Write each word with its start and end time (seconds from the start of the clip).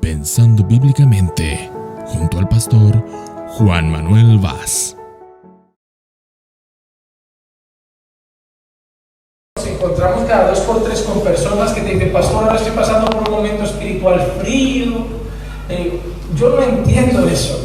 Pensando 0.00 0.64
bíblicamente, 0.64 1.70
junto 2.06 2.38
al 2.38 2.48
pastor 2.48 3.04
Juan 3.58 3.90
Manuel 3.90 4.38
Vaz. 4.38 4.96
Nos 9.56 9.66
encontramos 9.66 10.24
cada 10.26 10.50
dos 10.50 10.60
por 10.60 10.82
tres 10.84 11.02
con 11.02 11.22
personas 11.22 11.72
que 11.72 11.82
te 11.82 11.94
dicen, 11.94 12.12
pastor, 12.12 12.44
ahora 12.44 12.56
estoy 12.56 12.72
pasando 12.72 13.10
por 13.10 13.28
un 13.28 13.36
momento 13.36 13.64
espiritual 13.64 14.20
frío. 14.40 15.06
Eh, 15.68 16.00
yo 16.36 16.50
no 16.50 16.62
entiendo 16.62 17.28
eso. 17.28 17.64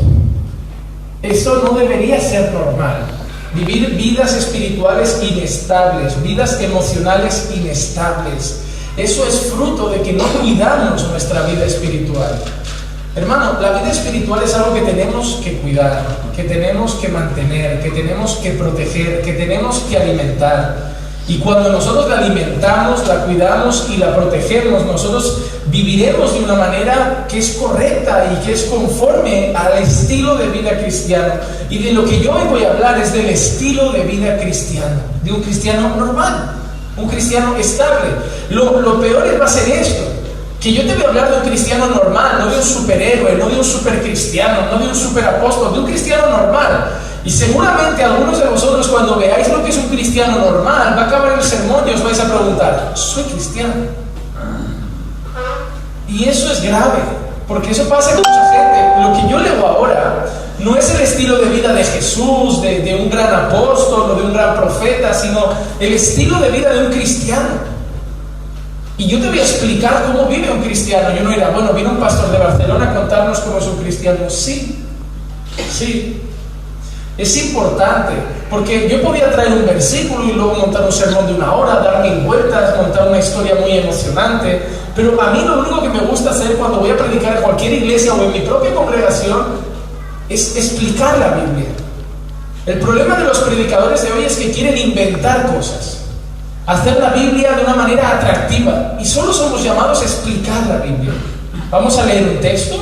Eso 1.21 1.63
no 1.63 1.77
debería 1.77 2.19
ser 2.19 2.51
normal. 2.53 3.07
Vivir 3.55 3.95
vidas 3.95 4.35
espirituales 4.35 5.19
inestables, 5.23 6.21
vidas 6.21 6.61
emocionales 6.61 7.51
inestables. 7.55 8.66
Eso 8.97 9.27
es 9.27 9.51
fruto 9.53 9.89
de 9.89 10.01
que 10.01 10.13
no 10.13 10.23
cuidamos 10.23 11.07
nuestra 11.09 11.43
vida 11.43 11.65
espiritual. 11.65 12.35
Hermano, 13.15 13.59
la 13.61 13.73
vida 13.79 13.91
espiritual 13.91 14.43
es 14.43 14.55
algo 14.55 14.73
que 14.73 14.81
tenemos 14.81 15.39
que 15.43 15.57
cuidar, 15.57 16.03
que 16.35 16.43
tenemos 16.43 16.95
que 16.95 17.07
mantener, 17.07 17.81
que 17.81 17.91
tenemos 17.91 18.37
que 18.37 18.51
proteger, 18.51 19.21
que 19.21 19.33
tenemos 19.33 19.79
que 19.89 19.97
alimentar. 19.97 20.95
Y 21.27 21.37
cuando 21.37 21.71
nosotros 21.71 22.09
la 22.09 22.19
alimentamos, 22.19 23.07
la 23.07 23.25
cuidamos 23.25 23.87
y 23.91 23.97
la 23.97 24.15
protegemos, 24.15 24.83
nosotros 24.85 25.41
viviremos 25.67 26.33
de 26.33 26.39
una 26.39 26.55
manera 26.55 27.27
que 27.29 27.37
es 27.37 27.51
correcta 27.51 28.31
y 28.33 28.45
que 28.45 28.53
es 28.53 28.63
conforme 28.63 29.53
al 29.55 29.81
estilo 29.83 30.37
de 30.37 30.47
vida 30.47 30.77
cristiano. 30.79 31.33
Y 31.69 31.83
de 31.83 31.93
lo 31.93 32.03
que 32.03 32.19
yo 32.19 32.33
hoy 32.33 32.47
voy 32.49 32.63
a 32.63 32.71
hablar 32.71 32.99
es 32.99 33.13
del 33.13 33.29
estilo 33.29 33.91
de 33.91 34.03
vida 34.03 34.37
cristiano, 34.37 35.01
de 35.23 35.33
un 35.33 35.41
cristiano 35.41 35.95
normal, 35.95 36.56
un 36.97 37.07
cristiano 37.07 37.55
estable. 37.55 38.09
Lo, 38.49 38.81
lo 38.81 38.99
peor 38.99 39.39
va 39.39 39.45
a 39.45 39.49
ser 39.49 39.69
esto, 39.69 40.03
que 40.59 40.73
yo 40.73 40.85
te 40.85 40.95
voy 40.95 41.05
a 41.05 41.07
hablar 41.09 41.31
de 41.31 41.37
un 41.37 41.47
cristiano 41.47 41.87
normal, 41.87 42.37
no 42.39 42.47
de 42.47 42.57
un 42.57 42.63
superhéroe, 42.63 43.35
no 43.35 43.49
de 43.49 43.57
un 43.57 43.63
supercristiano, 43.63 44.71
no 44.71 44.79
de 44.79 44.87
un 44.87 44.95
superapóstol, 44.95 45.73
de 45.73 45.79
un 45.79 45.85
cristiano 45.85 46.27
normal. 46.29 46.91
Y 47.23 47.29
seguramente 47.29 48.03
algunos 48.03 48.39
de 48.39 48.45
vosotros 48.47 48.87
cuando 48.87 49.17
veáis 49.17 49.49
lo 49.49 49.63
que 49.63 49.69
es 49.69 49.77
un 49.77 49.89
cristiano 49.89 50.39
normal, 50.39 50.95
va 50.97 51.03
a 51.03 51.07
acabar 51.07 51.33
el 51.33 51.43
sermón 51.43 51.87
y 51.87 51.93
os 51.93 52.03
vais 52.03 52.19
a 52.19 52.25
preguntar, 52.25 52.91
¿soy 52.95 53.23
cristiano? 53.23 53.73
Y 56.07 56.27
eso 56.27 56.51
es 56.51 56.63
grave, 56.63 56.99
porque 57.47 57.71
eso 57.71 57.87
pasa 57.89 58.11
con 58.11 58.19
mucha 58.19 58.51
gente. 58.51 59.01
Lo 59.01 59.13
que 59.13 59.29
yo 59.29 59.39
leo 59.39 59.67
ahora 59.67 60.25
no 60.59 60.75
es 60.75 60.89
el 60.95 61.01
estilo 61.01 61.37
de 61.37 61.49
vida 61.49 61.71
de 61.71 61.83
Jesús, 61.83 62.61
de, 62.61 62.99
un 62.99 63.09
gran 63.09 63.45
apóstol 63.45 64.11
o 64.11 64.15
de 64.15 64.23
un 64.23 64.33
gran 64.33 64.55
profeta, 64.55 65.13
sino 65.13 65.45
el 65.79 65.93
estilo 65.93 66.39
de 66.39 66.49
vida 66.49 66.73
de 66.73 66.87
un 66.87 66.91
cristiano. 66.91 67.77
Y 68.97 69.07
yo 69.07 69.21
te 69.21 69.27
voy 69.29 69.37
a 69.37 69.43
explicar 69.43 70.05
cómo 70.07 70.27
vive 70.27 70.49
un 70.51 70.63
cristiano. 70.63 71.09
Yo 71.15 71.23
no 71.23 71.31
era, 71.31 71.51
bueno, 71.51 71.71
vino 71.73 71.91
un 71.91 71.97
pastor 71.97 72.31
de 72.31 72.39
Barcelona 72.39 72.89
a 72.89 72.95
contarnos 72.95 73.39
cómo 73.41 73.59
es 73.59 73.65
un 73.65 73.77
cristiano. 73.77 74.27
Sí, 74.29 74.83
sí. 75.71 76.23
Es 77.19 77.37
importante, 77.37 78.13
porque 78.49 78.89
yo 78.89 79.01
podía 79.01 79.31
traer 79.31 79.53
un 79.53 79.65
versículo 79.65 80.23
y 80.23 80.33
luego 80.33 80.55
montar 80.55 80.83
un 80.83 80.91
sermón 80.91 81.27
de 81.27 81.33
una 81.33 81.53
hora, 81.53 81.79
dar 81.79 82.01
mil 82.01 82.19
vueltas, 82.21 82.77
montar 82.77 83.09
una 83.09 83.19
historia 83.19 83.55
muy 83.59 83.71
emocionante, 83.71 84.61
pero 84.95 85.19
a 85.19 85.31
mí 85.31 85.43
lo 85.43 85.59
único 85.59 85.81
que 85.81 85.89
me 85.89 85.99
gusta 86.01 86.31
hacer 86.31 86.53
cuando 86.57 86.79
voy 86.79 86.91
a 86.91 86.97
predicar 86.97 87.37
en 87.37 87.43
cualquier 87.43 87.73
iglesia 87.73 88.13
o 88.13 88.23
en 88.23 88.33
mi 88.33 88.39
propia 88.41 88.73
congregación 88.73 89.66
es 90.29 90.55
explicar 90.55 91.17
la 91.17 91.29
Biblia. 91.29 91.69
El 92.65 92.79
problema 92.79 93.15
de 93.15 93.25
los 93.25 93.39
predicadores 93.39 94.03
de 94.03 94.11
hoy 94.11 94.25
es 94.25 94.35
que 94.35 94.51
quieren 94.51 94.77
inventar 94.77 95.53
cosas, 95.53 95.99
hacer 96.65 96.99
la 96.99 97.11
Biblia 97.11 97.53
de 97.53 97.63
una 97.63 97.75
manera 97.75 98.17
atractiva, 98.17 98.97
y 98.99 99.05
solo 99.05 99.31
somos 99.31 99.63
llamados 99.63 100.01
a 100.01 100.03
explicar 100.03 100.67
la 100.67 100.77
Biblia. 100.77 101.13
Vamos 101.71 101.97
a 101.97 102.05
leer 102.05 102.27
un 102.27 102.39
texto 102.39 102.75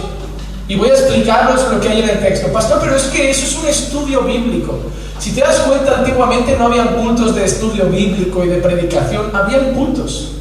y 0.67 0.75
voy 0.75 0.89
a 0.89 0.93
explicaros 0.93 1.71
lo 1.71 1.79
que 1.79 1.89
hay 1.89 2.01
en 2.01 2.09
el 2.09 2.19
texto. 2.19 2.51
Pastor, 2.51 2.79
pero 2.81 2.95
es 2.95 3.03
que 3.03 3.29
eso 3.29 3.45
es 3.45 3.55
un 3.55 3.67
estudio 3.67 4.21
bíblico. 4.21 4.79
Si 5.19 5.31
te 5.31 5.41
das 5.41 5.59
cuenta, 5.59 5.99
antiguamente 5.99 6.55
no 6.57 6.65
habían 6.65 6.95
cultos 6.95 7.35
de 7.35 7.45
estudio 7.45 7.85
bíblico 7.85 8.43
y 8.43 8.47
de 8.47 8.57
predicación, 8.57 9.35
habían 9.35 9.73
cultos. 9.73 10.31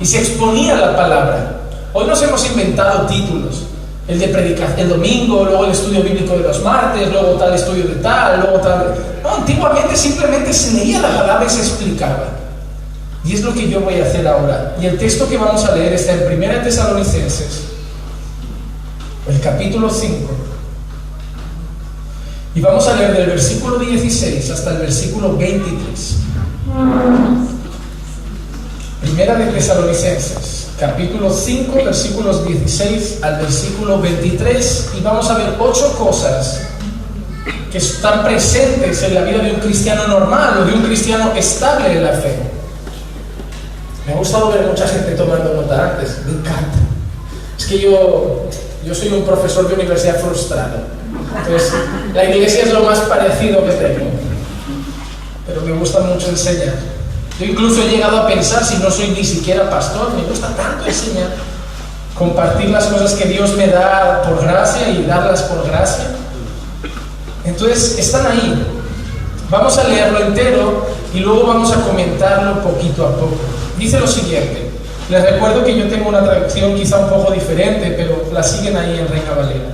Y 0.00 0.06
se 0.06 0.18
exponía 0.18 0.74
la 0.74 0.96
palabra. 0.96 1.60
Hoy 1.92 2.06
nos 2.06 2.20
hemos 2.22 2.44
inventado 2.46 3.06
títulos. 3.06 3.64
El 4.08 4.18
de 4.18 4.28
predicación 4.28 4.80
el 4.80 4.88
domingo, 4.88 5.44
luego 5.44 5.66
el 5.66 5.72
estudio 5.72 6.02
bíblico 6.02 6.36
de 6.36 6.44
los 6.44 6.62
martes, 6.62 7.12
luego 7.12 7.32
tal 7.34 7.54
estudio 7.54 7.84
de 7.84 7.96
tal, 7.96 8.40
luego 8.40 8.58
tal. 8.58 8.94
No, 9.22 9.34
antiguamente 9.36 9.94
simplemente 9.96 10.52
se 10.52 10.72
leía 10.72 11.00
la 11.00 11.14
palabra 11.14 11.46
y 11.46 11.50
se 11.50 11.60
explicaba. 11.60 12.30
Y 13.24 13.34
es 13.34 13.42
lo 13.42 13.52
que 13.52 13.68
yo 13.68 13.80
voy 13.80 14.00
a 14.00 14.04
hacer 14.04 14.26
ahora. 14.26 14.76
Y 14.80 14.86
el 14.86 14.96
texto 14.96 15.28
que 15.28 15.36
vamos 15.36 15.64
a 15.64 15.76
leer 15.76 15.92
está 15.92 16.12
en 16.14 16.42
1 16.42 16.62
Tesalonicenses 16.62 17.68
el 19.28 19.40
capítulo 19.40 19.90
5. 19.90 20.30
Y 22.54 22.60
vamos 22.60 22.88
a 22.88 22.96
leer 22.96 23.16
del 23.16 23.26
versículo 23.26 23.78
16 23.78 24.50
hasta 24.50 24.70
el 24.72 24.78
versículo 24.78 25.36
23. 25.36 26.16
Primera 29.02 29.34
de 29.36 29.46
Tesalonicenses, 29.52 30.67
capítulo 30.78 31.30
5, 31.30 31.74
versículos 31.84 32.46
16 32.46 33.18
al 33.22 33.40
versículo 33.40 34.00
23. 34.00 34.90
Y 34.98 35.00
vamos 35.02 35.28
a 35.28 35.38
ver 35.38 35.54
ocho 35.58 35.92
cosas 35.98 36.68
que 37.70 37.78
están 37.78 38.22
presentes 38.24 39.02
en 39.02 39.14
la 39.14 39.22
vida 39.22 39.38
de 39.38 39.52
un 39.52 39.60
cristiano 39.60 40.06
normal 40.06 40.58
o 40.62 40.64
de 40.64 40.72
un 40.72 40.82
cristiano 40.82 41.32
estable 41.34 41.92
en 41.92 42.04
la 42.04 42.12
fe. 42.12 42.38
Me 44.06 44.14
ha 44.14 44.16
gustado 44.16 44.50
ver 44.50 44.66
mucha 44.66 44.86
gente 44.86 45.12
tomando 45.12 45.52
nota 45.52 45.90
antes, 45.90 46.24
me 46.24 46.32
encanta. 46.32 46.78
Es 47.58 47.66
que 47.66 47.80
yo 47.80 48.48
yo 48.84 48.94
soy 48.94 49.08
un 49.08 49.24
profesor 49.24 49.68
de 49.68 49.74
universidad 49.74 50.18
frustrado. 50.20 50.78
Entonces, 51.36 51.74
la 52.14 52.24
iglesia 52.24 52.62
es 52.62 52.72
lo 52.72 52.84
más 52.84 53.00
parecido 53.00 53.62
que 53.64 53.72
tengo. 53.72 54.06
Pero 55.46 55.60
me 55.62 55.72
gusta 55.72 56.00
mucho 56.00 56.30
enseñar. 56.30 56.74
Yo 57.38 57.46
incluso 57.46 57.82
he 57.82 57.88
llegado 57.88 58.18
a 58.18 58.26
pensar, 58.26 58.64
si 58.64 58.78
no 58.78 58.90
soy 58.90 59.08
ni 59.08 59.24
siquiera 59.24 59.70
pastor, 59.70 60.12
me 60.14 60.22
gusta 60.22 60.48
tanto 60.56 60.86
enseñar. 60.86 61.30
Compartir 62.16 62.70
las 62.70 62.86
cosas 62.86 63.12
que 63.12 63.28
Dios 63.28 63.56
me 63.56 63.68
da 63.68 64.22
por 64.22 64.42
gracia 64.42 64.88
y 64.88 65.04
darlas 65.04 65.42
por 65.42 65.64
gracia. 65.68 66.06
Entonces, 67.44 67.96
están 67.98 68.26
ahí. 68.26 68.66
Vamos 69.50 69.78
a 69.78 69.84
leerlo 69.84 70.20
entero 70.20 70.86
y 71.14 71.20
luego 71.20 71.46
vamos 71.46 71.72
a 71.72 71.80
comentarlo 71.82 72.60
poquito 72.60 73.06
a 73.06 73.14
poco. 73.14 73.36
Dice 73.78 74.00
lo 74.00 74.06
siguiente. 74.08 74.68
Les 75.08 75.22
recuerdo 75.22 75.64
que 75.64 75.78
yo 75.78 75.88
tengo 75.88 76.08
una 76.08 76.22
traducción 76.22 76.74
quizá 76.74 76.98
un 76.98 77.08
poco 77.08 77.32
diferente, 77.32 77.94
pero 77.96 78.28
la 78.32 78.42
siguen 78.42 78.76
ahí 78.76 78.98
en 78.98 79.08
Reina 79.08 79.30
Valera. 79.34 79.70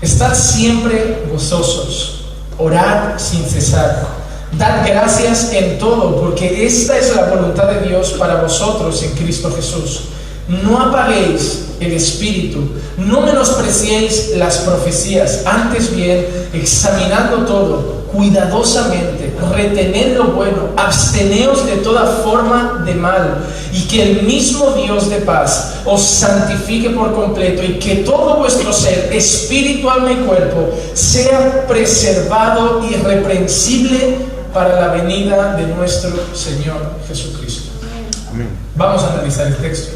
Estad 0.00 0.34
siempre 0.34 1.24
gozosos, 1.30 2.26
orad 2.58 3.18
sin 3.18 3.44
cesar, 3.44 4.06
dad 4.52 4.86
gracias 4.86 5.52
en 5.52 5.78
todo, 5.78 6.20
porque 6.20 6.66
esta 6.66 6.98
es 6.98 7.14
la 7.14 7.26
voluntad 7.26 7.68
de 7.70 7.88
Dios 7.88 8.14
para 8.18 8.42
vosotros 8.42 9.02
en 9.02 9.10
Cristo 9.12 9.52
Jesús. 9.54 10.04
No 10.48 10.80
apaguéis 10.80 11.66
el 11.80 11.92
espíritu, 11.92 12.60
no 12.96 13.20
menospreciéis 13.22 14.36
las 14.36 14.58
profecías, 14.58 15.42
antes 15.44 15.94
bien, 15.94 16.26
examinando 16.52 17.38
todo 17.38 17.96
cuidadosamente, 18.12 19.34
retened 19.52 20.16
lo 20.16 20.28
bueno, 20.28 20.68
absteneos 20.76 21.66
de 21.66 21.76
toda 21.78 22.06
forma 22.24 22.82
de 22.86 22.94
mal, 22.94 23.44
y 23.72 23.82
que 23.88 24.02
el 24.02 24.22
mismo 24.22 24.70
Dios 24.70 25.10
de 25.10 25.16
paz 25.16 25.74
os 25.84 26.02
santifique 26.02 26.90
por 26.90 27.14
completo, 27.14 27.62
y 27.62 27.78
que 27.78 27.96
todo 27.96 28.36
vuestro 28.36 28.72
ser, 28.72 29.10
espíritu, 29.12 29.90
alma 29.90 30.12
y 30.12 30.16
cuerpo, 30.16 30.70
sea 30.94 31.66
preservado 31.66 32.82
irreprensible 32.88 34.35
para 34.56 34.80
la 34.80 34.88
venida 34.88 35.52
de 35.52 35.66
nuestro 35.66 36.12
Señor 36.34 36.94
Jesucristo. 37.06 37.72
Vamos 38.74 39.02
a 39.02 39.12
analizar 39.12 39.48
el 39.48 39.56
texto. 39.56 39.92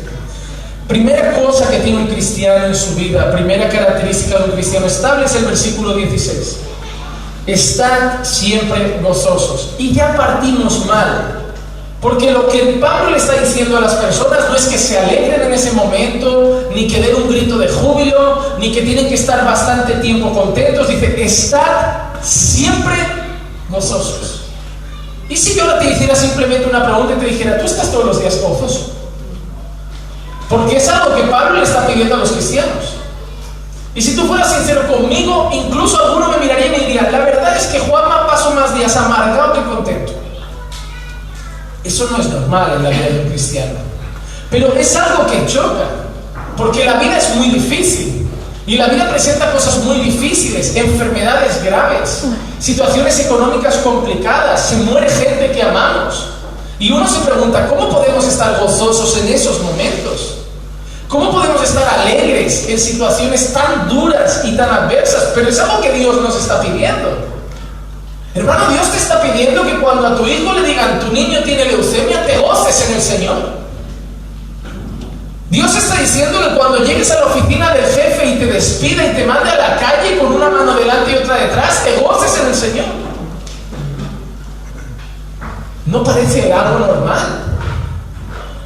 Primera 0.86 1.32
cosa 1.32 1.70
que 1.70 1.78
tiene 1.78 2.02
un 2.02 2.08
cristiano 2.08 2.66
en 2.66 2.74
su 2.74 2.94
vida, 2.94 3.32
primera 3.32 3.70
característica 3.70 4.38
de 4.38 4.44
un 4.44 4.50
cristiano 4.50 4.84
estable 4.84 5.24
es 5.24 5.34
el 5.36 5.46
versículo 5.46 5.94
16. 5.94 6.58
Estad 7.46 8.22
siempre 8.22 9.00
gozosos. 9.02 9.76
Y 9.78 9.94
ya 9.94 10.14
partimos 10.14 10.84
mal. 10.84 11.38
Porque 12.02 12.30
lo 12.30 12.46
que 12.48 12.78
Pablo 12.78 13.12
le 13.12 13.16
está 13.16 13.40
diciendo 13.40 13.78
a 13.78 13.80
las 13.80 13.94
personas 13.94 14.40
no 14.50 14.56
es 14.56 14.66
que 14.66 14.76
se 14.76 14.98
alegren 14.98 15.40
en 15.40 15.54
ese 15.54 15.72
momento, 15.72 16.68
ni 16.74 16.86
que 16.86 17.00
den 17.00 17.16
un 17.16 17.30
grito 17.30 17.56
de 17.56 17.68
júbilo, 17.68 18.56
ni 18.58 18.72
que 18.72 18.82
tienen 18.82 19.08
que 19.08 19.14
estar 19.14 19.42
bastante 19.42 19.94
tiempo 19.94 20.34
contentos. 20.34 20.86
Dice, 20.86 21.22
estad 21.22 22.20
siempre 22.20 22.96
gozosos. 23.70 24.39
Y 25.30 25.36
si 25.36 25.54
yo 25.54 25.62
ahora 25.62 25.78
te 25.78 25.92
hiciera 25.92 26.14
simplemente 26.14 26.68
una 26.68 26.84
pregunta 26.84 27.14
y 27.14 27.20
te 27.20 27.26
dijera, 27.26 27.56
¿tú 27.56 27.64
estás 27.64 27.92
todos 27.92 28.04
los 28.04 28.18
días 28.18 28.40
gozoso? 28.42 28.92
Porque 30.48 30.76
es 30.76 30.88
algo 30.88 31.14
que 31.14 31.22
Pablo 31.22 31.58
le 31.58 31.62
está 31.62 31.86
pidiendo 31.86 32.16
a 32.16 32.18
los 32.18 32.32
cristianos. 32.32 32.96
Y 33.94 34.02
si 34.02 34.16
tú 34.16 34.26
fueras 34.26 34.52
sincero 34.52 34.88
conmigo, 34.88 35.48
incluso 35.52 36.04
alguno 36.04 36.30
me 36.30 36.38
miraría 36.38 36.66
y 36.66 36.70
me 36.70 36.78
diría, 36.80 37.08
la 37.12 37.20
verdad 37.20 37.56
es 37.56 37.66
que 37.66 37.78
Juanma 37.78 38.26
paso 38.26 38.50
más 38.54 38.74
días 38.74 38.96
amargado 38.96 39.52
que 39.52 39.62
contento. 39.62 40.12
Eso 41.84 42.08
no 42.10 42.18
es 42.18 42.28
normal 42.28 42.72
en 42.76 42.82
la 42.82 42.90
vida 42.90 43.06
de 43.10 43.20
un 43.20 43.28
cristiano. 43.28 43.78
Pero 44.50 44.74
es 44.74 44.96
algo 44.96 45.26
que 45.28 45.46
choca. 45.46 45.86
Porque 46.56 46.84
la 46.84 46.94
vida 46.94 47.18
es 47.18 47.36
muy 47.36 47.50
difícil. 47.50 48.19
Y 48.70 48.76
la 48.76 48.86
vida 48.86 49.10
presenta 49.10 49.50
cosas 49.50 49.78
muy 49.78 49.98
difíciles, 49.98 50.76
enfermedades 50.76 51.60
graves, 51.64 52.22
situaciones 52.60 53.18
económicas 53.18 53.78
complicadas, 53.78 54.64
se 54.64 54.76
muere 54.76 55.10
gente 55.10 55.50
que 55.50 55.60
amamos. 55.60 56.28
Y 56.78 56.92
uno 56.92 57.04
se 57.08 57.18
pregunta, 57.28 57.66
¿cómo 57.66 57.88
podemos 57.88 58.24
estar 58.28 58.60
gozosos 58.60 59.18
en 59.18 59.34
esos 59.34 59.60
momentos? 59.60 60.36
¿Cómo 61.08 61.32
podemos 61.32 61.60
estar 61.64 61.82
alegres 61.98 62.68
en 62.68 62.78
situaciones 62.78 63.52
tan 63.52 63.88
duras 63.88 64.42
y 64.44 64.56
tan 64.56 64.70
adversas? 64.70 65.32
Pero 65.34 65.48
es 65.48 65.58
algo 65.58 65.80
que 65.80 65.90
Dios 65.90 66.22
nos 66.22 66.36
está 66.36 66.60
pidiendo. 66.60 67.08
Hermano, 68.36 68.70
Dios 68.70 68.88
te 68.92 68.98
está 68.98 69.20
pidiendo 69.20 69.64
que 69.64 69.80
cuando 69.80 70.06
a 70.06 70.16
tu 70.16 70.24
hijo 70.28 70.52
le 70.52 70.62
digan, 70.62 71.00
tu 71.00 71.12
niño 71.12 71.42
tiene 71.42 71.64
leucemia, 71.64 72.24
te 72.24 72.38
goces 72.38 72.86
en 72.88 72.94
el 72.94 73.02
Señor. 73.02 73.59
Dios 75.50 75.76
está 75.76 76.00
diciendo 76.00 76.40
que 76.40 76.56
cuando 76.56 76.78
llegues 76.84 77.10
a 77.10 77.16
la 77.20 77.26
oficina 77.26 77.74
del 77.74 77.84
jefe 77.84 78.24
y 78.24 78.38
te 78.38 78.46
despida 78.46 79.04
y 79.04 79.16
te 79.16 79.26
mande 79.26 79.50
a 79.50 79.56
la 79.56 79.76
calle 79.76 80.16
con 80.18 80.32
una 80.32 80.48
mano 80.48 80.74
delante 80.74 81.10
y 81.10 81.16
otra 81.16 81.34
detrás, 81.34 81.82
te 81.82 81.96
goces 81.96 82.40
en 82.40 82.46
el 82.46 82.54
Señor. 82.54 82.86
No 85.86 86.04
parece 86.04 86.52
algo 86.52 86.86
normal. 86.86 87.18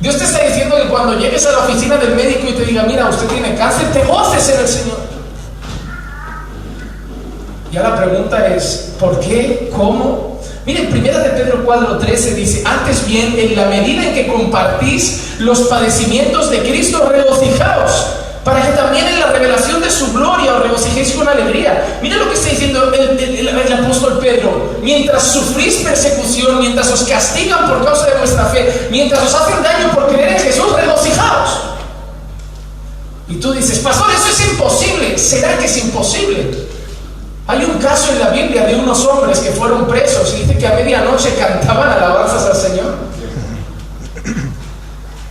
Dios 0.00 0.18
te 0.18 0.24
está 0.24 0.44
diciendo 0.44 0.76
que 0.76 0.88
cuando 0.88 1.18
llegues 1.18 1.46
a 1.46 1.52
la 1.52 1.58
oficina 1.60 1.96
del 1.96 2.14
médico 2.14 2.48
y 2.50 2.52
te 2.52 2.66
diga, 2.66 2.82
mira, 2.82 3.08
usted 3.08 3.28
tiene 3.28 3.54
cáncer, 3.54 3.90
te 3.90 4.04
goces 4.04 4.46
en 4.50 4.60
el 4.60 4.68
Señor. 4.68 4.98
Ya 7.72 7.82
la 7.82 7.96
pregunta 7.96 8.46
es, 8.54 8.92
¿por 9.00 9.18
qué? 9.20 9.70
¿Cómo? 9.74 10.33
Miren, 10.66 10.88
primera 10.88 11.18
de 11.18 11.30
Pedro 11.30 11.64
4:13 11.66 12.34
dice, 12.34 12.62
antes 12.64 13.06
bien, 13.06 13.34
en 13.38 13.54
la 13.54 13.66
medida 13.66 14.06
en 14.06 14.14
que 14.14 14.26
compartís 14.26 15.34
los 15.38 15.60
padecimientos 15.62 16.50
de 16.50 16.60
Cristo, 16.62 17.06
regocijaos, 17.06 18.06
para 18.44 18.62
que 18.62 18.72
también 18.72 19.06
en 19.06 19.20
la 19.20 19.26
revelación 19.26 19.82
de 19.82 19.90
su 19.90 20.12
gloria 20.14 20.54
os 20.54 20.62
regocijéis 20.62 21.12
con 21.12 21.28
alegría. 21.28 21.98
Miren 22.00 22.18
lo 22.18 22.28
que 22.28 22.34
está 22.34 22.48
diciendo 22.48 22.92
el, 22.94 23.18
el, 23.18 23.72
apóstol 23.72 24.18
Pedro, 24.18 24.76
mientras 24.82 25.22
sufrís 25.22 25.76
persecución, 25.76 26.58
mientras 26.60 26.90
os 26.90 27.02
castigan 27.02 27.68
por 27.68 27.84
causa 27.84 28.06
de 28.06 28.18
vuestra 28.18 28.46
fe, 28.46 28.88
mientras 28.90 29.22
os 29.22 29.34
hacen 29.34 29.62
daño 29.62 29.92
por 29.94 30.08
creer 30.08 30.32
en 30.32 30.38
Jesús, 30.38 30.72
regocijaos. 30.74 31.60
Y 33.28 33.36
tú 33.36 33.52
dices, 33.52 33.78
pastor, 33.80 34.06
eso 34.10 34.28
es 34.28 34.50
imposible. 34.50 35.18
¿Será 35.18 35.58
que 35.58 35.66
es 35.66 35.76
imposible? 35.78 36.73
Hay 37.46 37.62
un 37.62 37.78
caso 37.78 38.12
en 38.12 38.20
la 38.20 38.30
Biblia 38.30 38.64
de 38.64 38.74
unos 38.76 39.04
hombres 39.04 39.38
que 39.40 39.50
fueron 39.50 39.86
presos 39.86 40.32
y 40.34 40.42
dice 40.42 40.56
que 40.56 40.66
a 40.66 40.72
medianoche 40.72 41.34
cantaban 41.38 41.90
alabanzas 41.90 42.46
al 42.46 42.56
Señor. 42.56 42.94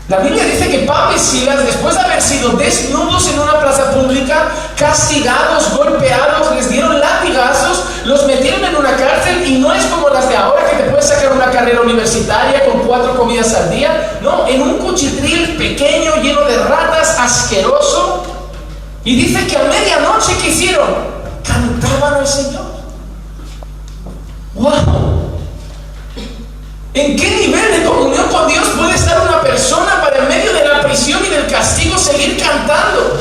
La 0.09 0.17
Biblia 0.17 0.43
dice 0.43 0.69
que 0.69 0.79
Pablo 0.79 1.15
y 1.15 1.19
Silas, 1.19 1.65
después 1.65 1.95
de 1.95 2.01
haber 2.01 2.21
sido 2.21 2.49
desnudos 2.51 3.27
en 3.29 3.39
una 3.39 3.59
plaza 3.59 3.89
pública, 3.91 4.49
castigados, 4.77 5.75
golpeados, 5.75 6.53
les 6.55 6.69
dieron 6.69 6.99
latigazos, 6.99 7.85
los 8.05 8.27
metieron 8.27 8.63
en 8.63 8.75
una 8.75 8.95
cárcel 8.95 9.47
y 9.47 9.57
no 9.57 9.73
es 9.73 9.83
como 9.85 10.09
las 10.09 10.29
de 10.29 10.35
ahora 10.35 10.69
que 10.69 10.83
te 10.83 10.89
puedes 10.91 11.07
sacar 11.07 11.31
una 11.31 11.49
carrera 11.49 11.81
universitaria 11.81 12.63
con 12.65 12.81
cuatro 12.81 13.17
comidas 13.17 13.55
al 13.55 13.71
día. 13.71 14.19
No, 14.21 14.45
en 14.45 14.61
un 14.61 14.77
cuchitril 14.77 15.57
pequeño, 15.57 16.17
lleno 16.21 16.41
de 16.41 16.57
ratas, 16.57 17.17
asqueroso. 17.17 18.23
Y 19.03 19.15
dice 19.15 19.47
que 19.47 19.57
a 19.57 19.63
medianoche, 19.63 20.37
¿qué 20.39 20.49
hicieron? 20.49 21.22
Cantaban 21.43 22.15
al 22.15 22.27
Señor. 22.27 22.65
¡Wow! 24.55 25.23
¿En 26.93 27.17
qué 27.17 27.47
nivel 27.47 27.79
de 27.79 27.85
comunión 27.85 28.27
con 28.29 28.47
Dios 28.47 28.67
puede 28.77 28.95
estar 28.95 29.19
una 29.27 29.41
persona 29.41 29.99
para 30.01 30.19
en 30.19 30.27
medio 30.27 30.53
de 30.53 30.67
la 30.67 30.81
prisión 30.81 31.25
y 31.25 31.29
del 31.29 31.47
castigo 31.47 31.97
seguir 31.97 32.37
cantando? 32.37 33.19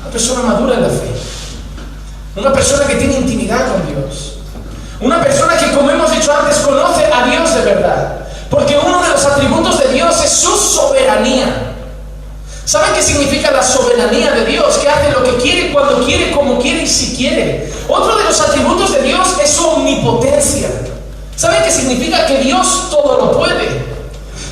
Una 0.00 0.10
persona 0.10 0.42
madura 0.42 0.74
en 0.74 0.82
la 0.82 0.88
fe. 0.88 1.12
Una 2.36 2.52
persona 2.52 2.86
que 2.86 2.96
tiene 2.96 3.18
intimidad 3.18 3.72
con 3.72 3.86
Dios. 3.86 4.38
Una 5.00 5.22
persona 5.22 5.56
que, 5.56 5.72
como 5.72 5.90
hemos 5.90 6.12
dicho 6.12 6.32
antes, 6.32 6.58
conoce 6.58 7.06
a 7.06 7.26
Dios 7.26 7.54
de 7.54 7.62
verdad. 7.62 8.18
Porque 8.50 8.78
uno 8.78 9.02
de 9.02 9.08
los 9.08 9.24
atributos 9.24 9.78
de 9.80 9.92
Dios 9.94 10.22
es 10.22 10.30
su 10.30 10.54
soberanía. 10.56 11.71
¿Saben 12.72 12.94
qué 12.94 13.02
significa 13.02 13.50
la 13.50 13.62
soberanía 13.62 14.30
de 14.30 14.46
Dios? 14.46 14.78
Que 14.78 14.88
hace 14.88 15.12
lo 15.12 15.22
que 15.22 15.36
quiere, 15.36 15.70
cuando 15.74 16.02
quiere, 16.06 16.30
como 16.30 16.58
quiere 16.58 16.84
y 16.84 16.86
si 16.86 17.14
quiere. 17.14 17.70
Otro 17.86 18.16
de 18.16 18.24
los 18.24 18.40
atributos 18.40 18.94
de 18.94 19.02
Dios 19.02 19.28
es 19.44 19.50
su 19.50 19.68
omnipotencia. 19.68 20.70
¿Saben 21.36 21.64
qué 21.64 21.70
significa? 21.70 22.24
Que 22.24 22.38
Dios 22.38 22.88
todo 22.88 23.18
lo 23.18 23.32
puede. 23.38 23.84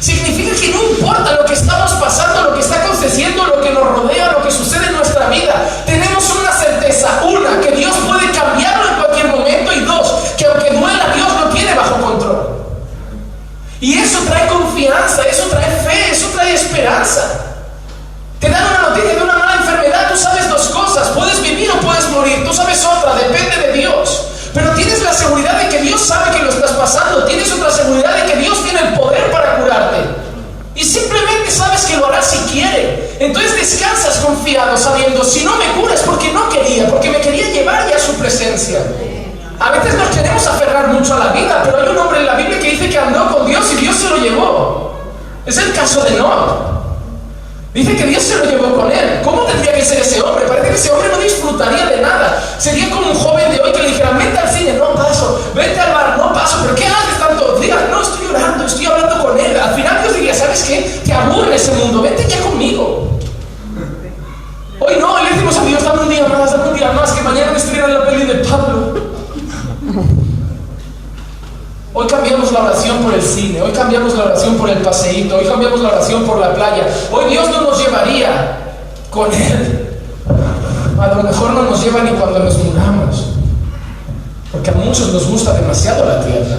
Significa 0.00 0.54
que 0.54 0.68
no 0.68 0.82
importa 0.82 1.32
lo 1.32 1.46
que 1.46 1.54
estamos 1.54 1.92
pasando, 1.92 2.50
lo 2.50 2.54
que 2.56 2.60
está 2.60 2.84
aconteciendo, 2.84 3.42
lo 3.46 3.62
que 3.62 3.70
nos 3.70 3.84
rodea, 3.84 4.32
lo 4.32 4.42
que 4.42 4.50
sucede 4.50 4.88
en 4.88 4.96
nuestra 4.96 5.30
vida, 5.30 5.54
tenemos 5.86 6.22
una 6.28 6.52
certeza. 6.52 7.22
Una, 7.24 7.58
que 7.62 7.74
Dios 7.74 7.96
puede 8.06 8.30
cambiarlo 8.32 8.86
en 8.86 8.94
cualquier 8.96 9.28
momento. 9.28 9.72
Y 9.72 9.80
dos, 9.80 10.12
que 10.36 10.44
aunque 10.44 10.72
duela, 10.72 11.10
Dios 11.14 11.28
lo 11.40 11.48
tiene 11.48 11.72
bajo 11.72 11.96
control. 12.02 12.66
Y 13.80 13.96
eso 13.96 14.18
trae 14.28 14.46
confianza, 14.46 15.22
eso 15.22 15.44
trae 15.44 15.70
fe, 15.70 16.10
eso 16.10 16.26
trae 16.34 16.52
esperanza. 16.52 17.46
Te 18.40 18.48
dan 18.48 18.66
una 18.68 18.88
noticia 18.88 19.16
de 19.16 19.22
una 19.22 19.36
mala 19.36 19.56
enfermedad, 19.56 20.10
tú 20.10 20.16
sabes 20.16 20.48
dos 20.48 20.68
cosas, 20.68 21.08
puedes 21.10 21.42
vivir 21.42 21.70
o 21.70 21.80
puedes 21.80 22.08
morir, 22.08 22.42
tú 22.42 22.54
sabes 22.54 22.82
otra, 22.86 23.14
depende 23.14 23.54
de 23.54 23.72
Dios. 23.74 24.28
Pero 24.54 24.70
tienes 24.72 25.02
la 25.02 25.12
seguridad 25.12 25.60
de 25.60 25.68
que 25.68 25.82
Dios 25.82 26.00
sabe 26.00 26.36
que 26.36 26.42
lo 26.42 26.48
estás 26.48 26.72
pasando, 26.72 27.24
tienes 27.24 27.52
otra 27.52 27.70
seguridad 27.70 28.16
de 28.16 28.32
que 28.32 28.38
Dios 28.38 28.62
tiene 28.64 28.80
el 28.80 28.94
poder 28.94 29.30
para 29.30 29.56
curarte. 29.58 29.98
Y 30.74 30.82
simplemente 30.82 31.50
sabes 31.50 31.84
que 31.84 31.98
lo 31.98 32.06
hará 32.06 32.22
si 32.22 32.38
quiere. 32.50 33.16
Entonces 33.20 33.56
descansas 33.56 34.16
confiado 34.24 34.74
sabiendo, 34.78 35.22
si 35.22 35.44
no 35.44 35.56
me 35.56 35.66
curas 35.78 36.00
porque 36.00 36.32
no 36.32 36.48
quería, 36.48 36.88
porque 36.88 37.10
me 37.10 37.20
quería 37.20 37.50
llevar 37.50 37.86
ya 37.90 37.96
a 37.96 38.00
su 38.00 38.14
presencia. 38.14 38.80
A 39.58 39.70
veces 39.72 39.94
nos 39.94 40.08
queremos 40.08 40.46
aferrar 40.46 40.88
mucho 40.88 41.14
a 41.14 41.18
la 41.18 41.32
vida, 41.32 41.60
pero 41.62 41.76
hay 41.76 41.88
un 41.90 41.98
hombre 41.98 42.20
en 42.20 42.26
la 42.26 42.34
Biblia 42.36 42.58
que 42.58 42.70
dice 42.70 42.88
que 42.88 42.98
andó 42.98 43.36
con 43.36 43.46
Dios 43.46 43.70
y 43.74 43.76
Dios 43.76 43.96
se 43.96 44.08
lo 44.08 44.16
llevó. 44.16 44.94
Es 45.44 45.58
el 45.58 45.74
caso 45.74 46.02
de 46.02 46.12
Noah. 46.12 46.79
Dice 47.72 47.96
que 47.96 48.04
Dios 48.04 48.22
se 48.22 48.36
lo 48.36 48.44
llevó 48.46 48.74
con 48.74 48.90
él. 48.90 49.20
¿Cómo 49.22 49.42
tendría 49.42 49.72
que 49.72 49.84
ser 49.84 50.00
ese 50.00 50.20
hombre? 50.20 50.44
Parece 50.46 50.70
que 50.70 50.74
ese 50.74 50.90
hombre 50.90 51.08
no 51.08 51.18
disfrutaría 51.18 51.86
de 51.86 52.00
nada. 52.00 52.42
Sería 52.58 52.90
como 52.90 53.10
un 53.10 53.14
joven 53.14 53.52
de 53.52 53.60
hoy 53.60 53.72
que 53.72 53.82
le 53.82 53.88
dijera, 53.88 54.10
vete 54.10 54.38
al 54.38 54.48
cine, 54.48 54.72
no 54.72 54.92
paso, 54.94 55.40
vete 55.54 55.78
al 55.78 55.92
bar, 55.92 56.18
no 56.18 56.32
paso, 56.32 56.58
pero 56.62 56.74
¿qué 56.74 56.86
haces 56.86 57.18
tanto? 57.18 57.56
Diga, 57.60 57.86
no, 57.90 58.02
estoy 58.02 58.26
llorando, 58.26 58.66
estoy 58.66 58.86
hablando 58.86 59.24
con 59.24 59.38
él. 59.38 59.56
Al 59.58 59.74
final 59.74 60.02
Dios 60.02 60.14
diría, 60.14 60.34
¿sabes 60.34 60.64
qué? 60.64 61.00
Te 61.04 61.12
aburre 61.12 61.54
ese 61.54 61.72
mundo, 61.72 62.02
vete 62.02 62.26
ya 62.28 62.40
conmigo. 62.40 63.18
Hoy 64.80 64.94
no, 64.98 65.14
hoy 65.14 65.24
le 65.24 65.30
decimos 65.30 65.56
a 65.56 65.64
Dios, 65.64 65.84
dame 65.84 66.02
un 66.02 66.08
día 66.08 66.26
más, 66.26 66.50
dame 66.50 66.70
un 66.70 66.76
día 66.76 66.90
más, 66.90 67.12
que 67.12 67.22
mañana 67.22 67.52
me 67.52 67.58
estuvieran 67.58 67.94
la 67.94 68.06
peli 68.06 68.24
de 68.24 68.34
Pablo. 68.36 68.94
Hoy 71.92 72.06
cambiamos 72.06 72.52
la 72.52 72.62
oración 72.62 72.98
por 72.98 73.14
el 73.14 73.22
cine, 73.22 73.60
hoy 73.60 73.72
cambiamos 73.72 74.14
la 74.14 74.24
oración 74.26 74.56
por 74.56 74.70
el 74.70 74.78
paseíto, 74.78 75.36
hoy 75.36 75.44
cambiamos 75.44 75.80
la 75.80 75.88
oración 75.88 76.24
por 76.24 76.38
la 76.38 76.54
playa. 76.54 76.86
Hoy 77.10 77.30
Dios 77.30 77.48
no 77.50 77.62
nos 77.62 77.84
llevaría 77.84 78.58
con 79.10 79.32
Él. 79.32 79.98
A 81.00 81.08
lo 81.08 81.22
mejor 81.24 81.50
no 81.50 81.62
nos 81.62 81.82
lleva 81.82 82.02
ni 82.02 82.10
cuando 82.10 82.38
nos 82.38 82.58
muramos. 82.58 83.26
Porque 84.52 84.70
a 84.70 84.74
muchos 84.74 85.12
nos 85.12 85.26
gusta 85.26 85.54
demasiado 85.54 86.04
la 86.04 86.20
tierra. 86.24 86.58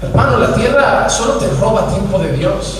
Hermano, 0.00 0.38
la 0.38 0.54
tierra 0.54 1.08
solo 1.08 1.34
te 1.34 1.48
roba 1.60 1.88
tiempo 1.88 2.18
de 2.20 2.32
Dios. 2.32 2.78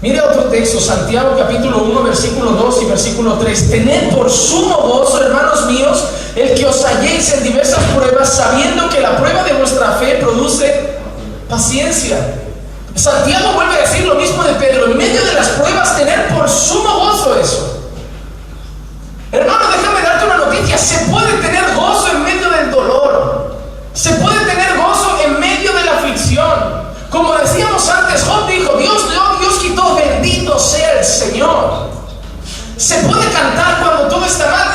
Mire 0.00 0.20
otro 0.20 0.44
texto, 0.44 0.80
Santiago 0.80 1.34
capítulo 1.36 1.78
1, 1.78 2.02
versículo 2.04 2.52
2 2.52 2.82
y 2.82 2.84
versículo 2.84 3.32
3. 3.32 3.70
Tened 3.70 4.14
por 4.14 4.30
sumo 4.30 4.76
gozo, 4.76 5.24
hermanos 5.24 5.66
míos, 5.66 6.04
el 6.36 6.54
que 6.54 6.66
os 6.66 6.84
halléis 6.84 7.32
en 7.32 7.42
diversas 7.42 7.82
pruebas, 7.96 8.32
sabiendo 8.32 8.88
que 8.90 9.00
la 9.00 9.16
prueba 9.16 9.42
de 9.42 9.54
vuestra 9.54 9.92
fe 9.94 10.18
produce 10.20 10.98
paciencia. 11.48 12.16
Santiago 12.94 13.54
vuelve 13.54 13.74
a 13.74 13.80
decir 13.80 14.06
lo 14.06 14.14
mismo 14.14 14.44
de 14.44 14.52
Pedro, 14.54 14.86
en 14.86 14.96
medio 14.96 15.24
de 15.24 15.32
las 15.32 15.48
pruebas, 15.48 15.96
tener 15.96 16.28
por 16.28 16.48
sumo 16.48 17.00
gozo 17.00 17.34
eso. 17.40 17.90
Hermano, 19.32 19.64
déjame 19.76 20.00
darte 20.00 20.26
una 20.26 20.36
noticia, 20.36 20.78
se 20.78 21.06
puede 21.06 21.32
tener 21.38 21.74
gozo 21.74 22.06
en 22.12 22.22
medio 22.22 22.48
del 22.50 22.70
dolor, 22.70 23.56
se 23.94 24.10
puede 24.12 24.38
tener 24.46 24.76
gozo 24.76 25.18
en 25.24 25.40
medio 25.40 25.72
de 25.72 25.84
la 25.84 25.92
aflicción. 25.98 26.88
Como 27.10 27.34
decíamos 27.34 27.88
antes, 27.88 28.22
sea 30.58 30.98
el 30.98 31.04
Señor. 31.04 31.88
Se 32.76 32.96
puede 33.00 33.30
cantar 33.32 33.80
cuando 33.80 34.08
todo 34.08 34.24
está 34.24 34.46
mal. 34.50 34.67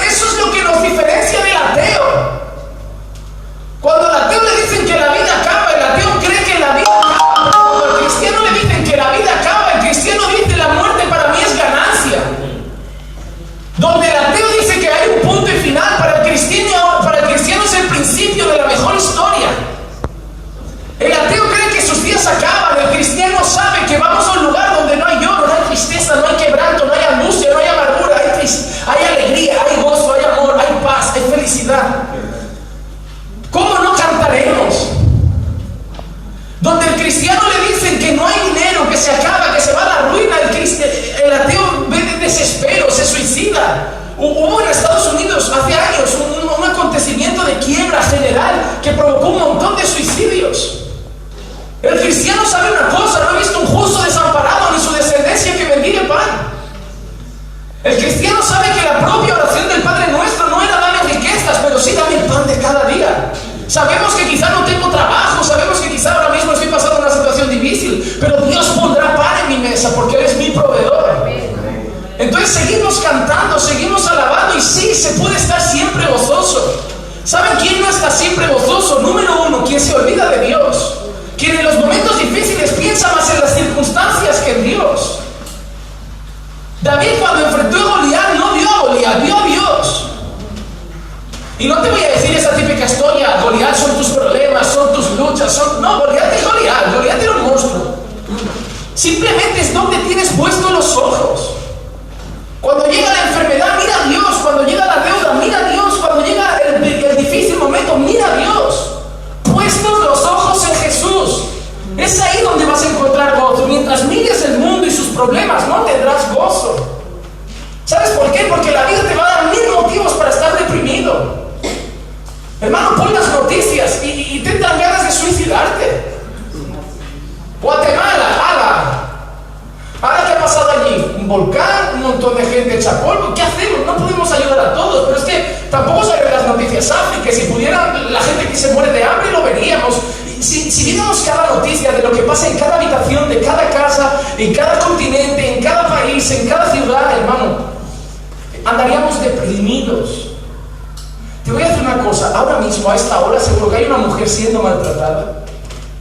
Te 151.44 151.52
voy 151.52 151.62
a 151.62 151.68
decir 151.68 151.84
una 151.84 152.04
cosa, 152.04 152.32
ahora 152.38 152.60
mismo, 152.60 152.90
a 152.90 152.96
esta 152.96 153.20
hora, 153.20 153.40
seguro 153.40 153.70
que 153.70 153.78
hay 153.78 153.86
una 153.86 153.98
mujer 153.98 154.28
siendo 154.30 154.62
maltratada 154.62 155.44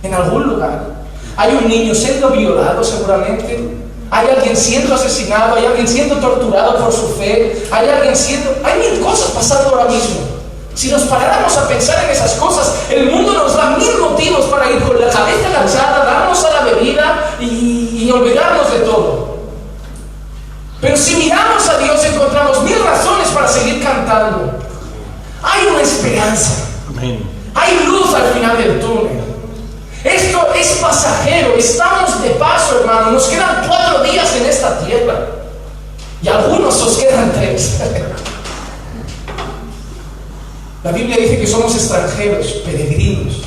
en 0.03 0.15
algún 0.15 0.49
lugar. 0.49 0.85
Hay 1.37 1.55
un 1.57 1.69
niño 1.69 1.95
siendo 1.95 2.31
violado 2.31 2.83
seguramente. 2.85 3.79
Hay 4.11 4.29
alguien 4.29 4.57
siendo 4.57 4.95
asesinado, 4.95 5.57
hay 5.57 5.67
alguien 5.67 5.89
siendo 5.89 6.17
torturado 6.17 6.85
por 6.85 6.93
su 6.93 7.09
fe, 7.15 7.67
hay 7.71 7.89
alguien 7.89 8.15
siendo... 8.15 8.55
Hay 8.63 8.79
mil 8.79 9.01
cosas 9.01 9.31
pasando 9.31 9.71
ahora 9.71 9.91
mismo. 9.91 10.21
Si 10.75 10.91
nos 10.91 11.03
paráramos 11.03 11.57
a 11.57 11.67
pensar 11.67 12.05
en 12.05 12.11
esas 12.11 12.33
cosas, 12.35 12.75
el 12.91 13.11
mundo 13.11 13.33
nos 13.33 13.57
da 13.57 13.77
mil 13.77 13.99
motivos 13.99 14.47
para 14.47 14.71
ir 14.71 14.83
con 14.83 15.01
la 15.01 15.09
cabeza 15.09 15.49
agachada, 15.49 16.05
darnos 16.05 16.45
a 16.45 16.51
la 16.51 16.61
bebida 16.61 17.37
y 17.41 18.11
olvidarnos 18.11 18.73
de 18.73 18.79
todo. 18.81 19.33
Pero 20.83 20.97
si 20.97 21.15
miramos 21.15 21.69
a 21.69 21.79
Dios 21.79 22.05
encontramos 22.05 22.63
mil 22.65 22.79
razones 22.85 23.12
para 23.33 23.49
seguir 23.49 23.83
cantando. 23.83 24.59
Hay 25.43 25.67
una 25.67 25.83
esperanza. 25.83 26.67
Hay 27.55 27.87
luz 27.87 28.15
al 28.15 28.33
final 28.33 28.57
del 28.57 28.81
túnel. 28.81 29.21
Esto 30.05 30.49
es 30.55 30.69
pasajero, 30.81 31.55
estamos 31.57 32.23
de 32.23 32.31
paso, 32.31 32.81
hermano. 32.81 33.13
Nos 33.13 33.27
quedan 33.27 33.67
cuatro 33.69 34.03
días 34.03 34.35
en 34.37 34.47
esta 34.47 34.81
tierra. 34.81 35.27
Y 36.23 36.29
algunos 36.29 36.81
os 36.81 36.99
quedan 36.99 37.33
tres. 37.33 37.81
La 40.85 40.91
Biblia 40.91 41.17
dice 41.17 41.39
que 41.39 41.47
somos 41.47 41.75
extranjeros, 41.75 42.47
peregrinos. 42.65 43.43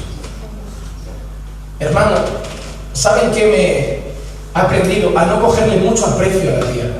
Hermano, 1.79 2.15
¿saben 2.93 3.31
qué 3.31 3.45
me 3.45 3.57
he 3.57 4.03
aprendido? 4.53 5.17
A 5.17 5.25
no 5.25 5.41
cogerle 5.41 5.77
mucho 5.77 6.05
aprecio 6.05 6.49
a 6.55 6.59
la 6.59 6.71
tierra. 6.71 6.95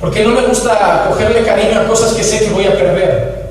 Porque 0.00 0.24
no 0.24 0.30
me 0.30 0.42
gusta 0.42 1.06
cogerle 1.08 1.44
cariño 1.44 1.80
a 1.80 1.86
cosas 1.86 2.14
que 2.14 2.24
sé 2.24 2.40
que 2.40 2.50
voy 2.50 2.64
a 2.64 2.72
perder. 2.72 3.50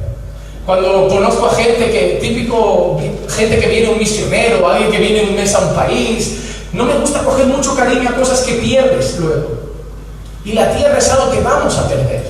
Cuando 0.66 1.08
conozco 1.08 1.46
a 1.46 1.54
gente 1.54 1.92
que, 1.92 2.20
típico, 2.22 3.00
gente 3.30 3.60
que 3.60 3.68
viene 3.68 3.90
un 3.90 4.00
misionero, 4.00 4.68
alguien 4.68 4.92
que 4.92 4.98
viene 4.98 5.30
un 5.30 5.36
mes 5.36 5.54
a 5.54 5.60
un 5.60 5.76
país, 5.76 6.40
no 6.74 6.86
me 6.86 6.96
gusta 6.96 7.24
coger 7.24 7.46
mucho 7.46 7.76
cariño 7.76 8.10
a 8.10 8.16
cosas 8.16 8.42
que 8.42 8.54
pierdes 8.54 9.18
luego. 9.20 9.60
Y 10.44 10.54
la 10.54 10.76
tierra 10.76 10.98
es 10.98 11.10
algo 11.10 11.32
que 11.32 11.40
vamos 11.42 11.78
a 11.78 11.88
perder. 11.88 12.24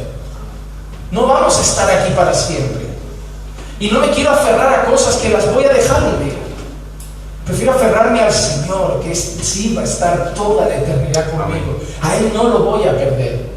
No 1.11 1.25
vamos 1.25 1.57
a 1.57 1.61
estar 1.61 1.89
aquí 1.89 2.13
para 2.13 2.33
siempre. 2.33 2.87
Y 3.79 3.89
no 3.89 3.99
me 3.99 4.09
quiero 4.09 4.31
aferrar 4.31 4.73
a 4.73 4.85
cosas 4.85 5.15
que 5.17 5.29
las 5.29 5.53
voy 5.53 5.63
a 5.63 5.73
dejar 5.73 6.03
un 6.03 6.23
día. 6.23 6.33
Prefiero 7.45 7.71
aferrarme 7.71 8.21
al 8.21 8.31
Señor, 8.31 9.01
que 9.03 9.15
sí 9.15 9.73
va 9.75 9.81
a 9.81 9.85
estar 9.85 10.33
toda 10.33 10.67
la 10.67 10.75
eternidad 10.75 11.31
conmigo. 11.31 11.79
A 12.01 12.15
Él 12.17 12.31
no 12.33 12.43
lo 12.43 12.59
voy 12.59 12.87
a 12.87 12.91
perder. 12.91 13.48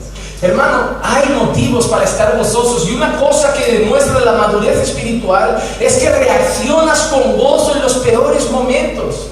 Hermano, 0.43 0.97
hay 1.05 1.29
motivos 1.37 1.87
para 1.87 2.03
estar 2.03 2.37
gozosos 2.37 2.89
y 2.89 2.97
una 2.97 3.17
cosa 3.17 3.55
que 3.55 3.79
demuestra 3.79 4.19
la 4.21 4.33
madurez 4.33 4.77
espiritual 4.77 5.63
es 5.79 5.99
que 5.99 6.11
reaccionas 6.11 6.99
con 7.03 7.39
gozo 7.39 7.77
en 7.77 7.83
los 7.83 7.95
peores 7.99 8.51
momentos. 8.51 9.29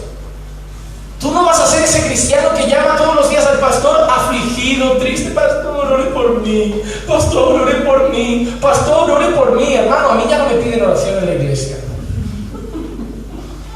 Tú 1.18 1.32
no 1.32 1.44
vas 1.44 1.58
a 1.58 1.66
ser 1.66 1.82
ese 1.82 2.06
cristiano 2.06 2.50
que 2.56 2.68
llama 2.68 2.96
todos 2.96 3.16
los 3.16 3.28
días 3.28 3.44
al 3.44 3.58
pastor 3.58 4.08
afligido, 4.08 4.98
triste, 4.98 5.30
pastor, 5.32 5.92
ore 5.92 6.04
por 6.04 6.40
mí, 6.42 6.80
pastor, 7.08 7.60
ore 7.60 7.74
por 7.80 8.08
mí, 8.10 8.56
pastor, 8.60 9.10
ore 9.10 9.26
por 9.32 9.56
mí, 9.56 9.74
hermano, 9.74 10.10
a 10.10 10.14
mí 10.14 10.24
ya 10.30 10.38
no 10.38 10.46
me 10.46 10.54
piden 10.54 10.82
oración 10.82 11.18
en 11.18 11.26
la 11.26 11.34
iglesia. 11.34 11.76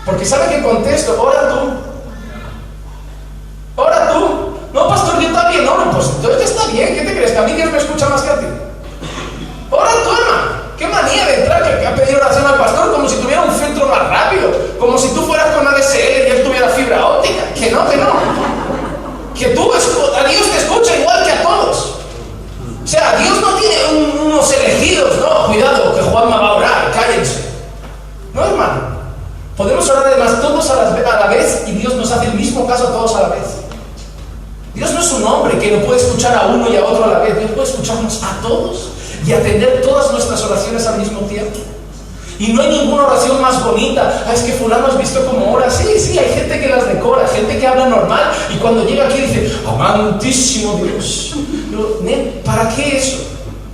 Porque 0.07 0.25
¿sabe 0.25 0.55
qué 0.55 0.63
contesto? 0.63 1.21
Ora 1.21 1.49
tú. 1.49 1.73
Ora 3.83 4.13
tú. 4.13 4.55
No, 4.73 4.89
pastor. 4.89 5.14
Pues 5.95 6.09
entonces 6.09 6.51
está 6.51 6.67
bien. 6.67 6.95
¿Qué 6.95 7.03
te 7.03 7.13
crees? 7.13 7.33
¿Que 7.33 7.39
a 7.39 7.43
mí 7.43 7.53
Dios 7.53 7.71
me 7.71 7.79
escucha 7.79 8.09
más 8.09 8.23
que 8.23 8.31
a 8.31 8.39
ti? 8.39 8.47
Ora 9.71 9.91
tú, 10.03 10.11
hermano. 10.11 10.65
Qué 10.77 10.89
manía 10.89 11.27
de 11.27 11.35
entrar 11.37 11.63
que, 11.63 11.87
ha 11.87 11.95
pedido 11.95 12.19
oración 12.19 12.47
al 12.47 12.57
pastor 12.57 12.93
como 12.93 13.09
si 13.09 13.17
tuviera 13.17 13.43
un 13.43 13.53
filtro 13.53 13.87
más 13.87 14.09
rápido. 14.09 14.51
Como 14.79 14.99
si 14.99 15.09
tú 15.15 15.23
fueras 15.23 15.55
con 15.55 15.67
ADSL 15.67 16.29
y 16.29 16.31
él 16.31 16.43
tuviera 16.45 16.69
fibra 16.71 17.07
óptica. 17.07 17.45
Que 17.55 17.71
no, 17.71 17.89
que 17.89 17.97
no. 17.97 18.13
Que 19.35 19.47
tú, 19.49 19.73
a 19.73 20.29
Dios 20.29 20.51
te 20.51 20.59
escucha 20.59 20.97
igual 20.97 21.25
que 21.25 21.33
a 21.33 21.43
todos. 21.43 21.99
O 22.83 22.87
sea, 22.87 23.17
Dios 23.17 23.41
no 23.41 23.55
tiene 23.55 23.77
un, 23.93 24.27
unos 24.27 24.53
elegidos. 24.53 25.17
No, 25.19 25.47
cuidado, 25.47 25.95
que 25.95 26.03
Juanma 26.03 26.37
va 26.37 26.49
a 26.49 26.55
orar. 26.55 26.93
Cállense. 26.93 27.45
No, 28.33 28.45
hermano. 28.45 28.95
Podemos 29.57 29.89
orar 29.89 30.07
además 30.07 30.41
todos 30.41 30.69
a 30.71 30.75
la 30.75 31.27
vez 31.29 31.63
y 31.67 31.73
Dios 31.73 31.95
nos 31.95 32.11
hace 32.11 32.27
el 32.27 32.35
mismo 32.35 32.67
caso 32.67 32.89
a 32.89 32.93
todos 32.93 33.15
a 33.17 33.23
la 33.23 33.29
vez. 33.29 33.45
Dios 34.75 34.93
no 34.93 35.01
es 35.01 35.13
un 35.13 35.25
hombre 35.25 35.59
que 35.59 35.71
no 35.71 35.85
puede 35.85 36.01
escuchar 36.01 36.37
a 36.37 36.47
uno 36.49 36.69
y 36.69 36.77
a 36.77 36.85
otro 36.85 37.05
a 37.05 37.09
la 37.09 37.19
vez. 37.21 37.39
Dios 37.39 37.51
puede 37.53 37.69
escucharnos 37.69 38.23
a 38.23 38.41
todos 38.43 38.89
y 39.27 39.33
atender 39.33 39.83
todas 39.83 40.11
nuestras 40.11 40.43
oraciones 40.43 40.87
al 40.87 40.99
mismo 40.99 41.21
tiempo. 41.21 41.59
Y 42.39 42.53
no 42.53 42.63
hay 42.63 42.71
ninguna 42.71 43.07
oración 43.07 43.41
más 43.41 43.65
bonita. 43.65 44.25
Ah, 44.27 44.35
es 44.35 44.43
que 44.43 44.53
fulano 44.53 44.89
has 44.89 44.99
visto 44.99 45.25
cómo 45.25 45.53
ora. 45.53 45.71
Sí, 45.71 45.87
sí, 45.99 46.19
hay 46.19 46.35
gente 46.35 46.61
que 46.61 46.69
las 46.69 46.89
decora, 46.89 47.29
gente 47.29 47.59
que 47.59 47.67
habla 47.67 47.87
normal 47.87 48.33
y 48.53 48.59
cuando 48.59 48.85
llega 48.85 49.07
aquí 49.07 49.21
dice, 49.21 49.53
amantísimo 49.67 50.81
Dios. 50.83 51.35
Yo, 51.71 52.01
¿Para 52.45 52.69
qué 52.75 52.99
eso? 52.99 53.19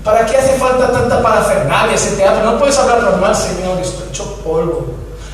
¿Para 0.04 0.26
qué 0.26 0.36
hace 0.36 0.58
falta 0.58 0.92
tanta 0.92 1.22
parafernalia 1.22 1.94
ese 1.94 2.16
teatro? 2.16 2.50
No 2.50 2.58
puedes 2.58 2.76
hablar 2.78 3.02
normal, 3.02 3.34
Señor, 3.34 3.78
estoy 3.80 4.08
hecho 4.08 4.34
polvo. 4.44 4.86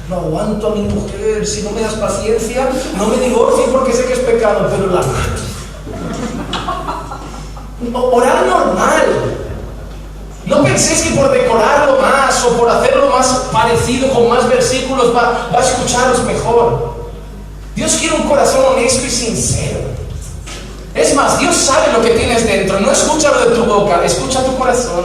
No 0.09 0.17
aguanto 0.17 0.69
a 0.69 0.75
mi 0.75 0.83
mujer, 0.83 1.45
si 1.45 1.63
no 1.63 1.71
me 1.71 1.81
das 1.81 1.95
paciencia, 1.95 2.69
no 2.97 3.09
me 3.09 3.17
divorcio 3.17 3.65
porque 3.73 3.93
sé 3.93 4.05
que 4.07 4.13
es 4.13 4.21
pecado, 4.21 4.69
pero 4.71 4.87
la 4.87 5.01
mato. 5.01 5.46
Orar 8.13 8.47
normal. 8.47 9.05
No 10.47 10.63
penséis 10.63 11.03
que 11.03 11.11
por 11.17 11.31
decorarlo 11.31 12.01
más 12.01 12.45
o 12.45 12.57
por 12.57 12.71
hacerlo 12.71 13.11
más 13.11 13.27
parecido 13.53 14.09
con 14.11 14.29
más 14.29 14.49
versículos 14.49 15.15
va, 15.15 15.49
va 15.53 15.59
a 15.59 15.65
escucharos 15.65 16.23
mejor. 16.25 16.95
Dios 17.75 17.97
quiere 17.97 18.15
un 18.15 18.29
corazón 18.29 18.65
honesto 18.73 19.05
y 19.05 19.11
sincero. 19.11 19.81
Es 20.95 21.15
más, 21.15 21.39
Dios 21.39 21.55
sabe 21.55 21.93
lo 21.93 22.01
que 22.01 22.11
tienes 22.11 22.47
dentro. 22.47 22.81
No 22.81 22.91
escucha 22.91 23.31
lo 23.31 23.51
de 23.51 23.57
tu 23.57 23.65
boca, 23.65 24.03
escucha 24.05 24.43
tu 24.45 24.57
corazón. 24.57 25.05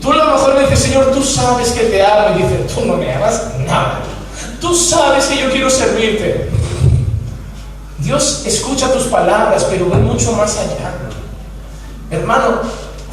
Tú 0.00 0.12
a 0.12 0.16
lo 0.16 0.26
mejor 0.26 0.54
le 0.54 0.60
dices, 0.60 0.78
Señor, 0.78 1.10
tú 1.10 1.24
sabes 1.24 1.70
que 1.70 1.84
te 1.84 2.04
amo. 2.04 2.36
Y 2.36 2.42
dice, 2.42 2.66
tú 2.72 2.84
no 2.84 2.96
me 2.96 3.12
amas 3.12 3.42
nada. 3.66 4.00
Tú 4.60 4.74
sabes 4.74 5.26
que 5.26 5.38
yo 5.38 5.50
quiero 5.50 5.68
servirte. 5.68 6.48
Dios 7.98 8.44
escucha 8.46 8.92
tus 8.92 9.04
palabras, 9.04 9.66
pero 9.68 9.90
ve 9.90 9.96
mucho 9.96 10.32
más 10.32 10.56
allá. 10.58 11.07
Hermano, 12.10 12.60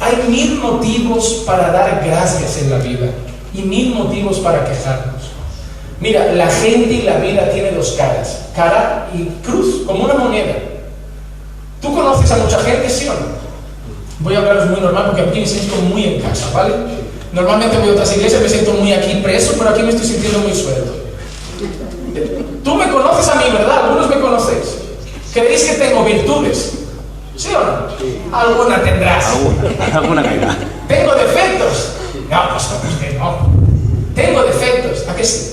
hay 0.00 0.28
mil 0.28 0.56
motivos 0.56 1.42
para 1.46 1.70
dar 1.70 2.02
gracias 2.04 2.58
en 2.58 2.70
la 2.70 2.78
vida 2.78 3.08
y 3.52 3.62
mil 3.62 3.94
motivos 3.94 4.38
para 4.38 4.64
quejarnos. 4.64 5.30
Mira, 6.00 6.32
la 6.32 6.48
gente 6.48 6.92
y 6.92 7.02
la 7.02 7.18
vida 7.18 7.50
tiene 7.50 7.72
dos 7.72 7.92
caras, 7.92 8.46
cara 8.54 9.08
y 9.14 9.24
cruz, 9.46 9.82
como 9.86 10.04
una 10.04 10.14
moneda. 10.14 10.54
Tú 11.80 11.94
conoces 11.94 12.30
a 12.30 12.36
mucha 12.36 12.58
gente, 12.60 12.88
¿sí 12.90 13.08
o 13.08 13.14
no? 13.14 13.36
Voy 14.20 14.34
a 14.34 14.38
hablaros 14.38 14.70
muy 14.70 14.80
normal 14.80 15.06
porque 15.06 15.22
aquí 15.22 15.40
me 15.40 15.46
siento 15.46 15.76
muy 15.76 16.04
en 16.04 16.20
casa, 16.20 16.50
¿vale? 16.52 16.74
Normalmente 17.32 17.78
voy 17.78 17.90
a 17.90 17.92
otras 17.92 18.16
iglesias, 18.16 18.42
me 18.42 18.48
siento 18.48 18.72
muy 18.72 18.92
aquí 18.92 19.20
preso, 19.22 19.54
pero 19.58 19.70
aquí 19.70 19.82
me 19.82 19.90
estoy 19.90 20.06
sintiendo 20.06 20.40
muy 20.40 20.54
suelto. 20.54 20.92
Tú 22.64 22.74
me 22.74 22.90
conoces 22.90 23.28
a 23.28 23.34
mí, 23.36 23.44
¿verdad? 23.52 23.84
Algunos 23.84 24.08
me 24.08 24.20
conocéis. 24.20 24.76
¿Creéis 25.32 25.64
que 25.64 25.74
tengo 25.74 26.04
virtudes? 26.04 26.75
¿Sí 27.36 27.48
o 27.54 27.60
no? 27.60 28.36
Alguna 28.36 28.82
tendrás. 28.82 29.26
Alguna, 29.26 29.96
alguna 29.96 30.22
caerá. 30.22 30.56
¿Tengo 30.88 31.14
defectos? 31.14 31.92
No, 32.30 32.48
pues 32.50 32.64
no, 32.70 33.00
que 33.00 33.18
no. 33.18 33.56
Tengo 34.14 34.42
defectos, 34.44 35.08
¿a 35.08 35.14
qué 35.14 35.24
sí? 35.24 35.52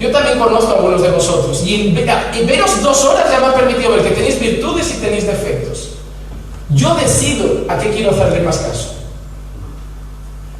Yo 0.00 0.10
también 0.10 0.38
conozco 0.38 0.72
a 0.72 0.76
algunos 0.76 1.02
de 1.02 1.10
vosotros 1.10 1.62
y 1.64 1.74
y 1.74 2.44
veros 2.46 2.82
dos 2.82 3.04
horas 3.04 3.24
ya 3.30 3.40
me 3.40 3.46
ha 3.46 3.54
permitido 3.54 3.90
ver 3.90 4.02
que 4.02 4.10
tenéis 4.10 4.40
virtudes 4.40 4.94
y 4.94 5.00
tenéis 5.00 5.26
defectos. 5.26 5.90
Yo 6.70 6.94
decido 6.94 7.64
a 7.68 7.78
qué 7.78 7.90
quiero 7.90 8.12
hacerle 8.12 8.40
más 8.40 8.58
caso. 8.58 8.94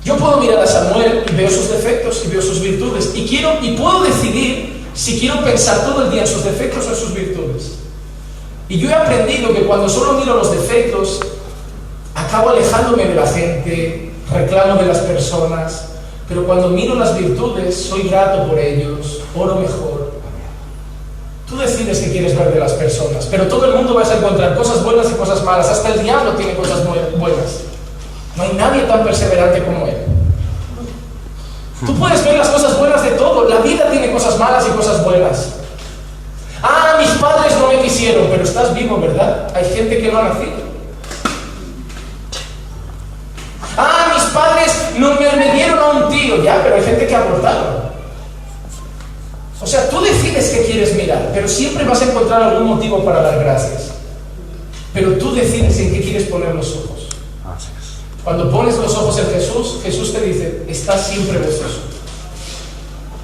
Yo 0.05 0.17
puedo 0.17 0.39
mirar 0.39 0.61
a 0.61 0.67
Samuel 0.67 1.25
y 1.31 1.35
veo 1.35 1.51
sus 1.51 1.71
defectos 1.71 2.23
y 2.25 2.29
veo 2.29 2.43
sus 2.43 2.61
virtudes 2.61 3.13
y 3.15 3.27
quiero 3.27 3.59
y 3.63 3.73
puedo 3.77 4.03
decidir 4.03 4.87
si 4.95 5.19
quiero 5.21 5.45
pensar 5.45 5.85
todo 5.85 6.05
el 6.05 6.11
día 6.11 6.23
en 6.23 6.29
sus 6.29 6.45
defectos 6.45 6.87
o 6.87 6.91
en 6.91 6.97
sus 6.97 7.15
virtudes. 7.15 7.78
Y 8.69 8.79
yo 8.79 8.91
he 8.91 8.95
aprendido 8.95 9.55
que 9.55 9.63
cuando 9.63 9.89
solo 9.89 10.15
miro 10.15 10.37
los 10.37 10.51
defectos, 10.51 11.21
acabo 12.15 12.51
alejándome 12.51 13.07
de 13.07 13.15
la 13.15 13.27
gente, 13.27 14.13
reclamo 14.31 14.81
de 14.81 14.89
las 14.89 14.99
personas, 14.99 15.89
pero 16.29 16.45
cuando 16.45 16.69
miro 16.69 16.95
las 16.95 17.17
virtudes, 17.17 17.89
soy 17.89 18.09
grato 18.09 18.47
por 18.47 18.59
ellos, 18.59 19.21
oro 19.35 19.57
mejor. 19.57 20.13
Tú 21.49 21.57
decides 21.57 22.01
qué 22.01 22.13
quieres 22.13 22.37
ver 22.37 22.53
de 22.53 22.61
las 22.61 22.73
personas, 22.73 23.27
pero 23.31 23.49
todo 23.49 23.65
el 23.65 23.75
mundo 23.75 23.95
vas 23.95 24.11
a 24.11 24.19
encontrar 24.19 24.55
cosas 24.55 24.85
buenas 24.85 25.11
y 25.11 25.15
cosas 25.15 25.43
malas, 25.43 25.71
hasta 25.71 25.95
el 25.95 26.03
diablo 26.03 26.33
tiene 26.33 26.55
cosas 26.55 26.85
buenas. 26.87 27.61
No 28.37 28.43
hay 28.43 28.53
nadie 28.53 28.83
tan 28.83 29.03
perseverante 29.03 29.65
como 29.65 29.87
él. 29.87 29.97
Tú 31.87 31.95
puedes 31.99 32.23
ver 32.23 32.37
las 32.37 32.49
cosas 32.49 32.79
buenas 32.79 33.03
de 33.03 33.13
todo, 33.13 33.49
la 33.49 33.61
vida 33.61 33.91
tiene 33.91 34.13
cosas 34.13 34.39
malas 34.39 34.67
y 34.69 34.77
cosas 34.77 35.03
buenas. 35.03 35.55
Ah, 36.63 36.97
mis 36.99 37.11
padres 37.13 37.57
no 37.59 37.69
me 37.69 37.78
quisieron, 37.89 38.27
pero 38.31 38.45
estás 38.45 38.75
vivo, 38.75 39.01
¿verdad? 39.01 39.51
Hay 39.55 39.65
gente 39.65 39.99
que 39.99 40.13
no 40.13 40.19
ha 40.19 40.25
nacido. 40.25 40.69
Ah, 43.77 44.13
mis 44.15 44.25
padres 44.25 44.73
no 44.99 45.15
me, 45.15 45.53
dieron 45.55 45.79
a 45.79 45.87
un 45.87 46.09
tío, 46.11 46.43
ya, 46.43 46.61
pero 46.63 46.77
hay 46.77 46.83
gente 46.83 47.07
que 47.07 47.15
ha 47.15 47.23
abortado. 47.23 47.89
O 49.61 49.67
sea, 49.67 49.89
tú 49.89 50.01
decides 50.01 50.51
qué 50.51 50.65
quieres 50.65 50.95
mirar, 50.95 51.31
pero 51.33 51.49
siempre 51.49 51.85
vas 51.85 52.03
a 52.03 52.05
encontrar 52.07 52.43
algún 52.43 52.69
motivo 52.69 53.05
para 53.05 53.23
dar 53.23 53.39
gracias. 53.39 53.93
Pero 54.93 55.13
tú 55.13 55.35
decides 55.35 55.79
en 55.79 55.93
qué 55.93 56.01
quieres 56.01 56.25
poner 56.25 56.55
los 56.55 56.71
ojos. 56.73 57.09
Cuando 58.25 58.51
pones 58.51 58.77
los 58.77 58.95
ojos 58.95 59.19
en 59.19 59.31
Jesús, 59.31 59.79
Jesús 59.83 60.13
te 60.13 60.21
dice, 60.21 60.65
estás 60.69 61.07
siempre 61.07 61.39
gozoso. 61.39 61.88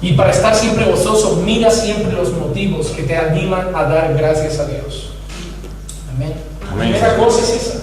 Y 0.05 0.13
para 0.13 0.31
estar 0.31 0.53
siempre 0.53 0.85
gozoso, 0.85 1.37
mira 1.43 1.71
siempre 1.71 2.13
los 2.13 2.31
motivos 2.31 2.89
que 2.89 3.01
te 3.01 3.17
animan 3.17 3.75
a 3.75 3.85
dar 3.85 4.13
gracias 4.15 4.59
a 4.59 4.67
Dios. 4.67 5.09
Amén. 6.15 6.31
Amén. 6.71 6.91
Primera 6.91 7.17
cosa 7.17 7.41
es 7.41 7.49
esa. 7.49 7.79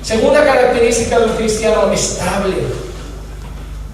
Segunda 0.00 0.42
característica 0.42 1.18
de 1.18 1.26
un 1.26 1.32
cristiano 1.32 1.92
estable, 1.92 2.54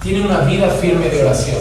tiene 0.00 0.24
una 0.24 0.42
vida 0.42 0.70
firme 0.70 1.08
de 1.08 1.24
oración. 1.24 1.58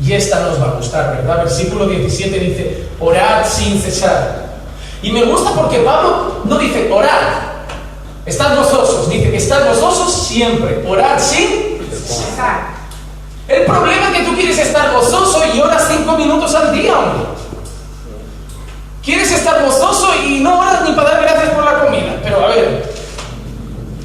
Y 0.00 0.12
esta 0.12 0.40
nos 0.40 0.60
va 0.60 0.70
a 0.70 0.74
gustar, 0.74 1.18
¿verdad? 1.18 1.44
Versículo 1.44 1.86
17 1.86 2.36
dice, 2.40 2.84
orad 2.98 3.46
sin 3.48 3.80
cesar. 3.80 4.56
Y 5.04 5.12
me 5.12 5.22
gusta 5.22 5.52
porque 5.52 5.78
Pablo 5.78 6.42
no 6.46 6.58
dice 6.58 6.90
orad, 6.90 7.62
estad 8.26 8.56
gozosos, 8.56 9.08
dice 9.08 9.36
estad 9.36 9.68
gozosos 9.68 10.26
siempre, 10.26 10.84
orad 10.84 11.16
sin 11.20 11.78
cesar. 11.92 12.73
El 13.46 13.64
problema 13.64 14.10
es 14.10 14.18
que 14.18 14.24
tú 14.24 14.34
quieres 14.34 14.58
estar 14.58 14.92
gozoso 14.92 15.42
y 15.54 15.60
oras 15.60 15.86
cinco 15.90 16.16
minutos 16.16 16.54
al 16.54 16.72
día. 16.72 16.94
Quieres 19.04 19.30
estar 19.32 19.62
gozoso 19.62 20.08
y 20.26 20.40
no 20.40 20.60
oras 20.60 20.82
ni 20.88 20.92
para 20.92 21.10
dar 21.10 21.22
gracias 21.22 21.50
por 21.50 21.64
la 21.64 21.84
comida. 21.84 22.16
Pero 22.22 22.42
a 22.42 22.48
ver, 22.48 22.90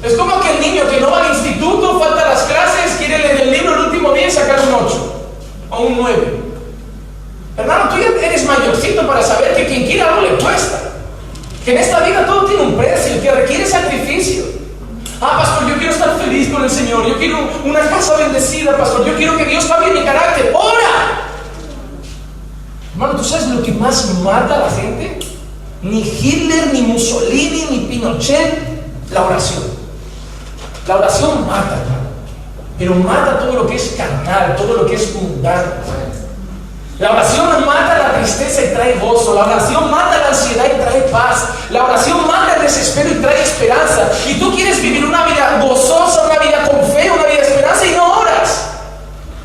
es 0.02 0.14
como 0.14 0.36
aquel 0.36 0.60
niño 0.60 0.82
que 0.90 1.00
no 1.00 1.10
va 1.10 1.24
al 1.24 1.34
instituto, 1.34 1.98
falta 1.98 2.28
las 2.28 2.42
clases, 2.42 2.96
quiere 2.98 3.18
leer 3.18 3.40
el 3.40 3.50
libro 3.52 3.74
el 3.74 3.80
último 3.86 4.12
día 4.12 4.26
y 4.26 4.30
sacar 4.30 4.60
un 4.60 4.74
8 4.86 5.22
o 5.70 5.80
un 5.80 5.96
9. 5.96 6.40
Hermano, 7.56 7.90
tú 7.90 7.96
ya 7.98 8.26
eres 8.26 8.44
mayorcito 8.44 9.06
para 9.06 9.22
saber 9.22 9.56
que 9.56 9.66
quien 9.66 9.84
quiere 9.84 10.02
algo 10.02 10.20
le 10.20 10.42
cuesta. 10.42 10.80
Que 11.64 11.72
en 11.72 11.78
esta 11.78 12.00
vida 12.00 12.26
todo 12.26 12.44
tiene 12.44 12.62
un 12.62 12.76
precio, 12.76 13.22
que 13.22 13.30
requiere 13.30 13.66
sacrificio. 13.66 14.59
Ah, 15.22 15.36
pastor, 15.36 15.68
yo 15.68 15.76
quiero 15.76 15.92
estar 15.92 16.16
feliz 16.18 16.48
con 16.48 16.64
el 16.64 16.70
Señor. 16.70 17.06
Yo 17.06 17.18
quiero 17.18 17.38
una 17.64 17.80
casa 17.80 18.16
bendecida, 18.16 18.76
pastor. 18.78 19.04
Yo 19.04 19.16
quiero 19.16 19.36
que 19.36 19.44
Dios 19.44 19.66
cambie 19.66 19.92
mi 19.92 20.02
carácter. 20.02 20.50
¡Ora! 20.54 21.28
Hermano, 22.92 23.16
¿tú 23.18 23.24
sabes 23.24 23.48
lo 23.48 23.62
que 23.62 23.72
más 23.72 24.14
mata 24.20 24.54
a 24.54 24.58
la 24.60 24.70
gente? 24.70 25.18
Ni 25.82 26.00
Hitler, 26.00 26.72
ni 26.72 26.82
Mussolini, 26.82 27.66
ni 27.70 27.78
Pinochet. 27.86 28.80
La 29.10 29.24
oración. 29.24 29.62
La 30.88 30.96
oración 30.96 31.46
mata, 31.46 31.78
hermano. 31.80 32.00
Pero 32.78 32.94
mata 32.94 33.40
todo 33.40 33.52
lo 33.52 33.66
que 33.66 33.76
es 33.76 33.94
carnal, 33.96 34.56
todo 34.56 34.74
lo 34.74 34.86
que 34.86 34.94
es 34.94 35.14
mundano. 35.14 35.72
La 37.00 37.12
oración 37.12 37.64
mata 37.64 37.96
la 37.96 38.12
tristeza 38.12 38.62
y 38.62 38.74
trae 38.74 38.98
gozo. 38.98 39.34
La 39.34 39.46
oración 39.46 39.90
mata 39.90 40.18
la 40.18 40.28
ansiedad 40.28 40.66
y 40.66 40.78
trae 40.78 41.00
paz. 41.10 41.48
La 41.70 41.84
oración 41.84 42.26
mata 42.26 42.56
el 42.56 42.62
desespero 42.62 43.08
y 43.08 43.14
trae 43.14 43.42
esperanza. 43.42 44.10
Y 44.28 44.34
tú 44.34 44.54
quieres 44.54 44.82
vivir 44.82 45.06
una 45.06 45.24
vida 45.24 45.62
gozosa, 45.62 46.26
una 46.26 46.38
vida 46.38 46.68
con 46.68 46.84
fe, 46.92 47.10
una 47.10 47.24
vida 47.24 47.40
de 47.40 47.48
esperanza 47.48 47.86
y 47.86 47.92
no 47.92 48.20
oras. 48.20 48.66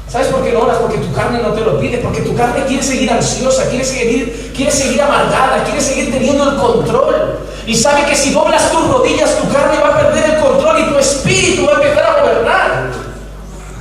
¿Sabes 0.09 0.27
por 0.27 0.43
qué 0.43 0.51
no 0.51 0.63
oras? 0.63 0.77
Porque 0.81 0.97
tu 0.97 1.13
carne 1.13 1.39
no 1.39 1.53
te 1.53 1.61
lo 1.61 1.79
pide, 1.79 1.99
porque 1.99 2.21
tu 2.21 2.35
carne 2.35 2.65
quiere 2.65 2.83
seguir 2.83 3.09
ansiosa, 3.09 3.69
quiere 3.69 3.85
seguir, 3.85 4.51
quiere 4.53 4.71
seguir 4.71 5.01
amargada, 5.01 5.63
quiere 5.63 5.79
seguir 5.79 6.11
teniendo 6.11 6.49
el 6.49 6.57
control. 6.57 7.39
Y 7.65 7.75
sabe 7.75 8.05
que 8.05 8.17
si 8.17 8.31
doblas 8.31 8.69
tus 8.69 8.85
rodillas, 8.85 9.33
tu 9.37 9.49
carne 9.49 9.77
va 9.81 9.95
a 9.95 9.97
perder 9.97 10.35
el 10.35 10.41
control 10.41 10.79
y 10.81 10.89
tu 10.89 10.97
espíritu 10.97 11.65
va 11.65 11.71
a 11.71 11.75
empezar 11.75 12.03
a 12.03 12.21
gobernar. 12.21 12.89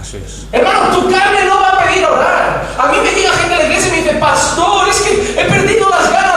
Así 0.01 0.19
es. 0.19 0.47
Hermano, 0.53 0.97
tu 0.97 1.11
carne 1.11 1.45
no 1.45 1.61
va 1.61 1.69
a 1.71 1.85
pedir 1.85 2.07
orar. 2.07 2.44
A 2.77 2.87
mí 2.89 2.99
me 3.03 3.13
llega 3.13 3.31
gente 3.33 3.55
de 3.55 3.59
la 3.59 3.65
iglesia 3.67 3.89
y 3.89 3.91
me 3.93 4.03
dice, 4.03 4.15
pastor, 4.17 4.89
es 4.89 5.01
que 5.01 5.41
he 5.41 5.45
perdido 5.45 5.89
las 5.89 6.11
ganas 6.11 6.34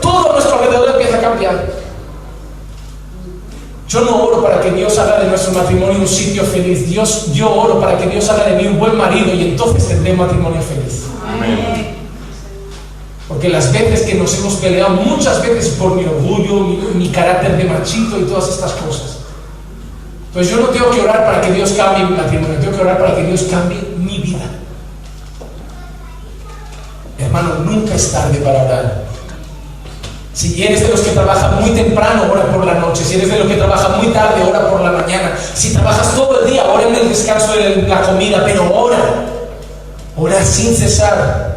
todo 0.00 0.32
nuestro 0.32 0.58
alrededor 0.58 0.90
empieza 0.90 1.18
a 1.18 1.20
cambiar. 1.20 1.66
Yo 3.88 4.02
no 4.02 4.24
oro 4.24 4.42
para 4.42 4.60
que 4.60 4.70
Dios 4.72 4.98
haga 4.98 5.20
de 5.20 5.28
nuestro 5.28 5.52
matrimonio 5.52 5.98
un 5.98 6.08
sitio 6.08 6.44
feliz. 6.44 6.88
Dios, 6.88 7.32
yo 7.32 7.50
oro 7.50 7.80
para 7.80 7.96
que 7.96 8.06
Dios 8.06 8.28
haga 8.28 8.44
de 8.44 8.56
mí 8.56 8.68
un 8.68 8.78
buen 8.78 8.96
marido 8.98 9.32
y 9.32 9.48
entonces 9.48 9.88
tendré 9.88 10.12
matrimonio 10.12 10.60
feliz. 10.60 11.04
Porque 13.26 13.48
las 13.48 13.72
veces 13.72 14.02
que 14.02 14.14
nos 14.14 14.36
hemos 14.38 14.54
peleado, 14.54 14.90
muchas 14.90 15.40
veces 15.42 15.74
por 15.78 15.94
mi 15.94 16.04
orgullo, 16.04 16.60
mi, 16.60 16.76
mi 16.94 17.08
carácter 17.08 17.56
de 17.56 17.64
machito 17.64 18.18
y 18.18 18.24
todas 18.24 18.48
estas 18.48 18.72
cosas. 18.72 19.18
Entonces 20.28 20.54
yo 20.54 20.60
no 20.60 20.68
tengo 20.68 20.90
que 20.90 21.00
orar 21.00 21.24
para 21.24 21.40
que 21.40 21.52
Dios 21.52 21.72
cambie 21.72 22.04
mi 22.04 22.16
matrimonio, 22.16 22.58
tengo 22.58 22.76
que 22.76 22.82
orar 22.82 22.98
para 22.98 23.16
que 23.16 23.24
Dios 23.24 23.46
cambie 23.50 23.78
mi 23.96 24.18
vida. 24.18 24.44
Hermano, 27.18 27.56
nunca 27.64 27.94
es 27.94 28.12
tarde 28.12 28.38
para 28.38 28.64
orar. 28.64 29.04
Si 30.38 30.62
eres 30.62 30.82
de 30.82 30.88
los 30.90 31.00
que 31.00 31.10
trabajan 31.10 31.60
muy 31.60 31.70
temprano, 31.70 32.28
ora 32.30 32.44
por 32.44 32.64
la 32.64 32.74
noche. 32.74 33.04
Si 33.04 33.16
eres 33.16 33.28
de 33.28 33.40
los 33.40 33.48
que 33.48 33.56
trabajan 33.56 33.98
muy 33.98 34.12
tarde, 34.12 34.40
ora 34.48 34.70
por 34.70 34.80
la 34.82 34.92
mañana. 34.92 35.36
Si 35.36 35.72
trabajas 35.72 36.14
todo 36.14 36.42
el 36.42 36.52
día, 36.52 36.64
ora 36.64 36.86
en 36.86 36.94
el 36.94 37.08
descanso 37.08 37.54
de 37.54 37.82
la 37.88 38.02
comida, 38.02 38.44
pero 38.44 38.72
ora. 38.72 39.26
Ora 40.16 40.44
sin 40.44 40.76
cesar. 40.76 41.47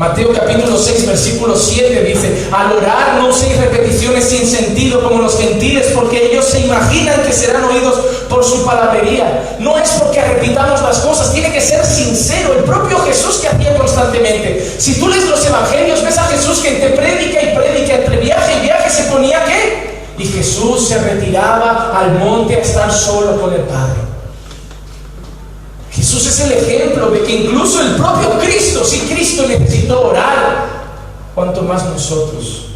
Mateo 0.00 0.32
capítulo 0.32 0.78
6, 0.78 1.08
versículo 1.08 1.54
7 1.54 2.02
dice, 2.04 2.48
al 2.50 2.72
orar 2.72 3.16
no 3.18 3.28
uséis 3.28 3.54
repeticiones 3.58 4.24
sin 4.24 4.46
sentido 4.46 5.02
como 5.02 5.20
los 5.20 5.36
gentiles, 5.38 5.88
porque 5.94 6.24
ellos 6.24 6.46
se 6.46 6.60
imaginan 6.60 7.22
que 7.22 7.30
serán 7.34 7.64
oídos 7.64 8.00
por 8.26 8.42
su 8.42 8.64
palabrería. 8.64 9.58
No 9.58 9.76
es 9.76 9.90
porque 9.90 10.22
repitamos 10.22 10.80
las 10.80 11.00
cosas, 11.00 11.34
tiene 11.34 11.52
que 11.52 11.60
ser 11.60 11.84
sincero. 11.84 12.54
El 12.54 12.64
propio 12.64 12.98
Jesús 13.00 13.40
que 13.42 13.48
hacía 13.48 13.76
constantemente. 13.76 14.74
Si 14.78 14.98
tú 14.98 15.06
lees 15.06 15.28
los 15.28 15.44
evangelios, 15.44 16.02
ves 16.02 16.16
a 16.16 16.24
Jesús 16.28 16.60
que 16.60 16.70
te 16.70 16.88
predica 16.96 17.42
y 17.42 17.54
predica, 17.54 17.96
entre 17.96 18.16
viaje 18.16 18.54
y 18.56 18.60
viaje 18.62 18.88
se 18.88 19.02
ponía 19.02 19.44
qué? 19.44 20.00
Y 20.16 20.24
Jesús 20.24 20.88
se 20.88 20.96
retiraba 20.96 21.92
al 21.94 22.12
monte 22.12 22.56
a 22.56 22.60
estar 22.60 22.90
solo 22.90 23.38
con 23.38 23.52
el 23.52 23.64
Padre. 23.64 24.00
Jesús 25.92 26.26
es 26.26 26.40
el 26.40 26.52
ejemplo 26.52 27.10
de 27.10 27.22
que 27.22 27.32
incluso 27.32 27.80
el 27.80 27.96
propio 27.96 28.38
Cristo, 28.38 28.84
si 28.84 29.00
Cristo 29.00 29.46
necesitó 29.46 30.08
orar, 30.08 30.66
cuanto 31.34 31.62
más 31.62 31.84
nosotros. 31.84 32.66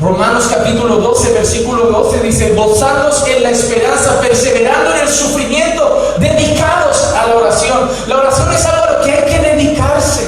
Romanos 0.00 0.46
capítulo 0.50 0.96
12, 0.96 1.32
versículo 1.32 1.86
12 1.86 2.20
dice, 2.20 2.54
gozados 2.54 3.26
en 3.28 3.42
la 3.42 3.50
esperanza, 3.50 4.20
perseverando 4.20 4.94
en 4.94 5.00
el 5.00 5.08
sufrimiento, 5.08 6.14
dedicados 6.18 7.02
a 7.14 7.26
la 7.28 7.36
oración. 7.36 7.90
La 8.06 8.18
oración 8.18 8.52
es 8.52 8.64
algo 8.66 8.84
a 8.84 8.92
lo 8.92 9.04
que 9.04 9.10
hay 9.10 9.24
que 9.24 9.48
dedicarse. 9.48 10.22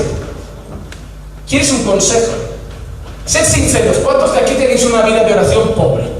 ¿Quieres 1.47 1.71
un 1.71 1.85
consejo? 1.85 2.33
Sed 3.27 3.45
sinceros, 3.45 3.99
¿cuántos 3.99 4.33
de 4.33 4.39
aquí 4.39 4.55
tenéis 4.55 4.85
una 4.87 5.03
vida 5.03 5.23
de 5.25 5.35
oración 5.35 5.75
pobre? 5.75 6.18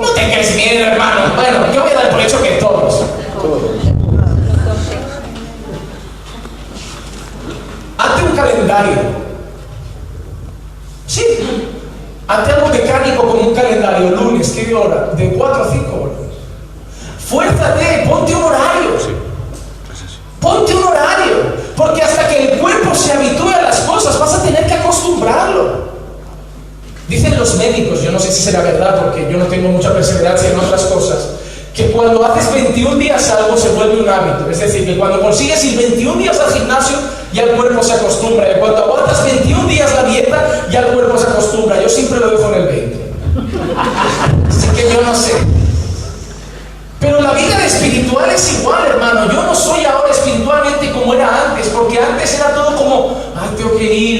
No 0.00 0.08
tengáis 0.14 0.54
miedo, 0.56 0.86
hermano. 0.86 1.34
Bueno, 1.36 1.72
yo 1.74 1.82
voy 1.82 1.90
a 1.92 1.94
dar 1.94 2.10
por 2.10 2.20
hecho 2.20 2.42
que 2.42 2.52
todos. 2.52 3.04
Hazte 7.98 8.22
un 8.22 8.36
calendario. 8.36 8.96
Sí. 11.06 11.24
Hazte 12.26 12.52
algo 12.52 12.68
mecánico 12.68 13.26
como 13.26 13.42
un 13.42 13.54
calendario. 13.54 14.10
Lunes, 14.10 14.50
¿qué 14.50 14.74
hora? 14.74 15.10
De 15.16 15.32
4 15.32 15.62
a 15.62 15.70
5 15.70 15.96
horas. 15.96 16.16
Fuérzate, 17.28 18.06
ponte 18.08 18.34
un 18.34 18.42
horario. 18.42 18.90
Ponte 20.40 20.74
un 20.74 20.84
horario. 20.84 21.36
Porque 21.76 22.02
hasta 22.02 22.28
que 22.28 22.52
el 22.52 22.58
cuerpo 22.58 22.94
se 22.94 23.12
habitúe 23.12 23.50
a 23.50 23.62
las 23.62 23.80
cosas, 23.80 24.18
vas 24.18 24.34
a 24.34 24.42
tener 24.42 24.66
que 24.66 24.74
acostumbrarlo. 24.74 25.90
Dicen 27.10 27.36
los 27.36 27.56
médicos, 27.56 28.02
yo 28.02 28.12
no 28.12 28.20
sé 28.20 28.30
si 28.30 28.40
será 28.40 28.62
verdad 28.62 29.02
porque 29.02 29.26
yo 29.28 29.36
no 29.36 29.46
tengo 29.46 29.68
mucha 29.68 29.92
perseverancia 29.92 30.48
en 30.48 30.60
otras 30.60 30.82
cosas, 30.82 31.30
que 31.74 31.90
cuando 31.90 32.24
haces 32.24 32.52
21 32.52 32.94
días 32.98 33.28
algo 33.30 33.56
se 33.56 33.70
vuelve 33.70 34.00
un 34.00 34.08
hábito. 34.08 34.48
Es 34.48 34.60
decir, 34.60 34.86
que 34.86 34.96
cuando 34.96 35.20
consigues 35.20 35.64
ir 35.64 35.76
21 35.76 36.20
días 36.20 36.38
al 36.38 36.52
gimnasio, 36.52 36.96
ya 37.32 37.42
el 37.42 37.50
cuerpo 37.50 37.82
se 37.82 37.94
acostumbra. 37.94 38.52
Y 38.52 38.60
cuando 38.60 38.78
aguantas 38.78 39.24
21 39.24 39.66
días 39.66 39.92
la 39.92 40.04
dieta, 40.04 40.68
ya 40.70 40.80
el 40.80 40.86
cuerpo 40.86 41.18
se 41.18 41.26
acostumbra. 41.26 41.82
Yo 41.82 41.88
siempre 41.88 42.20
lo 42.20 42.30
dejo 42.30 42.48
en 42.54 42.54
el 42.60 42.66
20. 42.68 42.96
Así 44.48 44.68
que 44.68 44.94
yo 44.94 45.02
no 45.02 45.12
sé. 45.12 45.32
Pero 47.00 47.20
la 47.22 47.32
vida 47.32 47.66
espiritual 47.66 48.30
es 48.30 48.52
igual, 48.60 48.79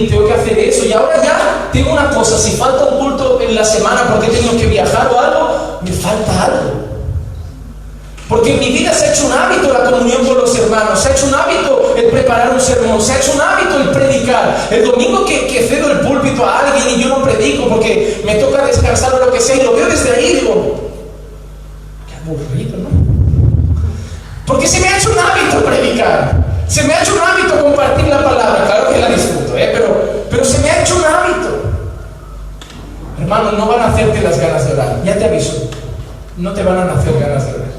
tengo 0.08 0.26
que 0.26 0.34
hacer 0.34 0.58
eso. 0.58 0.86
Y 0.86 0.92
ahora 0.92 1.22
ya 1.22 1.68
tengo 1.72 1.92
una 1.92 2.10
cosa, 2.10 2.38
si 2.38 2.52
falta 2.52 2.84
un 2.84 2.98
culto 2.98 3.40
en 3.40 3.54
la 3.54 3.64
semana 3.64 4.08
porque 4.10 4.26
he 4.26 4.30
tenido 4.30 4.56
que 4.56 4.66
viajar 4.66 5.10
o 5.12 5.18
algo, 5.18 5.78
me 5.82 5.92
falta 5.92 6.44
algo. 6.44 6.90
Porque 8.28 8.54
en 8.54 8.60
mi 8.60 8.70
vida 8.70 8.92
se 8.92 9.06
ha 9.06 9.12
hecho 9.12 9.26
un 9.26 9.32
hábito 9.32 9.72
la 9.72 9.90
comunión 9.90 10.24
con 10.24 10.38
los 10.38 10.56
hermanos, 10.56 11.00
se 11.00 11.08
ha 11.08 11.12
hecho 11.12 11.26
un 11.26 11.34
hábito 11.34 11.94
el 11.96 12.06
preparar 12.06 12.50
un 12.50 12.60
sermón, 12.60 13.02
se 13.02 13.12
ha 13.12 13.18
hecho 13.18 13.32
un 13.32 13.40
hábito 13.40 13.76
el 13.80 13.90
predicar. 13.90 14.68
El 14.70 14.84
domingo 14.84 15.24
que, 15.24 15.66
cedo 15.68 15.90
el 15.90 16.00
púlpito 16.00 16.46
a 16.46 16.60
alguien 16.60 16.96
y 16.96 17.02
yo 17.02 17.08
no 17.08 17.24
predico 17.24 17.68
porque 17.68 18.22
me 18.24 18.36
toca 18.36 18.66
descansar 18.66 19.14
o 19.14 19.18
lo 19.18 19.32
que 19.32 19.40
sea, 19.40 19.56
y 19.56 19.62
lo 19.62 19.72
veo 19.72 19.88
desde 19.88 20.12
ahí 20.14 20.26
y 20.26 20.34
digo, 20.36 20.90
aburrido, 22.24 22.76
¿no? 22.78 22.88
Porque 24.46 24.66
se 24.66 24.78
me 24.78 24.88
ha 24.88 24.98
hecho 24.98 25.10
un 25.10 25.18
hábito 25.18 25.64
predicar, 25.64 26.49
se 26.70 26.84
me 26.84 26.94
ha 26.94 27.02
hecho 27.02 27.14
un 27.14 27.20
hábito 27.20 27.64
compartir 27.64 28.06
la 28.06 28.22
palabra, 28.22 28.64
claro 28.64 28.92
que 28.92 29.00
la 29.00 29.08
disfruto, 29.08 29.58
¿eh? 29.58 29.70
pero, 29.72 30.24
pero 30.30 30.44
se 30.44 30.58
me 30.60 30.70
ha 30.70 30.82
hecho 30.82 30.96
un 30.96 31.04
hábito. 31.04 31.48
Hermano, 33.20 33.52
no 33.52 33.66
van 33.66 33.80
a 33.80 33.86
hacerte 33.86 34.22
las 34.22 34.38
ganas 34.38 34.66
de 34.66 34.74
orar, 34.74 35.02
ya 35.04 35.18
te 35.18 35.24
aviso, 35.24 35.68
no 36.36 36.52
te 36.52 36.62
van 36.62 36.78
a 36.78 36.84
nacer 36.84 37.12
ganas 37.18 37.44
de 37.44 37.54
orar. 37.54 37.70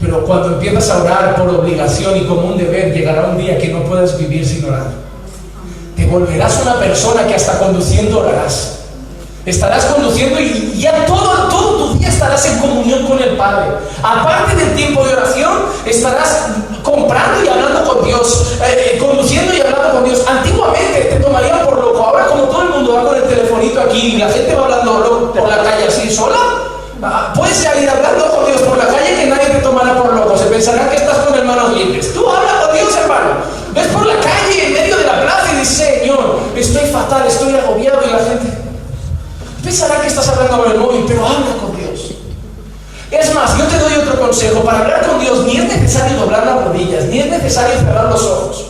Pero 0.00 0.24
cuando 0.24 0.54
empiezas 0.54 0.90
a 0.90 1.04
orar 1.04 1.36
por 1.36 1.48
obligación 1.48 2.16
y 2.16 2.26
como 2.26 2.48
un 2.48 2.58
deber, 2.58 2.92
llegará 2.92 3.28
un 3.28 3.38
día 3.38 3.56
que 3.58 3.68
no 3.68 3.84
puedas 3.84 4.18
vivir 4.18 4.44
sin 4.44 4.64
orar. 4.64 4.88
Te 5.94 6.04
volverás 6.04 6.60
una 6.62 6.80
persona 6.80 7.28
que 7.28 7.36
hasta 7.36 7.60
conduciendo 7.60 8.18
orarás. 8.18 8.75
Estarás 9.46 9.84
conduciendo 9.84 10.40
y 10.40 10.76
ya 10.76 11.06
todo, 11.06 11.46
todo 11.48 11.76
tu 11.76 11.98
día 11.98 12.08
estarás 12.08 12.44
en 12.46 12.58
comunión 12.58 13.06
con 13.06 13.22
el 13.22 13.36
Padre. 13.36 13.76
Aparte 14.02 14.56
del 14.56 14.74
tiempo 14.74 15.06
de 15.06 15.12
oración, 15.12 15.66
estarás 15.84 16.48
comprando 16.82 17.44
y 17.44 17.48
hablando 17.48 17.84
con 17.84 18.04
Dios, 18.04 18.56
eh, 18.60 18.98
conduciendo 18.98 19.54
y 19.54 19.60
hablando 19.60 19.92
con 19.92 20.04
Dios. 20.04 20.24
Antiguamente 20.26 21.00
te 21.12 21.20
tomarían 21.20 21.64
por 21.64 21.78
loco. 21.78 22.02
Ahora 22.02 22.26
como 22.26 22.42
todo 22.42 22.62
el 22.62 22.68
mundo 22.70 22.94
va 22.94 23.04
con 23.04 23.14
el 23.14 23.22
telefonito 23.22 23.80
aquí 23.82 24.14
y 24.14 24.18
la 24.18 24.28
gente 24.30 24.52
va 24.52 24.64
hablando 24.64 25.32
por 25.32 25.48
la 25.48 25.62
calle 25.62 25.86
así 25.86 26.12
sola, 26.12 26.38
ah, 27.04 27.32
puedes 27.36 27.56
salir 27.56 27.88
hablando 27.88 28.28
con 28.28 28.46
Dios 28.46 28.60
por 28.62 28.76
la 28.76 28.86
calle 28.86 29.14
que 29.14 29.26
nadie 29.26 29.46
te 29.46 29.58
tomará 29.60 30.02
por 30.02 30.12
loco. 30.12 30.36
Se 30.36 30.46
pensarán 30.46 30.90
que 30.90 30.96
estás 30.96 31.18
con 31.18 31.38
hermanos 31.38 31.72
libres. 31.72 32.12
Tú 32.12 32.28
habla 32.28 32.62
con 32.66 32.74
Dios, 32.74 32.96
hermano. 32.96 33.30
Ves 33.72 33.86
por 33.86 34.06
la 34.06 34.14
calle 34.14 34.66
en 34.66 34.72
medio 34.72 34.96
de 34.96 35.04
la 35.04 35.22
plaza 35.22 35.52
y 35.52 35.60
dices, 35.60 36.00
Señor, 36.00 36.40
estoy 36.56 36.90
fatal, 36.90 37.24
estoy 37.28 37.54
agobiado 37.54 38.00
y 38.04 38.10
la 38.10 38.18
gente 38.18 38.65
pensará 39.66 40.00
que 40.00 40.06
estás 40.06 40.28
hablando 40.28 40.62
con 40.62 40.72
el 40.72 40.78
móvil, 40.78 41.04
pero 41.08 41.26
habla 41.26 41.56
con 41.60 41.76
Dios. 41.76 42.12
Es 43.10 43.34
más, 43.34 43.58
yo 43.58 43.64
te 43.66 43.78
doy 43.78 43.94
otro 43.94 44.20
consejo. 44.20 44.60
Para 44.62 44.78
hablar 44.80 45.06
con 45.06 45.18
Dios 45.20 45.44
ni 45.44 45.56
es 45.56 45.64
necesario 45.64 46.18
doblar 46.18 46.46
las 46.46 46.64
rodillas, 46.66 47.04
ni 47.06 47.18
es 47.20 47.26
necesario 47.30 47.76
cerrar 47.80 48.06
los 48.10 48.22
ojos. 48.22 48.64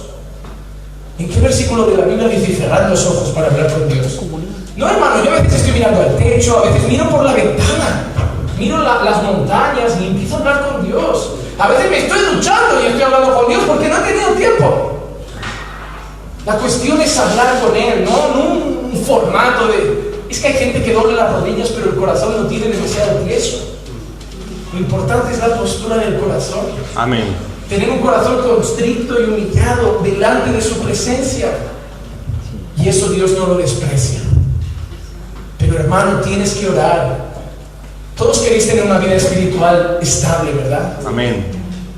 ¿En 1.19 1.29
qué 1.29 1.41
versículo 1.41 1.87
de 1.87 1.97
la 1.97 2.05
Biblia 2.05 2.29
dice 2.29 2.57
cerrar 2.57 2.89
los 2.91 3.05
ojos 3.07 3.29
para 3.31 3.47
hablar 3.49 3.73
con 3.73 3.89
Dios? 3.89 4.07
No, 4.77 4.89
hermano, 4.89 5.25
yo 5.25 5.31
a 5.31 5.35
veces 5.41 5.55
estoy 5.55 5.73
mirando 5.73 6.01
al 6.01 6.17
techo, 6.17 6.59
a 6.59 6.69
veces 6.71 6.89
miro 6.89 7.09
por 7.11 7.25
la 7.25 7.33
ventana, 7.33 8.05
miro 8.59 8.79
la- 8.79 9.03
las 9.03 9.23
montañas 9.23 9.93
y 10.01 10.07
empiezo 10.09 10.37
a 10.37 10.39
hablar 10.39 10.69
con 10.69 10.87
Dios. 10.87 11.31
A 11.59 11.69
veces 11.69 11.91
me 11.91 11.99
estoy 11.99 12.19
duchando 12.35 12.83
y 12.83 12.87
estoy 12.87 13.03
hablando 13.03 13.35
con 13.35 13.49
Dios 13.49 13.63
porque 13.67 13.89
no 13.89 13.97
he 13.97 14.01
tenido 14.01 14.31
tiempo. 14.33 14.93
La 16.45 16.55
cuestión 16.59 17.01
es 17.01 17.17
hablar 17.19 17.61
con 17.63 17.75
Él, 17.75 18.05
no, 18.05 18.39
un 18.41 19.05
formato 19.07 19.67
de... 19.69 20.16
Es 20.29 20.41
que 20.41 20.49
hay 20.49 20.55
gente 20.55 20.83
que 20.83 20.93
dobla 20.93 21.25
las 21.25 21.33
rodillas 21.33 21.71
pero 21.71 21.91
el 21.91 21.97
corazón 21.97 22.43
lo 22.43 22.49
tiene 22.49 22.69
demasiado 22.69 23.21
tieso. 23.21 23.77
Lo 24.73 24.81
importante 24.81 25.33
es 25.33 25.39
la 25.39 25.57
postura 25.57 25.97
del 25.97 26.19
corazón. 26.19 26.67
Amén. 26.95 27.25
Tener 27.69 27.91
un 27.91 28.01
corazón 28.01 28.43
constricto 28.43 29.21
y 29.21 29.25
humillado 29.25 30.01
delante 30.03 30.53
de 30.53 30.61
su 30.61 30.79
presencia. 30.81 31.51
Y 32.77 32.89
eso 32.89 33.09
Dios 33.11 33.33
no 33.33 33.47
lo 33.47 33.55
desprecia. 33.57 34.21
Pero 35.59 35.79
hermano, 35.79 36.21
tienes 36.21 36.55
que 36.55 36.69
orar. 36.69 37.27
Todos 38.17 38.39
queréis 38.39 38.67
tener 38.67 38.85
una 38.85 38.99
vida 38.99 39.15
espiritual 39.15 39.99
estable, 40.01 40.53
¿verdad? 40.53 40.99
Amén. 41.07 41.47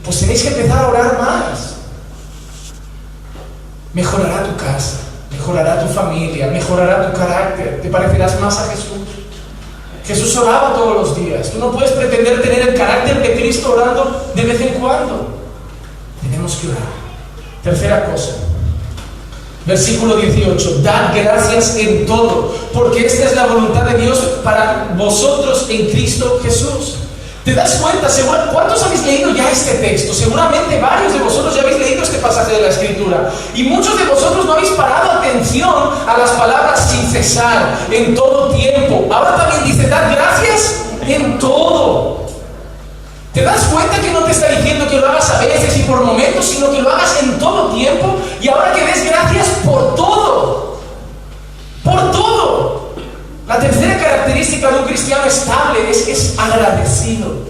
Pues 0.04 0.20
tenéis 0.20 0.42
que 0.42 0.48
empezar 0.48 0.84
a 0.84 0.88
orar 0.88 1.18
más. 1.20 1.74
Mejorará 3.92 4.44
tu 4.44 4.56
casa, 4.56 4.98
mejorará 5.38 5.80
tu 5.80 5.92
familia, 5.92 6.48
mejorará 6.48 7.10
tu 7.10 7.18
carácter, 7.18 7.80
te 7.80 7.88
parecerás 7.88 8.40
más 8.40 8.58
a 8.58 8.70
Jesús. 8.70 8.98
Jesús 10.06 10.36
oraba 10.36 10.74
todos 10.74 10.96
los 10.96 11.16
días. 11.16 11.50
Tú 11.50 11.58
no 11.58 11.70
puedes 11.70 11.92
pretender 11.92 12.40
tener 12.42 12.68
el 12.68 12.74
carácter 12.74 13.22
de 13.22 13.34
Cristo 13.34 13.72
orando 13.72 14.32
de 14.34 14.42
vez 14.42 14.60
en 14.60 14.74
cuando. 14.80 15.28
Tenemos 16.22 16.56
que 16.56 16.68
orar. 16.68 16.78
Tercera 17.62 18.06
cosa. 18.06 18.32
Versículo 19.66 20.16
18. 20.16 20.78
Dad 20.82 21.14
gracias 21.14 21.76
en 21.76 22.06
todo, 22.06 22.54
porque 22.72 23.06
esta 23.06 23.26
es 23.26 23.36
la 23.36 23.46
voluntad 23.46 23.82
de 23.82 24.00
Dios 24.00 24.18
para 24.42 24.94
vosotros 24.96 25.66
en 25.68 25.90
Cristo 25.90 26.40
Jesús. 26.42 26.96
¿Te 27.44 27.54
das 27.54 27.76
cuenta? 27.76 28.08
¿Cuántos 28.52 28.82
habéis 28.82 29.04
leído 29.04 29.30
ya 29.30 29.50
este 29.50 29.74
texto? 29.74 30.12
Seguramente 30.12 30.78
varios 30.80 31.12
de 31.12 31.20
vosotros 31.20 31.54
ya 31.54 31.62
habéis 31.62 31.78
leído 31.78 32.02
este 32.02 32.18
pasaje 32.18 32.52
de 32.52 32.62
la 32.62 32.68
Escritura. 32.68 33.30
Y 33.54 33.64
muchos 33.64 33.96
de 33.98 34.04
vosotros 34.04 34.44
no 34.44 34.52
habéis 34.52 34.70
parado 34.70 35.12
atención 35.12 35.90
a 36.06 36.18
las 36.18 36.30
palabras 36.30 36.90
sin 36.90 37.10
cesar, 37.10 37.78
en 37.90 38.14
todo 38.14 38.50
tiempo. 38.50 39.08
Ahora 39.12 39.36
también 39.36 39.64
dice, 39.64 39.88
dad 39.88 40.12
gracias 40.12 40.84
en 41.06 41.38
todo. 41.38 42.26
¿Te 43.32 43.42
das 43.42 43.64
cuenta 43.64 44.00
que 44.00 44.10
no 44.10 44.20
te 44.24 44.32
está 44.32 44.48
diciendo 44.48 44.88
que 44.88 44.96
lo 44.96 45.08
hagas 45.08 45.30
a 45.30 45.38
veces 45.38 45.76
y 45.78 45.82
por 45.82 46.02
momentos, 46.02 46.44
sino 46.44 46.70
que 46.72 46.82
lo 46.82 46.90
hagas 46.90 47.22
en 47.22 47.38
todo 47.38 47.68
tiempo? 47.68 48.16
Y 48.40 48.48
ahora 48.48 48.72
que 48.72 48.84
des 48.84 49.04
gracias 49.04 49.46
por 49.64 49.94
todo. 49.94 50.80
Por 51.84 52.10
todo. 52.10 52.77
La 53.48 53.58
tercera 53.58 53.96
característica 53.96 54.70
de 54.70 54.78
un 54.80 54.84
cristiano 54.84 55.24
estable 55.24 55.90
es 55.90 56.02
que 56.02 56.12
es 56.12 56.34
agradecido. 56.38 57.48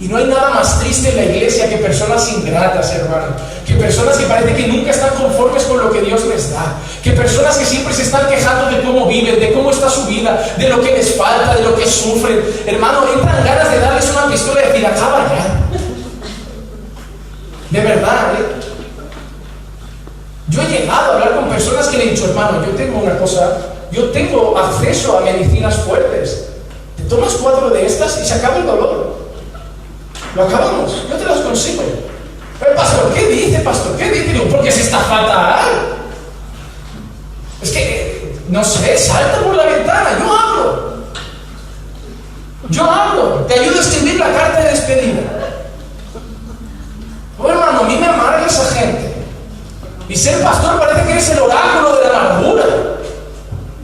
Y 0.00 0.08
no 0.08 0.16
hay 0.16 0.24
nada 0.24 0.50
más 0.50 0.80
triste 0.80 1.10
en 1.10 1.16
la 1.16 1.24
iglesia 1.24 1.68
que 1.68 1.76
personas 1.76 2.26
ingratas, 2.32 2.90
hermano. 2.94 3.26
Que 3.66 3.74
personas 3.74 4.16
que 4.16 4.24
parece 4.24 4.54
que 4.56 4.66
nunca 4.66 4.90
están 4.90 5.14
conformes 5.14 5.62
con 5.64 5.78
lo 5.78 5.90
que 5.92 6.00
Dios 6.00 6.24
les 6.26 6.50
da. 6.52 6.76
Que 7.02 7.12
personas 7.12 7.58
que 7.58 7.66
siempre 7.66 7.92
se 7.92 8.02
están 8.02 8.28
quejando 8.28 8.74
de 8.74 8.82
cómo 8.82 9.06
viven, 9.06 9.38
de 9.38 9.52
cómo 9.52 9.70
está 9.70 9.90
su 9.90 10.06
vida, 10.06 10.42
de 10.56 10.68
lo 10.70 10.80
que 10.80 10.92
les 10.92 11.14
falta, 11.14 11.54
de 11.54 11.62
lo 11.62 11.76
que 11.76 11.86
sufren. 11.86 12.40
Hermano, 12.66 13.00
entran 13.14 13.44
ganas 13.44 13.70
de 13.70 13.78
darles 13.80 14.10
una 14.10 14.26
pistola 14.26 14.62
y 14.62 14.68
decir, 14.68 14.86
acaba 14.86 15.28
ya. 15.28 15.60
De 17.70 17.80
verdad, 17.80 18.34
¿eh? 18.34 18.64
Yo 20.48 20.62
he 20.62 20.66
llegado 20.66 21.12
a 21.12 21.14
hablar 21.14 21.34
con 21.36 21.48
personas 21.50 21.88
que 21.88 21.98
le 21.98 22.04
he 22.04 22.10
dicho, 22.10 22.26
hermano, 22.26 22.64
yo 22.64 22.72
tengo 22.72 22.98
una 23.00 23.18
cosa, 23.18 23.73
yo 23.94 24.10
tengo 24.10 24.58
acceso 24.58 25.18
a 25.18 25.20
medicinas 25.20 25.76
fuertes. 25.76 26.46
Te 26.96 27.04
tomas 27.04 27.34
cuatro 27.34 27.70
de 27.70 27.86
estas 27.86 28.18
y 28.20 28.26
se 28.26 28.34
acaba 28.34 28.56
el 28.56 28.66
dolor. 28.66 29.14
Lo 30.34 30.42
acabamos, 30.42 31.08
yo 31.08 31.16
te 31.16 31.24
las 31.24 31.38
consigo. 31.38 31.82
Pero 32.58 32.74
pastor, 32.74 33.14
¿qué 33.14 33.28
dice, 33.28 33.60
pastor? 33.60 33.96
¿Qué 33.96 34.10
dice? 34.10 34.40
Porque 34.50 34.72
se 34.72 34.82
está 34.82 34.98
fatal. 34.98 35.70
Es 37.62 37.70
que, 37.70 38.36
no 38.48 38.64
sé, 38.64 38.98
salta 38.98 39.40
por 39.40 39.54
la 39.54 39.64
ventana, 39.64 40.18
yo 40.18 40.36
hablo. 40.36 40.94
Yo 42.70 42.90
hablo, 42.90 43.46
te 43.46 43.60
ayudo 43.60 43.78
a 43.78 43.80
escribir 43.80 44.18
la 44.18 44.32
carta 44.32 44.60
de 44.60 44.70
despedida. 44.70 45.22
Oh, 47.38 47.48
hermano, 47.48 47.80
a 47.80 47.82
mí 47.84 47.96
me 47.96 48.06
amarga 48.06 48.46
esa 48.46 48.64
gente. 48.74 49.14
Y 50.08 50.16
ser 50.16 50.42
pastor 50.42 50.80
parece 50.80 51.06
que 51.06 51.12
eres 51.12 51.30
el 51.30 51.38
oráculo 51.40 51.96
de 51.96 52.08
la 52.08 52.20
amargura. 52.20 52.93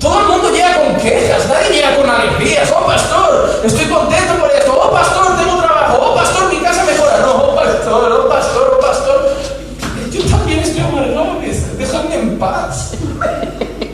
Todo 0.01 0.19
el 0.19 0.29
mundo 0.29 0.51
llega 0.51 0.83
con 0.83 0.97
quejas, 0.97 1.47
nadie 1.47 1.77
llega 1.77 1.95
con 1.95 2.09
alegrías. 2.09 2.73
Oh, 2.75 2.87
pastor, 2.87 3.61
estoy 3.63 3.85
contento 3.85 4.35
por 4.41 4.51
esto. 4.51 4.73
Oh, 4.83 4.91
pastor, 4.91 5.37
tengo 5.37 5.59
trabajo. 5.59 5.99
Oh, 6.01 6.15
pastor, 6.15 6.51
mi 6.51 6.59
casa 6.61 6.85
mejora. 6.85 7.19
No, 7.19 7.33
oh, 7.33 7.55
pastor, 7.55 8.11
oh, 8.11 8.29
pastor, 8.29 8.79
oh, 8.79 8.81
pastor. 8.81 9.37
Yo 10.11 10.23
también 10.25 10.61
estoy 10.61 10.81
amargado, 10.81 11.37
déjame 11.77 12.15
en 12.15 12.39
paz. 12.39 12.93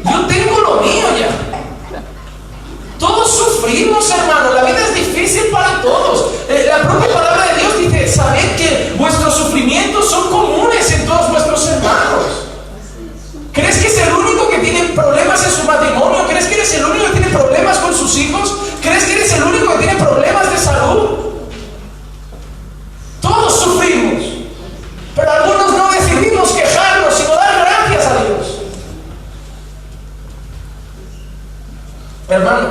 Yo 0.05 0.27
tengo 0.27 0.61
lo 0.61 0.81
mío 0.81 1.07
ya. 1.19 1.99
Todos 3.01 3.29
sufrimos, 3.29 4.09
hermano. 4.09 4.55
La 4.55 4.63
vida 4.63 4.79
es 4.79 4.95
difícil 4.95 5.51
para 5.51 5.83
todos. 5.83 6.31
Eh, 6.49 6.67
La 6.69 6.89
propia 6.89 7.13
palabra 7.13 7.53
de 7.53 7.61
Dios 7.61 7.79
dice, 7.81 8.07
sabed 8.07 8.57
que 8.57 8.95
vuestros 8.97 9.35
sufrimientos 9.35 10.09
son 10.09 10.31
comunes 10.31 10.89
en 10.93 11.05
todos 11.05 11.31
vuestros 11.33 11.67
hermanos. 11.67 12.47
¿Crees 13.53 13.79
que 13.79 13.87
es 13.89 13.99
problemas 14.97 15.45
en 15.45 15.51
su 15.51 15.65
matrimonio? 15.65 16.27
¿Crees 16.27 16.47
que 16.47 16.55
eres 16.55 16.75
el 16.75 16.85
único 16.87 17.05
que 17.07 17.13
tiene 17.13 17.29
problemas 17.29 17.79
con 17.79 17.95
sus 17.95 18.17
hijos? 18.17 18.57
¿Crees 18.83 19.05
que 19.05 19.13
eres 19.13 19.33
el 19.35 19.43
único 19.45 19.73
que 19.75 19.79
tiene 19.85 20.03
problemas 20.03 20.51
de 20.51 20.59
salud? 20.59 21.09
Todos 23.21 23.61
sufrimos. 23.61 24.25
Pero 25.15 25.31
algunos 25.31 25.73
no 25.73 25.91
decidimos 25.91 26.51
quejarnos, 26.53 27.15
sino 27.15 27.35
dar 27.35 27.61
gracias 27.61 28.07
a 28.07 28.25
Dios. 28.25 28.59
Hermano, 32.29 32.69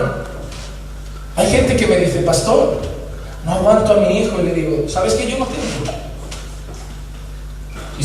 hay 1.35 1.51
gente 1.51 1.77
que 1.77 1.88
me 1.88 1.97
dice, 1.97 2.19
pastor, 2.21 2.81
no 3.45 3.53
aguanto 3.53 3.93
a 3.93 3.97
mi 3.97 4.19
hijo 4.19 4.39
y 4.41 4.43
le 4.43 4.53
digo, 4.53 4.89
¿sabes 4.89 5.13
que 5.13 5.29
yo 5.29 5.38
no 5.38 5.45
tengo? 5.45 6.04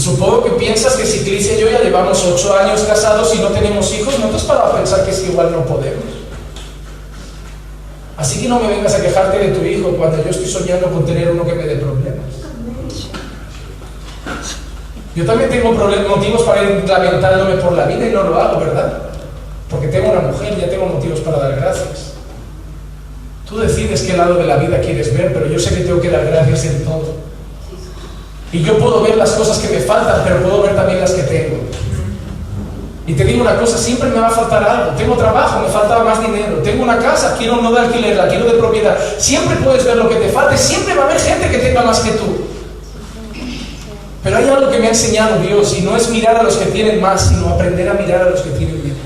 Supongo 0.01 0.43
que 0.45 0.51
piensas 0.53 0.95
que 0.95 1.05
si 1.05 1.21
Cris 1.21 1.51
y 1.53 1.61
yo 1.61 1.69
ya 1.69 1.83
llevamos 1.83 2.25
ocho 2.25 2.57
años 2.57 2.81
casados 2.83 3.35
y 3.35 3.39
no 3.39 3.49
tenemos 3.49 3.93
hijos, 3.93 4.19
no 4.19 4.29
te 4.29 4.37
has 4.37 4.45
parado 4.45 4.73
a 4.73 4.77
pensar 4.77 5.05
que 5.05 5.11
es 5.11 5.29
igual 5.29 5.53
no 5.53 5.67
podemos. 5.67 6.05
Así 8.17 8.41
que 8.41 8.49
no 8.49 8.59
me 8.61 8.69
vengas 8.69 8.95
a 8.95 9.03
quejarte 9.03 9.39
de 9.39 9.49
tu 9.49 9.63
hijo 9.63 9.91
cuando 9.91 10.23
yo 10.25 10.31
estoy 10.31 10.47
soñando 10.47 10.91
con 10.91 11.05
tener 11.05 11.31
uno 11.31 11.45
que 11.45 11.53
me 11.53 11.65
dé 11.65 11.77
problemas. 11.77 12.25
Yo 15.15 15.27
también 15.27 15.51
tengo 15.51 15.73
motivos 15.73 16.43
para 16.45 16.63
ir 16.63 16.89
lamentándome 16.89 17.57
por 17.57 17.73
la 17.73 17.85
vida 17.85 18.07
y 18.07 18.11
no 18.11 18.23
lo 18.23 18.41
hago, 18.41 18.61
¿verdad? 18.61 19.03
Porque 19.69 19.89
tengo 19.89 20.13
una 20.13 20.21
mujer, 20.21 20.59
ya 20.59 20.71
tengo 20.71 20.87
motivos 20.87 21.21
para 21.21 21.41
dar 21.41 21.57
gracias. 21.57 22.13
Tú 23.47 23.59
decides 23.59 24.03
qué 24.03 24.17
lado 24.17 24.37
de 24.37 24.47
la 24.47 24.57
vida 24.57 24.81
quieres 24.81 25.13
ver, 25.13 25.35
pero 25.35 25.47
yo 25.47 25.59
sé 25.59 25.75
que 25.75 25.85
tengo 25.85 26.01
que 26.01 26.09
dar 26.09 26.25
gracias 26.25 26.65
en 26.65 26.85
todo. 26.85 27.17
Y 28.53 28.63
yo 28.63 28.79
puedo 28.79 29.03
ver 29.03 29.17
las 29.17 29.31
cosas 29.33 29.59
que 29.59 29.69
me 29.69 29.81
faltan, 29.81 30.23
pero 30.25 30.43
puedo 30.43 30.63
ver 30.63 30.75
también 30.75 31.01
las 31.01 31.13
que 31.13 31.23
tengo. 31.23 31.59
Y 33.07 33.15
te 33.15 33.25
digo 33.25 33.43
una 33.43 33.59
cosa, 33.59 33.77
siempre 33.77 34.09
me 34.09 34.21
va 34.21 34.29
a 34.29 34.31
faltar 34.31 34.63
algo. 34.63 34.93
Tengo 34.97 35.17
trabajo, 35.17 35.61
me 35.61 35.69
falta 35.69 36.03
más 36.05 36.21
dinero. 36.21 36.59
Tengo 36.63 36.85
una 36.85 36.99
casa, 36.99 37.35
quiero 37.37 37.57
no 37.57 37.73
de 37.73 37.81
alquiler, 37.81 38.17
la 38.17 38.29
quiero 38.29 38.45
de 38.47 38.53
propiedad. 38.53 38.97
Siempre 39.19 39.57
puedes 39.57 39.85
ver 39.85 39.97
lo 39.97 40.09
que 40.09 40.17
te 40.17 40.29
falta 40.29 40.57
siempre 40.57 40.95
va 40.95 41.03
a 41.03 41.07
haber 41.07 41.21
gente 41.21 41.51
que 41.51 41.59
tenga 41.59 41.83
más 41.83 42.01
que 42.01 42.11
tú. 42.13 42.47
Pero 44.23 44.37
hay 44.37 44.49
algo 44.49 44.71
que 44.71 44.79
me 44.79 44.87
ha 44.87 44.91
enseñado 44.91 45.41
Dios 45.41 45.77
y 45.77 45.83
no 45.83 45.97
es 45.97 46.09
mirar 46.11 46.37
a 46.37 46.43
los 46.43 46.57
que 46.57 46.67
tienen 46.67 47.01
más, 47.01 47.29
sino 47.29 47.49
aprender 47.49 47.89
a 47.89 47.95
mirar 47.95 48.23
a 48.23 48.31
los 48.31 48.43
que 48.43 48.51
tienen 48.51 48.83
menos. 48.83 48.99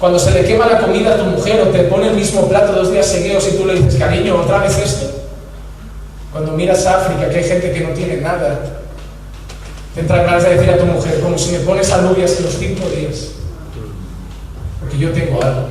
Cuando 0.00 0.18
se 0.18 0.30
le 0.30 0.44
quema 0.44 0.66
la 0.66 0.80
comida 0.80 1.14
a 1.14 1.18
tu 1.18 1.24
mujer 1.24 1.60
o 1.62 1.70
te 1.70 1.84
pone 1.84 2.08
el 2.08 2.14
mismo 2.14 2.48
plato 2.48 2.72
dos 2.72 2.90
días 2.90 3.06
seguidos 3.06 3.46
y 3.52 3.56
tú 3.56 3.66
le 3.66 3.74
dices, 3.74 3.96
cariño, 3.96 4.40
otra 4.42 4.58
vez 4.58 4.76
esto. 4.78 5.15
Cuando 6.36 6.52
miras 6.52 6.84
África, 6.84 7.30
que 7.30 7.38
hay 7.38 7.44
gente 7.44 7.72
que 7.72 7.80
no 7.80 7.94
tiene 7.94 8.18
nada, 8.18 8.60
te 9.94 10.00
entran 10.02 10.26
ganas 10.26 10.42
de 10.42 10.50
decir 10.50 10.68
a 10.68 10.76
tu 10.76 10.84
mujer, 10.84 11.18
como 11.20 11.38
si 11.38 11.52
me 11.52 11.60
pones 11.60 11.90
alubias 11.90 12.36
en 12.36 12.44
los 12.44 12.54
cinco 12.56 12.86
días. 12.90 13.28
Porque 14.78 14.98
yo 14.98 15.12
tengo 15.12 15.42
algo. 15.42 15.68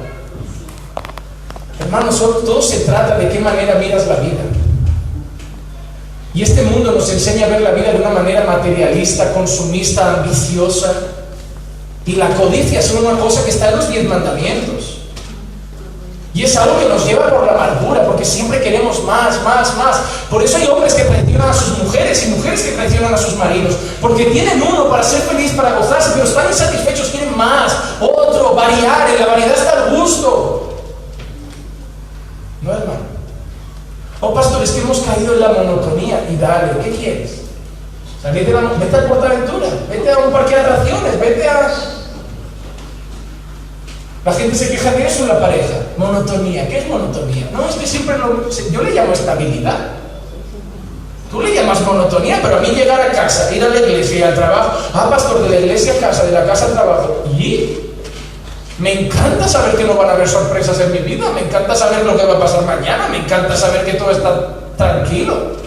Hermanos, 1.79 2.17
todo 2.19 2.59
se 2.63 2.79
trata 2.79 3.19
de 3.19 3.29
qué 3.29 3.37
manera 3.37 3.75
miras 3.75 4.07
la 4.07 4.15
vida. 4.15 4.41
Y 6.33 6.41
este 6.41 6.63
mundo 6.63 6.93
nos 6.93 7.11
enseña 7.11 7.45
a 7.45 7.49
ver 7.49 7.61
la 7.61 7.69
vida 7.69 7.91
de 7.91 7.99
una 7.99 8.09
manera 8.09 8.43
materialista, 8.45 9.33
consumista, 9.33 10.15
ambiciosa. 10.15 10.91
Y 12.07 12.13
la 12.13 12.29
codicia 12.29 12.79
es 12.79 12.91
una 12.91 13.19
cosa 13.19 13.43
que 13.43 13.51
está 13.51 13.69
en 13.69 13.75
los 13.75 13.87
diez 13.87 14.05
mandamientos. 14.05 15.01
Y 16.35 16.43
es 16.43 16.53
algo 16.57 16.77
que 16.77 16.89
nos 16.89 17.05
lleva 17.05 17.29
por 17.29 17.45
la 17.45 17.53
amargura, 17.53 18.05
porque 18.05 18.25
siempre 18.25 18.61
queremos 18.61 19.01
más, 19.05 19.41
más, 19.41 19.73
más. 19.77 20.01
Por 20.29 20.43
eso 20.43 20.57
hay 20.57 20.67
hombres 20.67 20.93
que 20.93 21.05
traicionan 21.05 21.49
a 21.49 21.53
sus 21.53 21.77
mujeres 21.77 22.27
y 22.27 22.31
mujeres 22.31 22.61
que 22.61 22.71
traicionan 22.73 23.13
a 23.13 23.17
sus 23.17 23.37
maridos, 23.37 23.75
porque 24.01 24.25
tienen 24.25 24.61
uno 24.61 24.89
para 24.89 25.01
ser 25.01 25.21
feliz, 25.21 25.53
para 25.53 25.77
gozarse, 25.77 26.09
pero 26.13 26.25
están 26.25 26.49
insatisfechos, 26.49 27.07
quieren 27.07 27.37
más, 27.37 27.73
otro, 28.01 28.53
variar, 28.53 29.09
en 29.11 29.21
la 29.21 29.27
variedad 29.27 29.55
está 29.55 29.85
el 29.85 29.95
gusto. 29.95 30.73
No, 32.63 32.71
hermano. 32.71 32.99
Oh, 34.19 34.33
pastor, 34.33 34.61
es 34.61 34.71
que 34.71 34.81
hemos 34.81 34.99
caído 34.99 35.35
en 35.35 35.39
la 35.39 35.49
monotonía. 35.49 36.27
Y 36.29 36.35
dale, 36.35 36.73
¿qué 36.83 36.91
quieres? 36.91 37.31
Salir 38.21 38.45
de 38.45 38.51
la, 38.51 38.59
vete 38.59 38.97
a 38.97 39.07
Portaventura, 39.07 39.67
vete 39.89 40.11
a 40.11 40.17
un 40.17 40.33
parque 40.33 40.55
de 40.55 40.61
atracciones, 40.61 41.17
vete 41.17 41.47
a 41.47 41.69
la 44.25 44.33
gente 44.33 44.55
se 44.55 44.69
queja 44.69 44.91
de 44.91 45.05
eso 45.05 45.21
en 45.21 45.29
la 45.29 45.39
pareja. 45.39 45.75
Monotonía. 45.97 46.67
¿Qué 46.67 46.79
es 46.79 46.87
monotonía? 46.87 47.47
No, 47.53 47.69
es 47.69 47.75
que 47.75 47.85
siempre 47.85 48.17
lo, 48.17 48.49
yo 48.71 48.81
le 48.81 48.91
llamo 48.91 49.13
estabilidad. 49.13 49.77
Tú 51.29 51.41
le 51.41 51.53
llamas 51.53 51.81
monotonía, 51.81 52.39
pero 52.41 52.57
a 52.57 52.59
mí 52.59 52.69
llegar 52.69 52.99
a 52.99 53.11
casa, 53.11 53.53
ir 53.53 53.63
a 53.63 53.69
la 53.69 53.79
iglesia 53.79 54.19
y 54.19 54.23
al 54.23 54.33
trabajo, 54.33 54.79
ah, 54.93 55.09
pastor, 55.09 55.43
de 55.43 55.49
la 55.49 55.59
iglesia 55.59 55.93
a 55.93 55.97
casa, 55.97 56.23
de 56.23 56.31
la 56.31 56.45
casa 56.45 56.65
al 56.65 56.73
trabajo, 56.73 57.23
y 57.37 57.77
me 58.79 59.05
encanta 59.05 59.47
saber 59.47 59.75
que 59.75 59.83
no 59.83 59.95
van 59.95 60.09
a 60.09 60.13
haber 60.13 60.29
sorpresas 60.29 60.79
en 60.79 60.91
mi 60.91 60.99
vida, 60.99 61.29
me 61.31 61.41
encanta 61.41 61.75
saber 61.75 62.05
lo 62.05 62.15
que 62.15 62.25
va 62.25 62.35
a 62.35 62.39
pasar 62.39 62.63
mañana, 62.63 63.07
me 63.09 63.17
encanta 63.17 63.55
saber 63.55 63.83
que 63.85 63.93
todo 63.93 64.11
está 64.11 64.49
tranquilo. 64.77 65.64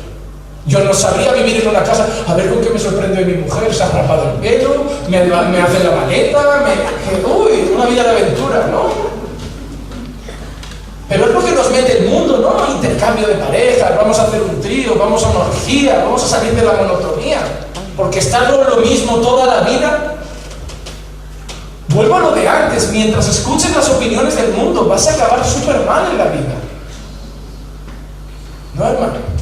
Yo 0.66 0.81
no 0.81 0.92
sabría 0.92 1.33
vivir 1.33 1.62
en 1.62 1.68
una 1.68 1.83
casa, 1.83 2.07
a 2.27 2.35
ver 2.35 2.51
con 2.51 2.61
qué 2.61 2.71
me 2.71 2.79
sorprende 2.79 3.25
mi 3.25 3.35
mujer, 3.35 3.75
se 3.75 3.83
ha 3.83 3.88
rapado 3.88 4.33
el 4.33 4.40
pelo, 4.40 4.85
me, 5.09 5.25
me 5.25 5.62
hace 5.62 5.85
la 5.85 5.92
maleta, 5.92 6.38
me, 6.64 7.33
uy, 7.33 7.73
una 7.75 7.87
vida 7.87 8.03
de 8.03 8.11
aventura, 8.11 8.68
¿no? 8.71 9.09
Pero 11.09 11.25
es 11.25 11.31
porque 11.31 11.53
nos 11.53 11.71
mete 11.71 11.99
el 11.99 12.09
mundo, 12.11 12.38
¿no? 12.38 12.75
Intercambio 12.75 13.27
de 13.29 13.35
parejas, 13.37 13.97
vamos 13.97 14.18
a 14.18 14.25
hacer 14.25 14.42
un 14.42 14.61
trío, 14.61 14.94
vamos 14.97 15.25
a 15.25 15.29
una 15.31 15.38
orgía, 15.40 16.05
vamos 16.05 16.23
a 16.23 16.29
salir 16.29 16.55
de 16.55 16.62
la 16.62 16.73
monotonía. 16.73 17.38
Porque 17.97 18.18
estar 18.18 18.51
lo 18.51 18.77
mismo 18.77 19.16
toda 19.16 19.47
la 19.47 19.61
vida. 19.68 20.14
Vuelvo 21.88 22.14
a 22.16 22.21
lo 22.21 22.31
de 22.33 22.47
antes, 22.47 22.90
mientras 22.92 23.27
escuches 23.27 23.75
las 23.75 23.88
opiniones 23.88 24.37
del 24.37 24.53
mundo, 24.53 24.85
vas 24.85 25.09
a 25.09 25.14
acabar 25.14 25.44
súper 25.47 25.81
mal 25.87 26.11
en 26.11 26.18
la 26.18 26.25
vida. 26.27 26.55
¿No, 28.75 28.87
hermano? 28.87 29.38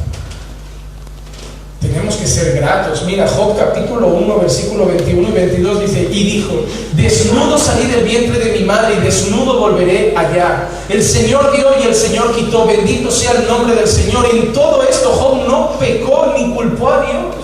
Tenemos 1.80 2.16
que 2.16 2.26
ser 2.26 2.56
gratos. 2.56 3.04
Mira, 3.04 3.28
Job 3.28 3.56
capítulo 3.56 4.08
1, 4.08 4.38
versículo 4.38 4.86
21 4.86 5.28
y 5.28 5.32
22 5.32 5.80
dice, 5.80 6.08
y 6.10 6.24
dijo, 6.24 6.54
desnudo 6.94 7.58
salí 7.58 7.86
del 7.86 8.04
vientre 8.04 8.38
de 8.38 8.58
mi 8.58 8.64
madre 8.64 8.94
y 8.96 9.04
desnudo 9.04 9.60
volveré 9.60 10.14
allá. 10.16 10.68
El 10.88 11.02
Señor 11.02 11.52
dio 11.54 11.66
y 11.82 11.86
el 11.86 11.94
Señor 11.94 12.34
quitó, 12.34 12.66
bendito 12.66 13.10
sea 13.10 13.32
el 13.32 13.46
nombre 13.46 13.74
del 13.74 13.86
Señor. 13.86 14.26
En 14.32 14.52
todo 14.52 14.82
esto 14.82 15.10
Job 15.10 15.46
no 15.46 15.78
pecó 15.78 16.32
ni 16.36 16.54
culpó 16.54 16.90
a 16.90 17.00
Dios. 17.02 17.34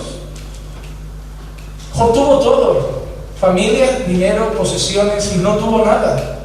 Job 1.93 2.13
tuvo 2.13 2.39
todo, 2.39 3.03
familia, 3.39 4.03
dinero, 4.07 4.51
posesiones 4.57 5.31
y 5.35 5.37
no 5.37 5.57
tuvo 5.57 5.85
nada 5.85 6.42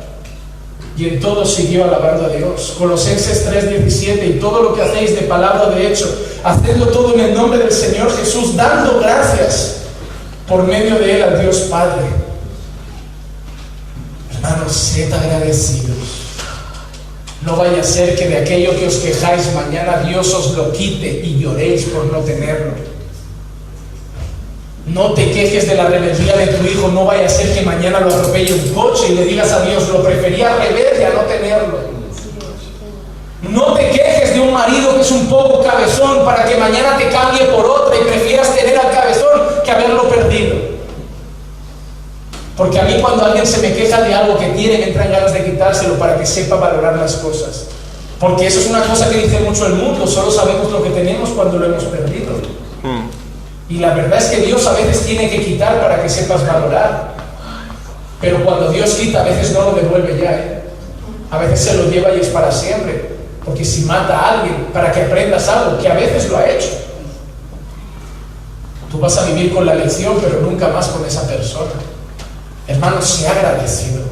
y 0.99 1.09
en 1.09 1.21
todo 1.21 1.47
siguió 1.47 1.85
alabando 1.85 2.27
a 2.27 2.29
Dios. 2.31 2.75
Colosenses 2.77 3.47
3:17, 3.47 4.27
y 4.27 4.41
todo 4.41 4.63
lo 4.63 4.75
que 4.75 4.83
hacéis 4.83 5.15
de 5.15 5.23
palabra 5.23 5.71
de 5.71 5.87
hecho, 5.87 6.13
hacedlo 6.43 6.89
todo 6.89 7.15
en 7.15 7.21
el 7.21 7.35
nombre 7.35 7.61
del 7.61 7.73
Señor 7.73 8.11
Jesús, 8.17 8.57
dando 8.57 8.99
gracias 8.99 9.77
por 10.49 10.65
medio 10.65 10.99
de 10.99 11.17
Él 11.17 11.23
al 11.23 11.41
Dios 11.41 11.59
Padre. 11.71 12.03
Hermanos, 14.35 14.73
sed 14.73 15.13
agradecidos. 15.13 15.97
No 17.43 17.57
vaya 17.57 17.81
a 17.81 17.85
ser 17.85 18.17
que 18.17 18.29
de 18.29 18.39
aquello 18.39 18.77
que 18.77 18.89
os 18.89 18.97
quejáis 18.97 19.55
mañana 19.55 20.03
Dios 20.05 20.35
os 20.35 20.57
lo 20.57 20.73
quite 20.73 21.21
y 21.25 21.39
lloréis 21.39 21.85
por 21.85 22.07
no 22.07 22.19
tenerlo. 22.19 22.73
No 24.89 25.13
te 25.13 25.31
quejes 25.31 25.69
de 25.69 25.75
la 25.75 25.87
rebeldía 25.89 26.37
de 26.37 26.47
tu 26.47 26.65
hijo, 26.65 26.89
no 26.89 27.05
vaya 27.05 27.27
a 27.27 27.29
ser 27.29 27.55
que 27.55 27.61
mañana 27.63 28.01
lo 28.01 28.09
atropelle 28.09 28.55
un 28.55 28.75
coche 28.75 29.09
y 29.11 29.15
le 29.17 29.25
digas 29.27 29.53
a 29.53 29.61
Dios, 29.63 29.87
lo 29.89 30.03
prefería 30.03 30.57
rebelde 30.57 31.05
a 31.05 31.11
no 31.11 31.21
tenerlo. 31.21 31.79
No 33.43 33.75
te 33.75 33.91
quejes 33.91 34.35
de 34.35 34.41
un 34.41 34.53
marido 34.53 34.95
que 34.95 35.03
es 35.03 35.11
un 35.11 35.27
poco 35.29 35.63
cabezón 35.63 36.25
para 36.25 36.45
que 36.45 36.57
mañana 36.57 36.97
te 36.97 37.09
cambie 37.09 37.45
por 37.45 37.67
otra 37.67 37.97
y 37.97 38.01
prefieras 38.01 38.55
tener 38.57 38.79
al 38.79 38.91
cabezón 38.91 39.41
que 39.63 39.71
haberlo 39.71 40.09
perdido. 40.09 40.57
Porque 42.57 42.81
a 42.81 42.85
mí 42.85 42.99
cuando 43.01 43.27
alguien 43.27 43.47
se 43.47 43.59
me 43.59 43.75
queja 43.75 44.01
de 44.01 44.15
algo 44.15 44.39
que 44.39 44.49
tiene, 44.49 44.79
me 44.79 44.89
entran 44.89 45.13
ganas 45.13 45.33
de 45.33 45.45
quitárselo 45.45 45.95
para 45.95 46.19
que 46.19 46.27
sepa 46.27 46.57
valorar 46.57 46.97
las 46.97 47.17
cosas. 47.17 47.67
Porque 48.19 48.47
eso 48.47 48.59
es 48.59 48.67
una 48.67 48.83
cosa 48.83 49.09
que 49.11 49.19
dice 49.19 49.39
mucho 49.41 49.67
el 49.67 49.75
mundo, 49.75 50.07
solo 50.07 50.31
sabemos 50.31 50.73
lo 50.73 50.83
que 50.83 50.91
tenemos 50.91 51.29
cuando 51.31 51.59
lo 51.59 51.67
hemos 51.67 51.85
perdido. 51.85 52.58
Y 53.69 53.79
la 53.79 53.95
verdad 53.95 54.19
es 54.19 54.27
que 54.27 54.47
Dios 54.47 54.67
a 54.67 54.73
veces 54.73 55.05
tiene 55.05 55.29
que 55.29 55.45
quitar 55.45 55.81
para 55.81 56.03
que 56.03 56.09
sepas 56.09 56.47
valorar. 56.47 57.15
Pero 58.21 58.45
cuando 58.45 58.71
Dios 58.71 58.95
quita, 58.95 59.21
a 59.21 59.25
veces 59.25 59.53
no 59.53 59.63
lo 59.63 59.73
devuelve 59.73 60.19
ya. 60.19 60.33
¿eh? 60.33 60.63
A 61.31 61.39
veces 61.39 61.61
se 61.61 61.75
lo 61.75 61.91
lleva 61.91 62.15
y 62.15 62.21
es 62.21 62.29
para 62.29 62.51
siempre. 62.51 63.11
Porque 63.45 63.65
si 63.65 63.83
mata 63.83 64.19
a 64.19 64.41
alguien 64.41 64.67
para 64.73 64.91
que 64.91 65.03
aprendas 65.03 65.49
algo, 65.49 65.79
que 65.79 65.89
a 65.89 65.95
veces 65.95 66.29
lo 66.29 66.39
ha 66.39 66.49
hecho, 66.49 66.69
tú 68.91 68.99
vas 68.99 69.17
a 69.19 69.27
vivir 69.27 69.55
con 69.55 69.67
la 69.67 69.75
lección, 69.75 70.19
pero 70.21 70.41
nunca 70.41 70.69
más 70.69 70.89
con 70.89 71.05
esa 71.05 71.27
persona. 71.27 71.73
Hermano, 72.67 73.01
sea 73.03 73.33
agradecido. 73.33 74.08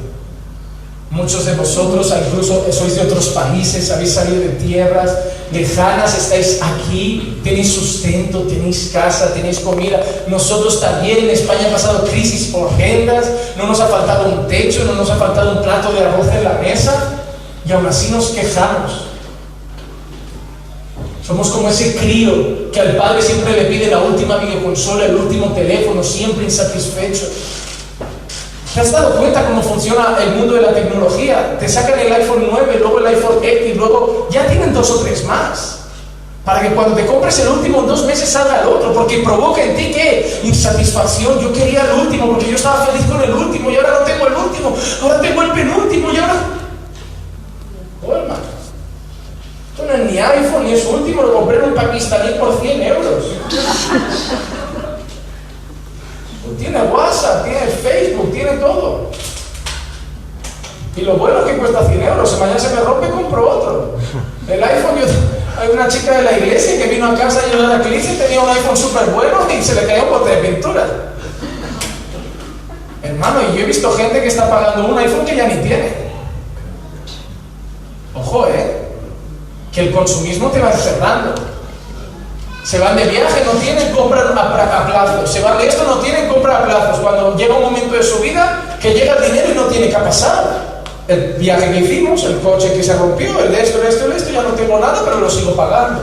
Muchos 1.17 1.47
de 1.47 1.55
vosotros, 1.55 2.13
incluso 2.29 2.67
sois 2.71 2.95
de 2.95 3.01
otros 3.01 3.29
países, 3.29 3.91
habéis 3.91 4.13
salido 4.13 4.39
de 4.39 4.51
tierras 4.51 5.11
lejanas, 5.51 6.15
estáis 6.15 6.61
aquí, 6.61 7.39
tenéis 7.43 7.73
sustento, 7.73 8.41
tenéis 8.43 8.91
casa, 8.93 9.33
tenéis 9.33 9.61
comida. 9.61 9.99
Nosotros 10.29 10.79
también 10.79 11.21
en 11.21 11.31
España 11.31 11.69
ha 11.69 11.73
pasado 11.73 12.05
crisis 12.05 12.53
horrendas, 12.53 13.31
no 13.57 13.67
nos 13.67 13.81
ha 13.81 13.87
faltado 13.87 14.29
un 14.29 14.47
techo, 14.47 14.85
no 14.85 14.93
nos 14.93 15.09
ha 15.09 15.17
faltado 15.17 15.53
un 15.53 15.63
plato 15.63 15.91
de 15.93 16.01
arroz 16.01 16.27
en 16.29 16.45
la 16.45 16.59
mesa 16.61 17.15
y 17.67 17.73
aún 17.73 17.87
así 17.87 18.11
nos 18.11 18.27
quejamos. 18.27 19.07
Somos 21.27 21.49
como 21.49 21.71
ese 21.71 21.97
crío 21.97 22.71
que 22.71 22.81
al 22.81 22.95
padre 22.97 23.23
siempre 23.23 23.53
le 23.53 23.71
pide 23.71 23.91
la 23.91 24.01
última 24.01 24.37
videoconsola, 24.37 25.07
el 25.07 25.15
último 25.15 25.47
teléfono, 25.53 26.05
siempre 26.05 26.45
insatisfecho. 26.45 27.27
¿Te 28.77 28.83
has 28.83 28.93
dado 28.93 29.17
cuenta 29.17 29.47
cómo 29.47 29.63
funciona 29.63 30.19
el 30.23 30.37
mundo 30.37 30.53
de 30.53 30.61
la 30.61 30.75
tecnología? 30.75 31.57
Te 31.59 31.67
sacan 31.67 31.99
el 31.99 32.13
iPhone 32.13 32.47
9, 32.51 32.77
luego 32.79 32.99
el 32.99 33.07
iPhone 33.07 33.39
X, 33.43 33.75
luego 33.75 34.29
ya 34.31 34.47
tienen 34.49 34.75
dos 34.75 34.91
o 34.91 35.01
tres 35.01 35.25
más. 35.25 35.79
Para 36.45 36.61
que 36.61 36.75
cuando 36.75 36.95
te 36.95 37.07
compres 37.07 37.39
el 37.39 37.49
último 37.49 37.81
en 37.81 37.87
dos 37.87 38.05
meses 38.05 38.29
salga 38.29 38.61
el 38.61 38.69
otro, 38.69 38.93
porque 38.93 39.21
provoca 39.21 39.63
en 39.63 39.77
ti 39.77 39.93
qué? 39.93 40.41
Insatisfacción. 40.43 41.41
Yo 41.41 41.55
quería 41.55 41.87
el 41.91 42.01
último 42.01 42.29
porque 42.33 42.51
yo 42.51 42.57
estaba 42.57 42.85
feliz 42.85 43.07
con 43.07 43.19
el 43.23 43.33
último 43.33 43.71
y 43.71 43.77
ahora 43.77 43.93
no 43.99 44.05
tengo 44.05 44.27
el 44.27 44.35
último, 44.35 44.77
ahora 45.01 45.21
tengo 45.23 45.43
el 45.43 45.53
penúltimo 45.53 46.13
y 46.13 46.17
ahora. 46.19 46.35
Hermano. 48.03 48.41
Esto 49.73 49.87
no 49.87 49.93
es 49.95 50.13
ni 50.13 50.19
iPhone 50.19 50.65
ni 50.67 50.75
es 50.75 50.85
último, 50.85 51.23
lo 51.23 51.33
compré 51.33 51.57
en 51.57 51.65
un 51.65 51.75
pakistaní 51.75 52.39
por 52.39 52.61
100 52.61 52.83
euros. 52.83 53.25
Tiene 56.59 56.83
WhatsApp, 56.83 57.45
tiene 57.45 57.67
Facebook, 57.67 58.33
tiene 58.33 58.53
todo. 58.53 59.11
Y 60.97 61.03
lo 61.03 61.17
bueno 61.17 61.41
es 61.41 61.45
que 61.45 61.59
cuesta 61.59 61.87
100 61.87 62.03
euros. 62.03 62.31
Si 62.31 62.41
mañana 62.41 62.59
se 62.59 62.75
me 62.75 62.81
rompe, 62.81 63.11
compro 63.11 63.49
otro. 63.49 63.97
El 64.49 64.63
iPhone, 64.63 64.97
hay 65.59 65.69
una 65.69 65.89
chica 65.89 66.17
de 66.17 66.23
la 66.23 66.39
iglesia 66.39 66.79
que 66.79 66.91
vino 66.91 67.07
a 67.07 67.15
casa 67.15 67.43
y 67.47 67.53
yo 67.53 67.63
de 67.63 67.79
la 67.79 67.85
iglesia 67.85 68.15
y 68.15 68.17
tenía 68.17 68.41
un 68.41 68.49
iPhone 68.49 68.77
súper 68.77 69.07
bueno 69.11 69.39
y 69.51 69.63
se 69.63 69.75
le 69.75 69.87
cayó 69.87 70.05
un 70.05 70.11
bote 70.11 70.31
de 70.31 70.49
pintura. 70.49 70.87
Hermano, 73.03 73.41
y 73.43 73.57
yo 73.57 73.63
he 73.63 73.67
visto 73.67 73.93
gente 73.93 74.21
que 74.21 74.29
está 74.29 74.51
pagando 74.51 74.89
un 74.89 74.99
iPhone 74.99 75.25
que 75.25 75.37
ya 75.37 75.47
ni 75.47 75.57
tiene. 75.63 76.07
Ojo, 78.15 78.47
¿eh? 78.49 78.89
Que 79.73 79.83
el 79.83 79.93
consumismo 79.93 80.51
te 80.51 80.61
va 80.61 80.73
encerrando. 80.73 81.35
Se 82.67 82.81
van 82.81 82.97
de 82.97 83.05
viaje, 83.05 83.45
no 83.45 83.53
tienen, 83.61 83.95
compran 83.95 84.37
a, 84.37 84.87
plazos. 84.87 85.31
Se 85.31 85.41
van 85.41 85.57
de 85.57 85.69
esto, 85.69 85.85
no 85.85 85.99
tienen, 85.99 86.29
compran 86.29 86.65
a 86.65 86.65
plazos. 86.65 86.99
Cuando 86.99 87.37
llega 87.37 87.55
un 87.55 87.63
momento 87.63 87.95
de 87.95 88.03
su 88.03 88.19
vida 88.19 88.77
que 88.83 88.93
llega 88.93 89.15
el 89.15 89.23
dinero 89.23 89.53
y 89.53 89.55
no 89.55 89.67
tiene 89.67 89.89
que 89.89 89.97
pasar. 89.97 90.83
El 91.07 91.35
viaje 91.35 91.71
que 91.71 91.79
hicimos, 91.79 92.25
el 92.25 92.41
coche 92.41 92.73
que 92.75 92.83
se 92.83 92.97
rompió, 92.97 93.39
el 93.39 93.53
de 93.53 93.63
esto, 93.63 93.79
el 93.79 93.85
de 93.85 93.89
esto, 93.91 94.05
el 94.07 94.11
de 94.11 94.17
esto, 94.17 94.31
ya 94.33 94.43
no 94.43 94.49
tengo 94.49 94.81
nada, 94.81 95.01
pero 95.05 95.21
lo 95.21 95.31
sigo 95.31 95.55
pagando. 95.55 96.03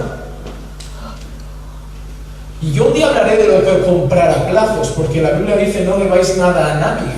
Y 2.61 2.71
yo 2.71 2.85
un 2.85 2.93
día 2.93 3.09
hablaré 3.09 3.35
de 3.35 3.47
lo 3.49 3.59
de 3.59 3.83
comprar 3.83 4.29
a 4.29 4.47
plazos, 4.47 4.87
porque 4.95 5.21
la 5.21 5.31
Biblia 5.31 5.57
dice 5.57 5.83
no 5.83 5.97
debáis 5.97 6.37
nada 6.37 6.71
a 6.71 6.75
nadie, 6.75 7.11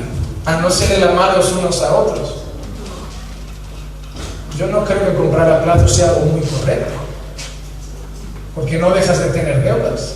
a 0.48 0.54
no 0.60 0.72
ser 0.72 0.94
el 0.94 1.08
amados 1.08 1.52
unos 1.52 1.84
a 1.84 1.96
otros. 1.96 2.38
Yo 4.58 4.66
no 4.66 4.84
creo 4.84 5.06
que 5.06 5.14
comprar 5.14 5.52
a 5.52 5.62
plazos 5.62 5.96
sea 5.96 6.10
algo 6.10 6.22
muy 6.22 6.42
correcto 6.42 7.05
porque 8.56 8.78
no 8.78 8.92
dejas 8.92 9.20
de 9.20 9.26
tener 9.26 9.64
deudas. 9.64 10.16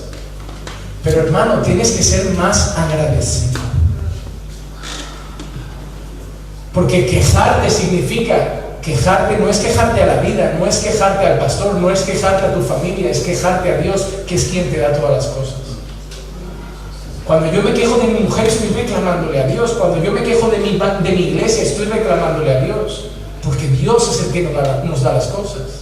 Pero 1.04 1.22
hermano, 1.22 1.62
tienes 1.62 1.92
que 1.92 2.04
ser 2.04 2.32
más 2.32 2.78
agradecido. 2.78 3.60
Porque 6.74 7.06
quejarte 7.06 7.70
significa 7.70 8.56
quejarte 8.82 9.38
no 9.38 9.50
es 9.50 9.58
quejarte 9.58 10.02
a 10.02 10.06
la 10.06 10.22
vida, 10.22 10.56
no 10.58 10.66
es 10.66 10.78
quejarte 10.78 11.28
al 11.28 11.40
pastor, 11.40 11.76
no 11.76 11.90
es 11.90 12.02
quejarte 12.02 12.46
a 12.46 12.54
tu 12.54 12.62
familia, 12.62 13.12
es 13.12 13.20
quejarte 13.20 13.74
a 13.74 13.78
Dios, 13.78 14.08
que 14.26 14.36
es 14.36 14.46
quien 14.46 14.72
te 14.72 14.80
da 14.80 14.94
todas 14.94 15.12
las 15.12 15.26
cosas. 15.28 15.56
Cuando 17.26 17.52
yo 17.52 17.62
me 17.62 17.74
quejo 17.74 17.98
de 17.98 18.08
mi 18.08 18.22
mujer, 18.22 18.48
estoy 18.48 18.70
reclamándole 18.70 19.40
a 19.40 19.48
Dios. 19.48 19.74
Cuando 19.74 20.04
yo 20.04 20.12
me 20.12 20.24
quejo 20.24 20.48
de 20.50 20.58
mi, 20.58 20.80
de 20.80 21.12
mi 21.12 21.22
iglesia, 21.28 21.62
estoy 21.62 21.86
reclamándole 21.86 22.58
a 22.58 22.62
Dios. 22.62 23.10
Porque 23.44 23.68
Dios 23.68 24.16
es 24.16 24.26
el 24.26 24.34
que 24.34 24.42
nos 24.42 24.54
da, 24.54 24.84
nos 24.84 25.04
da 25.04 25.14
las 25.14 25.28
cosas. 25.28 25.79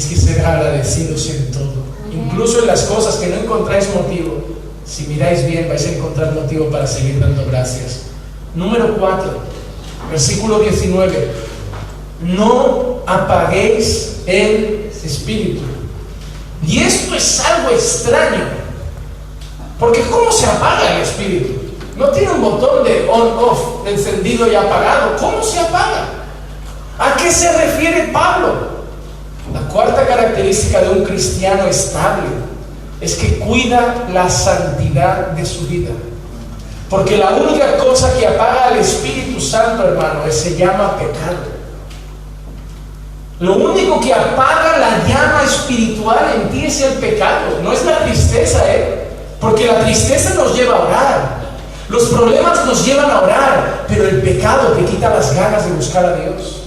Tienes 0.00 0.18
que 0.18 0.32
ser 0.32 0.46
agradecidos 0.46 1.28
en 1.28 1.50
todo. 1.50 1.74
Incluso 2.10 2.60
en 2.60 2.68
las 2.68 2.84
cosas 2.84 3.16
que 3.16 3.26
no 3.26 3.36
encontráis 3.36 3.94
motivo. 3.94 4.42
Si 4.86 5.06
miráis 5.06 5.46
bien, 5.46 5.68
vais 5.68 5.84
a 5.86 5.90
encontrar 5.90 6.32
motivo 6.32 6.70
para 6.70 6.86
seguir 6.86 7.20
dando 7.20 7.44
gracias. 7.44 8.04
Número 8.54 8.96
4, 8.96 9.30
versículo 10.10 10.60
19. 10.60 11.32
No 12.22 13.00
apaguéis 13.06 14.22
el 14.24 14.90
espíritu. 15.04 15.60
Y 16.66 16.78
esto 16.78 17.14
es 17.14 17.40
algo 17.40 17.68
extraño. 17.68 18.44
Porque 19.78 20.00
¿cómo 20.10 20.32
se 20.32 20.46
apaga 20.46 20.96
el 20.96 21.02
espíritu? 21.02 21.60
No 21.98 22.08
tiene 22.08 22.32
un 22.32 22.40
botón 22.40 22.84
de 22.84 23.06
on-off, 23.06 23.86
encendido 23.86 24.50
y 24.50 24.54
apagado. 24.54 25.16
¿Cómo 25.18 25.42
se 25.42 25.58
apaga? 25.58 26.08
¿A 26.98 27.16
qué 27.16 27.30
se 27.30 27.52
refiere 27.52 28.08
Pablo? 28.10 28.79
Cuarta 29.72 30.06
característica 30.06 30.80
de 30.80 30.90
un 30.90 31.04
cristiano 31.04 31.66
estable 31.66 32.28
es 33.00 33.14
que 33.14 33.38
cuida 33.38 34.06
la 34.12 34.28
santidad 34.28 35.28
de 35.28 35.46
su 35.46 35.66
vida. 35.66 35.90
Porque 36.88 37.16
la 37.16 37.30
única 37.30 37.76
cosa 37.78 38.12
que 38.18 38.26
apaga 38.26 38.64
al 38.68 38.78
Espíritu 38.78 39.40
Santo, 39.40 39.86
hermano, 39.86 40.24
es, 40.26 40.34
se 40.34 40.56
llama 40.56 40.96
pecado. 40.98 41.60
Lo 43.38 43.54
único 43.54 44.00
que 44.00 44.12
apaga 44.12 44.76
la 44.76 45.08
llama 45.08 45.42
espiritual 45.44 46.32
en 46.34 46.50
ti 46.50 46.66
es 46.66 46.80
el 46.82 46.94
pecado, 46.94 47.60
no 47.62 47.72
es 47.72 47.84
la 47.86 48.00
tristeza, 48.00 48.60
¿eh? 48.66 49.08
Porque 49.40 49.66
la 49.66 49.80
tristeza 49.80 50.34
nos 50.34 50.54
lleva 50.54 50.76
a 50.76 50.80
orar. 50.80 51.40
Los 51.88 52.04
problemas 52.10 52.66
nos 52.66 52.84
llevan 52.84 53.10
a 53.10 53.22
orar, 53.22 53.84
pero 53.88 54.04
el 54.06 54.20
pecado 54.20 54.72
te 54.72 54.84
quita 54.84 55.10
las 55.10 55.34
ganas 55.34 55.64
de 55.64 55.72
buscar 55.72 56.04
a 56.04 56.16
Dios. 56.16 56.59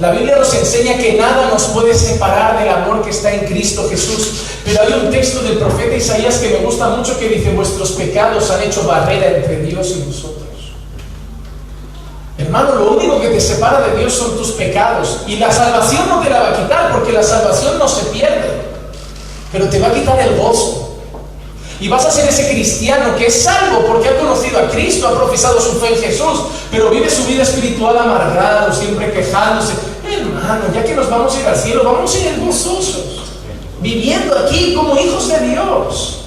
La 0.00 0.10
Biblia 0.10 0.36
nos 0.36 0.52
enseña 0.54 0.96
que 0.96 1.14
nada 1.14 1.48
nos 1.48 1.64
puede 1.64 1.94
separar 1.94 2.58
del 2.58 2.68
amor 2.68 3.02
que 3.02 3.10
está 3.10 3.32
en 3.32 3.46
Cristo 3.46 3.88
Jesús. 3.88 4.32
Pero 4.64 4.80
hay 4.82 4.92
un 5.04 5.10
texto 5.10 5.42
del 5.42 5.58
profeta 5.58 5.94
Isaías 5.94 6.38
que 6.38 6.50
me 6.50 6.64
gusta 6.64 6.88
mucho 6.90 7.18
que 7.18 7.28
dice, 7.28 7.52
vuestros 7.52 7.92
pecados 7.92 8.50
han 8.50 8.62
hecho 8.62 8.84
barrera 8.84 9.36
entre 9.36 9.60
Dios 9.62 9.90
y 9.96 10.02
vosotros. 10.02 10.42
Hermano, 12.38 12.74
lo 12.74 12.92
único 12.92 13.20
que 13.20 13.28
te 13.28 13.40
separa 13.40 13.80
de 13.88 13.98
Dios 13.98 14.12
son 14.12 14.36
tus 14.36 14.52
pecados. 14.52 15.20
Y 15.26 15.36
la 15.36 15.52
salvación 15.52 16.08
no 16.08 16.20
te 16.20 16.30
la 16.30 16.40
va 16.40 16.48
a 16.50 16.62
quitar 16.62 16.92
porque 16.92 17.12
la 17.12 17.22
salvación 17.22 17.78
no 17.78 17.86
se 17.86 18.04
pierde 18.06 18.62
pero 19.52 19.68
te 19.68 19.78
va 19.78 19.88
a 19.88 19.92
quitar 19.92 20.18
el 20.18 20.36
gozo. 20.38 20.91
Y 21.82 21.88
vas 21.88 22.06
a 22.06 22.12
ser 22.12 22.28
ese 22.28 22.48
cristiano 22.48 23.16
que 23.16 23.26
es 23.26 23.42
salvo 23.42 23.84
porque 23.84 24.08
ha 24.08 24.16
conocido 24.16 24.60
a 24.60 24.68
Cristo, 24.70 25.08
ha 25.08 25.16
profesado 25.16 25.60
su 25.60 25.80
fe 25.80 25.88
en 25.88 26.00
Jesús, 26.00 26.42
pero 26.70 26.90
vive 26.90 27.10
su 27.10 27.24
vida 27.24 27.42
espiritual 27.42 27.98
amargado, 27.98 28.72
siempre 28.72 29.12
quejándose. 29.12 29.72
Hermano, 30.08 30.66
ya 30.72 30.84
que 30.84 30.94
nos 30.94 31.10
vamos 31.10 31.34
a 31.34 31.40
ir 31.40 31.46
al 31.48 31.56
cielo, 31.56 31.82
vamos 31.82 32.14
a 32.14 32.18
ir 32.20 32.38
gozosos, 32.38 33.22
viviendo 33.80 34.38
aquí 34.38 34.74
como 34.76 34.96
hijos 34.96 35.28
de 35.28 35.40
Dios. 35.40 36.18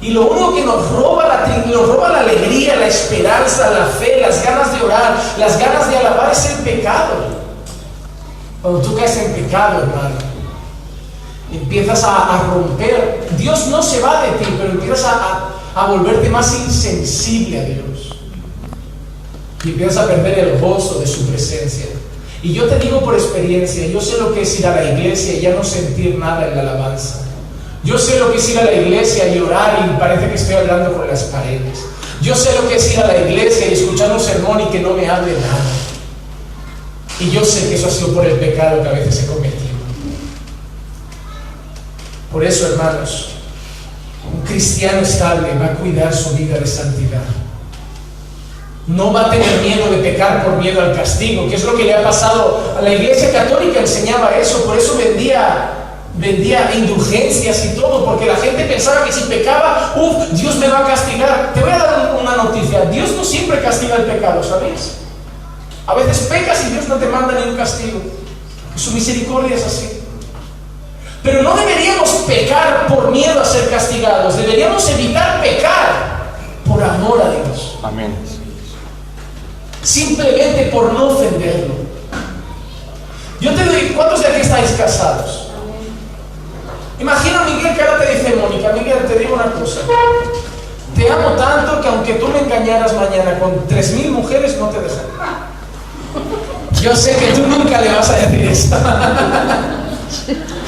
Y 0.00 0.12
lo 0.12 0.28
único 0.28 0.54
que 0.54 0.64
nos 0.64 0.90
roba, 0.92 1.28
la, 1.28 1.56
nos 1.66 1.88
roba 1.88 2.08
la 2.08 2.20
alegría, 2.20 2.76
la 2.76 2.86
esperanza, 2.86 3.68
la 3.68 3.84
fe, 3.88 4.18
las 4.18 4.42
ganas 4.42 4.72
de 4.72 4.82
orar, 4.82 5.14
las 5.36 5.58
ganas 5.60 5.90
de 5.90 5.96
alabar 5.98 6.32
es 6.32 6.46
el 6.46 6.64
pecado. 6.64 7.12
Cuando 8.62 8.80
tú 8.80 8.96
caes 8.96 9.14
en 9.18 9.34
pecado, 9.34 9.82
hermano, 9.82 10.31
empiezas 11.56 12.02
a, 12.04 12.50
romper. 12.52 13.26
Dios 13.38 13.66
no 13.68 13.82
se 13.82 14.00
va 14.00 14.22
de 14.22 14.38
ti, 14.38 14.46
pero 14.58 14.70
empiezas 14.70 15.04
a, 15.74 15.86
volverte 15.86 16.28
más 16.28 16.54
insensible 16.54 17.60
a 17.60 17.64
Dios. 17.64 18.16
Y 19.64 19.70
empiezas 19.70 19.98
a 19.98 20.06
perder 20.08 20.38
el 20.38 20.60
gozo 20.60 21.00
de 21.00 21.06
su 21.06 21.26
presencia. 21.26 21.86
Y 22.42 22.52
yo 22.52 22.64
te 22.64 22.78
digo 22.78 23.00
por 23.00 23.14
experiencia, 23.14 23.86
yo 23.86 24.00
sé 24.00 24.18
lo 24.18 24.34
que 24.34 24.42
es 24.42 24.58
ir 24.58 24.66
a 24.66 24.74
la 24.74 24.90
iglesia 24.90 25.34
y 25.34 25.40
ya 25.40 25.54
no 25.54 25.62
sentir 25.62 26.18
nada 26.18 26.48
en 26.48 26.56
la 26.56 26.62
alabanza. 26.62 27.20
Yo 27.84 27.98
sé 27.98 28.18
lo 28.18 28.32
que 28.32 28.38
es 28.38 28.48
ir 28.48 28.58
a 28.58 28.64
la 28.64 28.72
iglesia 28.72 29.28
y 29.34 29.40
orar 29.40 29.88
y 29.88 29.98
parece 29.98 30.28
que 30.28 30.34
estoy 30.34 30.54
hablando 30.54 30.92
con 30.92 31.06
las 31.06 31.22
paredes. 31.24 31.78
Yo 32.20 32.34
sé 32.34 32.50
lo 32.60 32.68
que 32.68 32.76
es 32.76 32.92
ir 32.92 33.00
a 33.00 33.06
la 33.08 33.18
iglesia 33.18 33.68
y 33.68 33.72
escuchar 33.74 34.12
un 34.12 34.20
sermón 34.20 34.60
y 34.60 34.66
que 34.66 34.80
no 34.80 34.94
me 34.94 35.08
hable 35.08 35.32
nada. 35.32 35.72
Y 37.18 37.30
yo 37.30 37.44
sé 37.44 37.68
que 37.68 37.74
eso 37.74 37.86
ha 37.86 37.90
sido 37.90 38.14
por 38.14 38.24
el 38.24 38.38
pecado 38.38 38.82
que 38.82 38.88
a 38.88 38.92
veces 38.92 39.24
he 39.24 39.26
cometido. 39.26 39.61
Por 42.32 42.44
eso, 42.44 42.66
hermanos, 42.68 43.28
un 44.32 44.40
cristiano 44.42 45.00
estable 45.00 45.48
va 45.60 45.66
a 45.66 45.74
cuidar 45.74 46.14
su 46.14 46.30
vida 46.30 46.58
de 46.58 46.66
santidad. 46.66 47.22
No 48.86 49.12
va 49.12 49.26
a 49.26 49.30
tener 49.30 49.60
miedo 49.60 49.90
de 49.90 49.98
pecar 49.98 50.44
por 50.44 50.56
miedo 50.56 50.80
al 50.80 50.96
castigo, 50.96 51.48
que 51.48 51.56
es 51.56 51.64
lo 51.64 51.76
que 51.76 51.84
le 51.84 51.94
ha 51.94 52.02
pasado 52.02 52.74
a 52.76 52.82
la 52.82 52.92
iglesia 52.92 53.30
católica, 53.30 53.80
enseñaba 53.80 54.36
eso, 54.36 54.64
por 54.64 54.76
eso 54.76 54.96
vendía 54.96 55.78
vendía 56.14 56.70
indulgencias 56.74 57.64
y 57.64 57.68
todo, 57.74 58.04
porque 58.04 58.26
la 58.26 58.36
gente 58.36 58.64
pensaba 58.64 59.04
que 59.04 59.12
si 59.12 59.22
pecaba, 59.22 59.94
uff, 59.96 60.30
Dios 60.32 60.56
me 60.56 60.68
va 60.68 60.80
a 60.80 60.86
castigar. 60.86 61.52
Te 61.54 61.60
voy 61.60 61.70
a 61.70 61.78
dar 61.78 62.18
una 62.20 62.36
noticia, 62.36 62.84
Dios 62.86 63.12
no 63.12 63.24
siempre 63.24 63.60
castiga 63.62 63.96
el 63.96 64.02
pecado, 64.02 64.42
¿sabéis? 64.42 64.92
A 65.86 65.94
veces 65.94 66.26
pecas 66.28 66.64
y 66.66 66.72
Dios 66.72 66.88
no 66.88 66.96
te 66.96 67.06
manda 67.06 67.34
ningún 67.34 67.56
castigo. 67.56 68.00
Su 68.76 68.92
misericordia 68.92 69.56
es 69.56 69.64
así. 69.64 70.01
Pero 71.22 71.42
no 71.42 71.54
deberíamos 71.54 72.10
pecar 72.26 72.88
por 72.88 73.10
miedo 73.12 73.40
a 73.40 73.44
ser 73.44 73.70
castigados, 73.70 74.36
deberíamos 74.36 74.88
evitar 74.88 75.40
pecar 75.40 76.32
por 76.66 76.82
amor 76.82 77.22
a 77.22 77.30
Dios. 77.30 77.78
Amén. 77.82 78.16
Simplemente 79.82 80.70
por 80.72 80.92
no 80.92 81.10
ofenderlo. 81.10 81.74
Yo 83.40 83.54
te 83.54 83.64
doy, 83.64 83.92
¿cuántos 83.96 84.20
de 84.20 84.28
aquí 84.28 84.40
estáis 84.40 84.72
casados? 84.72 85.48
Imagina 87.00 87.42
a 87.42 87.44
Miguel 87.44 87.74
que 87.74 87.82
ahora 87.82 88.04
te 88.04 88.14
dice 88.14 88.36
Mónica, 88.36 88.72
Miguel, 88.72 89.06
te 89.06 89.18
digo 89.18 89.34
una 89.34 89.50
cosa. 89.52 89.80
Te 90.94 91.10
amo 91.10 91.30
tanto 91.30 91.80
que 91.80 91.88
aunque 91.88 92.14
tú 92.14 92.28
me 92.28 92.40
engañaras 92.40 92.94
mañana 92.94 93.38
con 93.38 93.66
tres 93.66 93.92
mil 93.92 94.10
mujeres, 94.10 94.56
no 94.58 94.68
te 94.68 94.80
dejaré. 94.80 95.08
Yo 96.80 96.94
sé 96.96 97.16
que 97.16 97.32
tú 97.32 97.46
nunca 97.46 97.80
le 97.80 97.92
vas 97.92 98.10
a 98.10 98.16
decir 98.16 98.46
esto. 98.46 98.76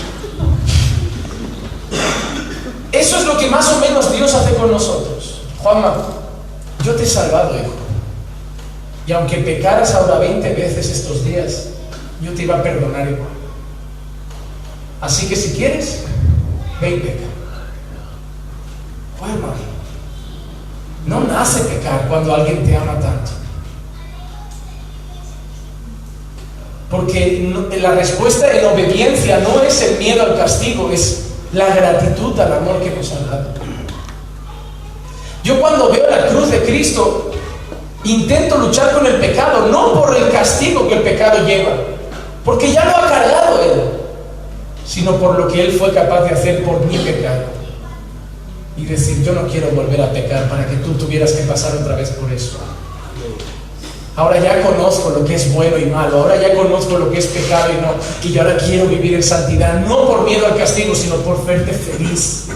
Eso 3.05 3.19
es 3.19 3.27
lo 3.27 3.37
que 3.37 3.49
más 3.49 3.71
o 3.71 3.81
menos 3.81 4.11
Dios 4.13 4.33
hace 4.33 4.55
con 4.55 4.71
nosotros. 4.71 5.43
Juanma, 5.59 5.95
yo 6.83 6.95
te 6.95 7.03
he 7.03 7.07
salvado, 7.07 7.55
hijo. 7.55 7.75
Y 9.07 9.13
aunque 9.13 9.37
pecaras 9.39 9.95
ahora 9.95 10.21
20 10.21 10.55
veces 10.55 10.89
estos 10.89 11.23
días, 11.23 11.67
yo 12.23 12.33
te 12.33 12.45
iba 12.45 12.57
a 12.57 12.63
perdonar 12.63 13.07
igual. 13.07 13.29
Así 15.03 15.29
que 15.29 15.37
si 15.37 15.53
quieres, 15.53 16.05
ve 16.81 16.91
y 16.93 17.01
peca. 17.01 17.27
Juanma, 19.19 19.53
no 21.07 21.21
nace 21.25 21.61
pecar 21.65 22.09
cuando 22.09 22.35
alguien 22.35 22.65
te 22.65 22.75
ama 22.75 22.95
tanto. 22.95 23.33
Porque 26.91 27.53
la 27.83 27.91
respuesta 27.91 28.51
en 28.51 28.65
obediencia 28.65 29.41
no 29.41 29.63
es 29.63 29.83
el 29.83 29.99
miedo 29.99 30.23
al 30.23 30.39
castigo, 30.39 30.91
es 30.91 31.34
la 31.55 31.75
gratitud 31.75 32.39
al 32.39 32.53
amor 32.53 32.81
que 32.83 32.91
nos 32.91 33.13
ha 33.13 33.21
dado. 33.31 33.49
Yo 35.43 35.61
cuando 35.61 35.91
veo 35.91 36.09
la 36.11 36.27
cruz 36.27 36.51
de 36.51 36.63
Cristo, 36.63 37.31
intento 38.05 38.59
luchar 38.59 38.93
con 38.93 39.07
el 39.07 39.17
pecado, 39.17 39.69
no 39.69 39.95
por 39.95 40.17
el 40.17 40.31
castigo 40.31 40.89
que 40.89 40.95
el 40.95 41.03
pecado 41.03 41.47
lleva, 41.47 41.73
porque 42.45 42.73
ya 42.73 42.85
lo 42.85 42.97
ha 42.97 43.09
cargado 43.09 43.63
Él, 43.63 43.81
sino 44.87 45.17
por 45.17 45.39
lo 45.39 45.49
que 45.49 45.65
Él 45.65 45.73
fue 45.73 45.93
capaz 45.93 46.23
de 46.23 46.31
hacer 46.31 46.65
por 46.65 46.85
mi 46.87 46.99
pecado. 46.99 47.45
Y 48.77 48.87
decir, 48.87 49.23
yo 49.23 49.33
no 49.33 49.47
quiero 49.47 49.69
volver 49.71 50.01
a 50.01 50.11
pecar 50.11 50.49
para 50.49 50.67
que 50.67 50.77
tú 50.77 50.95
tuvieras 50.95 51.33
que 51.33 51.45
pasar 51.45 51.77
otra 51.77 51.95
vez 51.95 52.11
por 52.11 52.33
eso. 52.33 52.59
Ahora 54.17 54.39
ya 54.39 54.63
conozco 54.63 55.11
lo 55.11 55.25
que 55.25 55.35
es 55.35 55.53
bueno 55.53 55.77
y 55.77 55.87
malo. 55.87 56.23
Ahora 56.23 56.41
ya 56.41 56.55
conozco 56.55 56.99
lo 56.99 57.11
que 57.11 57.19
es 57.19 57.27
pecado 57.27 57.73
y 57.73 57.83
no. 57.83 57.95
Y 58.23 58.33
yo 58.33 58.43
ahora 58.43 58.57
quiero 58.57 58.87
vivir 58.87 59.15
en 59.15 59.23
santidad, 59.23 59.81
no 59.81 60.07
por 60.07 60.25
miedo 60.25 60.47
al 60.47 60.57
castigo, 60.57 60.95
sino 60.95 61.17
por 61.17 61.45
verte 61.45 61.73
feliz. 61.73 62.49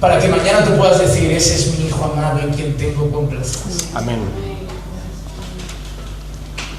Para 0.00 0.18
que 0.18 0.28
mañana 0.28 0.64
tú 0.64 0.76
puedas 0.76 0.98
decir, 0.98 1.30
ese 1.30 1.54
es 1.54 1.78
mi 1.78 1.86
hijo 1.86 2.04
amado 2.04 2.40
en 2.40 2.52
quien 2.52 2.76
tengo 2.76 3.10
complacencia. 3.10 3.88
Amén. 3.94 4.53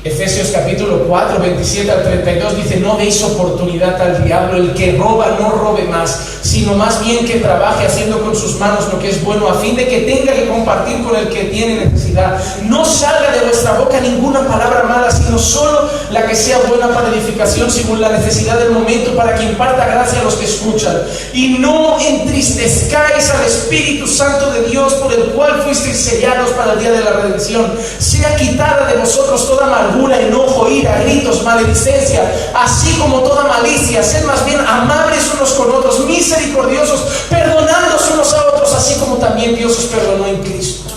Efesios 0.05 0.49
capítulo 0.49 1.07
4, 1.07 1.39
27 1.39 1.91
al 1.91 2.03
32 2.03 2.57
dice, 2.57 2.77
no 2.77 2.95
deis 2.95 3.23
oportunidad 3.23 3.99
al 3.99 4.23
diablo, 4.23 4.57
el 4.57 4.75
que 4.75 4.91
roba 4.91 5.35
no 5.39 5.49
robe 5.49 5.85
más, 5.85 6.19
sino 6.43 6.75
más 6.75 7.03
bien 7.03 7.25
que 7.25 7.39
trabaje 7.39 7.87
haciendo 7.87 8.21
con 8.21 8.35
sus 8.35 8.59
manos 8.59 8.87
lo 8.93 8.99
que 8.99 9.09
es 9.09 9.23
bueno, 9.23 9.49
a 9.49 9.55
fin 9.55 9.75
de 9.75 9.87
que 9.87 10.01
tenga 10.01 10.31
que 10.33 10.47
compartir 10.47 11.03
con 11.03 11.15
el 11.15 11.27
que 11.29 11.45
tiene 11.45 11.85
necesidad. 11.85 12.39
No 12.65 12.85
salga 12.85 13.31
de 13.31 13.45
vuestra 13.45 13.79
boca 13.79 13.99
ninguna 13.99 14.47
palabra 14.47 14.83
mala, 14.83 15.09
sino 15.09 15.39
solo 15.39 15.89
la 16.11 16.27
que 16.27 16.35
sea 16.35 16.59
buena 16.59 16.89
para 16.93 17.09
edificación 17.09 17.71
según 17.71 17.99
la 17.99 18.09
necesidad 18.09 18.59
del 18.59 18.73
momento, 18.73 19.15
para 19.15 19.33
que 19.33 19.43
imparta 19.43 19.87
gracia 19.87 20.19
a 20.19 20.23
los 20.23 20.35
que 20.35 20.45
escuchan. 20.45 21.01
Y 21.33 21.57
no 21.57 21.99
entristezcáis 21.99 23.31
al 23.31 23.43
Espíritu 23.43 24.05
Santo 24.05 24.51
de 24.51 24.69
Dios, 24.69 24.93
por 24.93 25.11
el 25.11 25.31
cual 25.31 25.63
fuisteis 25.63 25.97
sellados 25.97 26.51
para 26.51 26.73
el 26.73 26.79
día 26.79 26.91
de 26.91 27.03
la 27.03 27.13
redención. 27.13 27.73
Sea 27.97 28.35
quitada 28.35 28.85
de 28.85 28.99
vosotros 28.99 29.47
toda 29.47 29.65
enojo, 30.13 30.69
ira, 30.69 31.01
gritos, 31.01 31.43
maledicencia, 31.43 32.51
así 32.53 32.93
como 32.97 33.19
toda 33.19 33.45
malicia. 33.45 34.03
Sed 34.03 34.23
más 34.25 34.45
bien 34.45 34.59
amables 34.59 35.31
unos 35.35 35.51
con 35.53 35.71
otros, 35.71 35.99
misericordiosos, 36.01 37.01
perdonándoos 37.29 38.11
unos 38.11 38.33
a 38.33 38.47
otros, 38.47 38.73
así 38.73 38.95
como 38.95 39.15
también 39.17 39.55
Dios 39.55 39.77
os 39.77 39.85
perdonó 39.85 40.27
en 40.27 40.41
Cristo. 40.41 40.95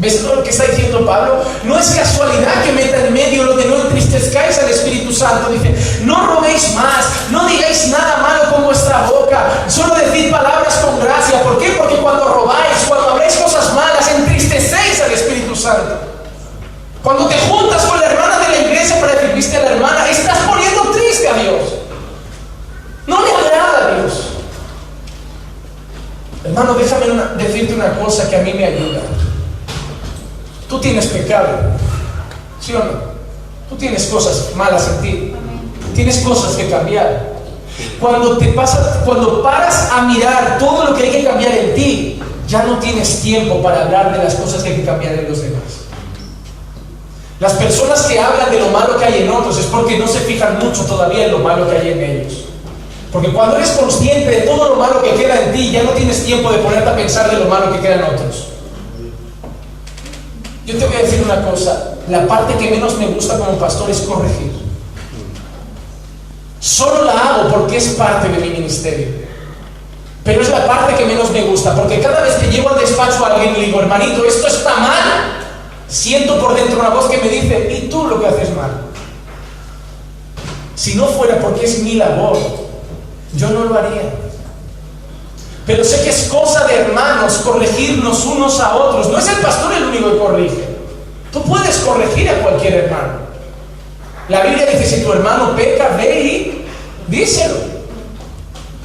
¿Ves 0.00 0.22
lo 0.22 0.42
que 0.42 0.48
está 0.48 0.64
diciendo 0.64 1.04
Pablo? 1.04 1.44
No 1.64 1.78
es 1.78 1.90
casualidad 1.90 2.64
que 2.64 2.72
meta 2.72 3.04
en 3.06 3.12
medio 3.12 3.44
lo 3.44 3.54
de 3.54 3.66
no 3.66 3.76
entristezcáis 3.82 4.58
al 4.58 4.70
Espíritu 4.70 5.12
Santo. 5.12 5.50
Dice, 5.50 5.76
no 6.04 6.26
robéis 6.26 6.74
más, 6.74 7.04
no 7.30 7.46
digáis 7.46 7.88
nada 7.88 8.16
malo 8.16 8.50
con 8.50 8.64
vuestra 8.64 9.02
boca, 9.02 9.64
solo 9.68 9.94
decid 9.94 10.30
palabras 10.30 10.76
con 10.76 10.98
gracia. 11.00 11.42
¿Por 11.42 11.58
qué? 11.58 11.72
Porque 11.72 11.96
cuando 11.96 12.32
robáis, 12.32 12.78
cuando 12.88 13.10
habláis 13.10 13.34
cosas 13.34 13.74
malas, 13.74 14.08
entristecéis 14.08 15.02
al 15.02 15.12
Espíritu 15.12 15.54
Santo. 15.54 16.09
Cuando 17.02 17.26
te 17.26 17.38
juntas 17.38 17.82
con 17.84 17.98
la 17.98 18.06
hermana 18.06 18.38
de 18.40 18.48
la 18.48 18.58
iglesia 18.68 19.00
para 19.00 19.12
decir, 19.14 19.34
viste 19.34 19.56
a 19.56 19.62
la 19.62 19.70
hermana, 19.72 20.10
estás 20.10 20.38
poniendo 20.38 20.82
triste 20.90 21.28
a 21.28 21.34
Dios. 21.34 21.62
No 23.06 23.24
le 23.24 23.32
agrada 23.32 23.86
a 23.86 23.94
Dios. 23.94 24.28
Hermano, 26.44 26.74
déjame 26.74 27.06
decirte 27.42 27.74
una 27.74 27.98
cosa 27.98 28.28
que 28.28 28.36
a 28.36 28.42
mí 28.42 28.52
me 28.52 28.66
ayuda. 28.66 29.00
Tú 30.68 30.78
tienes 30.80 31.06
pecado, 31.06 31.48
¿sí 32.60 32.74
o 32.74 32.78
no? 32.78 33.10
Tú 33.68 33.76
tienes 33.76 34.06
cosas 34.06 34.54
malas 34.54 34.88
en 34.88 35.02
ti. 35.02 35.34
Tienes 35.94 36.18
cosas 36.18 36.54
que 36.54 36.68
cambiar. 36.68 37.30
Cuando 37.98 38.36
te 38.36 38.46
pasas, 38.52 38.98
cuando 39.04 39.42
paras 39.42 39.90
a 39.90 40.02
mirar 40.02 40.58
todo 40.58 40.84
lo 40.84 40.94
que 40.94 41.04
hay 41.04 41.10
que 41.10 41.24
cambiar 41.24 41.52
en 41.52 41.74
ti, 41.74 42.22
ya 42.46 42.64
no 42.64 42.78
tienes 42.78 43.20
tiempo 43.20 43.62
para 43.62 43.82
hablar 43.82 44.12
de 44.12 44.24
las 44.24 44.34
cosas 44.34 44.62
que 44.62 44.70
hay 44.70 44.76
que 44.76 44.84
cambiar 44.84 45.14
en 45.14 45.28
los 45.28 45.40
demás. 45.40 45.79
Las 47.40 47.54
personas 47.54 48.02
que 48.02 48.20
hablan 48.20 48.50
de 48.50 48.60
lo 48.60 48.68
malo 48.68 48.98
que 48.98 49.04
hay 49.06 49.22
en 49.22 49.30
otros 49.30 49.58
es 49.58 49.64
porque 49.66 49.98
no 49.98 50.06
se 50.06 50.20
fijan 50.20 50.58
mucho 50.58 50.84
todavía 50.84 51.24
en 51.24 51.32
lo 51.32 51.38
malo 51.38 51.68
que 51.68 51.78
hay 51.78 51.88
en 51.88 52.02
ellos. 52.02 52.44
Porque 53.10 53.32
cuando 53.32 53.56
eres 53.56 53.70
consciente 53.70 54.30
de 54.30 54.40
todo 54.42 54.68
lo 54.68 54.76
malo 54.76 55.02
que 55.02 55.14
queda 55.14 55.40
en 55.44 55.52
ti, 55.52 55.72
ya 55.72 55.82
no 55.82 55.90
tienes 55.92 56.22
tiempo 56.24 56.52
de 56.52 56.58
ponerte 56.58 56.90
a 56.90 56.94
pensar 56.94 57.30
de 57.30 57.38
lo 57.38 57.46
malo 57.46 57.72
que 57.72 57.80
queda 57.80 57.94
en 57.94 58.04
otros. 58.04 58.48
Yo 60.66 60.76
te 60.76 60.86
voy 60.86 60.96
a 60.96 61.00
decir 61.00 61.22
una 61.24 61.42
cosa, 61.50 61.94
la 62.08 62.26
parte 62.26 62.54
que 62.58 62.70
menos 62.70 62.98
me 62.98 63.06
gusta 63.06 63.38
como 63.38 63.52
pastor 63.58 63.90
es 63.90 64.00
corregir. 64.00 64.52
Solo 66.60 67.04
la 67.04 67.12
hago 67.12 67.48
porque 67.48 67.78
es 67.78 67.88
parte 67.94 68.28
de 68.28 68.38
mi 68.38 68.50
ministerio. 68.50 69.08
Pero 70.22 70.42
es 70.42 70.50
la 70.50 70.66
parte 70.66 70.94
que 70.94 71.06
menos 71.06 71.30
me 71.30 71.42
gusta, 71.42 71.74
porque 71.74 72.00
cada 72.00 72.20
vez 72.20 72.34
que 72.34 72.50
llego 72.50 72.68
al 72.68 72.78
despacho 72.78 73.24
a 73.24 73.34
alguien 73.34 73.56
y 73.56 73.60
le 73.60 73.66
digo, 73.66 73.80
hermanito, 73.80 74.24
esto 74.26 74.46
está 74.46 74.76
mal, 74.76 75.39
siento 75.90 76.38
por 76.38 76.54
dentro 76.54 76.78
una 76.78 76.90
voz 76.90 77.10
que 77.10 77.18
me 77.18 77.28
dice, 77.28 77.76
¿y 77.76 77.88
tú 77.88 78.06
lo 78.06 78.20
que 78.20 78.28
haces 78.28 78.54
mal? 78.54 78.70
Si 80.74 80.94
no 80.94 81.06
fuera 81.06 81.38
porque 81.40 81.66
es 81.66 81.80
mi 81.80 81.94
labor, 81.94 82.38
yo 83.34 83.50
no 83.50 83.64
lo 83.64 83.78
haría. 83.78 84.14
Pero 85.66 85.84
sé 85.84 86.02
que 86.02 86.10
es 86.10 86.28
cosa 86.28 86.66
de 86.66 86.76
hermanos 86.76 87.42
corregirnos 87.44 88.24
unos 88.24 88.58
a 88.60 88.74
otros. 88.76 89.08
No 89.10 89.18
es 89.18 89.28
el 89.28 89.36
pastor 89.36 89.72
el 89.74 89.84
único 89.84 90.10
que 90.10 90.18
corrige. 90.18 90.68
Tú 91.32 91.42
puedes 91.42 91.76
corregir 91.78 92.28
a 92.28 92.40
cualquier 92.42 92.74
hermano. 92.74 93.20
La 94.28 94.42
Biblia 94.42 94.66
dice, 94.66 94.86
si 94.86 95.04
tu 95.04 95.12
hermano 95.12 95.54
peca, 95.54 95.96
ve 95.96 96.20
y 96.20 96.64
díselo. 97.08 97.69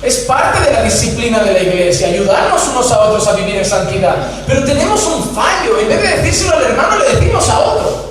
Es 0.05 0.17
parte 0.17 0.61
de 0.61 0.71
la 0.71 0.83
disciplina 0.83 1.43
de 1.43 1.53
la 1.53 1.59
iglesia, 1.61 2.09
ayudarnos 2.09 2.67
unos 2.67 2.91
a 2.91 2.99
otros 3.05 3.27
a 3.27 3.33
vivir 3.33 3.55
en 3.55 3.65
santidad. 3.65 4.15
Pero 4.45 4.63
tenemos 4.63 5.03
un 5.03 5.23
fallo. 5.33 5.79
En 5.79 5.87
vez 5.87 5.99
de 5.99 6.21
decírselo 6.21 6.55
al 6.55 6.63
hermano, 6.63 6.97
le 6.99 7.15
decimos 7.15 7.49
a 7.49 7.59
otro. 7.59 8.05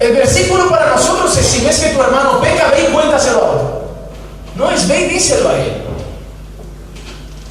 El 0.00 0.14
versículo 0.14 0.70
para 0.70 0.94
nosotros 0.94 1.36
es, 1.36 1.46
si 1.46 1.64
ves 1.64 1.78
que 1.78 1.90
tu 1.90 2.02
hermano 2.02 2.40
peca, 2.40 2.70
ve 2.70 2.88
y 2.88 2.92
cuéntaselo 2.92 3.38
a 3.38 3.50
otro. 3.50 3.84
No 4.56 4.70
es 4.70 4.88
ve 4.88 5.00
y 5.00 5.08
díselo 5.10 5.48
a 5.50 5.58
él. 5.58 5.82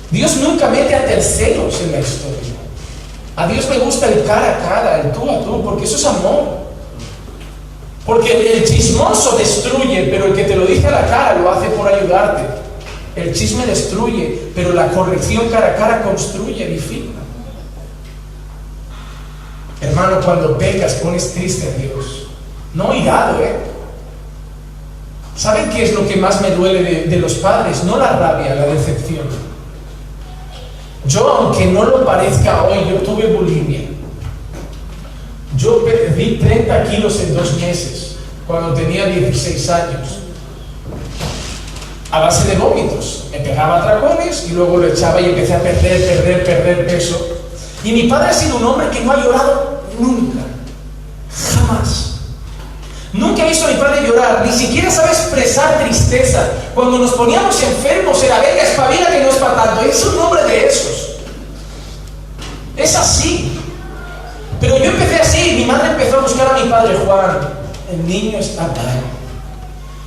Dios 0.09 0.37
nunca 0.37 0.67
mete 0.67 0.95
a 0.95 1.05
terceros 1.05 1.79
en 1.81 1.91
la 1.91 1.99
historia. 1.99 2.53
A 3.35 3.47
Dios 3.47 3.69
le 3.69 3.79
gusta 3.79 4.07
el 4.07 4.23
cara 4.25 4.57
a 4.57 4.67
cara, 4.67 5.01
el 5.01 5.11
tú 5.11 5.29
a 5.29 5.43
tú, 5.43 5.63
porque 5.63 5.85
eso 5.85 5.95
es 5.95 6.05
amor. 6.05 6.63
Porque 8.05 8.57
el 8.57 8.63
chismoso 8.63 9.37
destruye, 9.37 10.07
pero 10.11 10.25
el 10.25 10.35
que 10.35 10.43
te 10.43 10.55
lo 10.55 10.65
dice 10.65 10.87
a 10.87 10.91
la 10.91 11.07
cara 11.07 11.39
lo 11.39 11.51
hace 11.51 11.67
por 11.69 11.87
ayudarte. 11.87 12.62
El 13.15 13.33
chisme 13.33 13.65
destruye, 13.65 14.51
pero 14.55 14.73
la 14.73 14.89
corrección 14.89 15.49
cara 15.49 15.67
a 15.67 15.75
cara 15.75 16.01
construye, 16.03 16.65
edifica. 16.65 17.11
Hermano, 19.81 20.19
cuando 20.21 20.57
pecas 20.57 20.93
pones 20.95 21.33
triste 21.33 21.69
a 21.69 21.77
Dios. 21.79 22.27
No 22.73 22.93
irado, 22.95 23.39
¿eh? 23.43 23.55
¿Saben 25.35 25.69
qué 25.69 25.83
es 25.83 25.93
lo 25.93 26.07
que 26.07 26.15
más 26.15 26.41
me 26.41 26.51
duele 26.51 26.83
de, 26.83 27.03
de 27.05 27.17
los 27.17 27.35
padres? 27.35 27.83
No 27.83 27.97
la 27.97 28.17
rabia, 28.17 28.55
la 28.55 28.67
decepción. 28.67 29.27
Yo, 31.05 31.27
aunque 31.27 31.65
no 31.67 31.83
lo 31.83 32.05
parezca 32.05 32.63
hoy, 32.63 32.89
yo 32.89 32.97
tuve 32.97 33.27
bulimia. 33.27 33.81
Yo 35.57 35.83
perdí 35.83 36.37
30 36.37 36.83
kilos 36.85 37.19
en 37.19 37.35
dos 37.35 37.59
meses, 37.59 38.15
cuando 38.47 38.73
tenía 38.73 39.05
16 39.05 39.69
años. 39.69 40.22
A 42.13 42.19
base 42.19 42.47
de 42.47 42.55
vómitos. 42.57 43.25
Me 43.31 43.39
pegaba 43.39 43.83
tracones 43.83 44.45
y 44.47 44.53
luego 44.53 44.77
lo 44.77 44.87
echaba 44.87 45.19
y 45.19 45.29
empecé 45.29 45.55
a 45.55 45.59
perder, 45.59 45.99
perder, 45.99 46.43
perder 46.43 46.85
peso. 46.85 47.27
Y 47.83 47.91
mi 47.91 48.03
padre 48.03 48.29
ha 48.29 48.33
sido 48.33 48.57
un 48.57 48.65
hombre 48.65 48.87
que 48.91 49.01
no 49.01 49.13
ha 49.13 49.17
llorado 49.17 49.81
nunca. 49.97 50.41
Jamás. 51.55 52.11
Nunca 53.13 53.43
he 53.43 53.49
visto 53.49 53.65
a 53.65 53.69
mi 53.69 53.77
padre 53.77 54.07
llorar, 54.07 54.45
ni 54.45 54.51
siquiera 54.51 54.91
sabe 54.91 55.09
expresar 55.09 55.79
tristeza. 55.79 56.49
Cuando 56.75 56.99
nos 56.99 57.13
poníamos 57.13 57.61
enfermos 57.63 58.21
era, 58.21 58.39
venga, 58.39 58.61
espabila 58.61 59.07
que 59.07 59.23
no 59.23 59.29
es 59.29 59.39
tanto. 59.39 59.81
Es 59.81 60.05
un 60.05 60.19
hombre 60.19 60.43
de 60.43 60.67
esos. 60.67 61.15
Es 62.77 62.95
así. 62.95 63.59
Pero 64.61 64.77
yo 64.77 64.85
empecé 64.85 65.15
así, 65.15 65.55
mi 65.57 65.65
madre 65.65 65.89
empezó 65.89 66.17
a 66.17 66.21
buscar 66.21 66.55
a 66.55 66.63
mi 66.63 66.69
padre, 66.69 66.95
Juan, 67.05 67.39
el 67.91 68.07
niño 68.07 68.37
está 68.37 68.67
mal. 68.67 69.22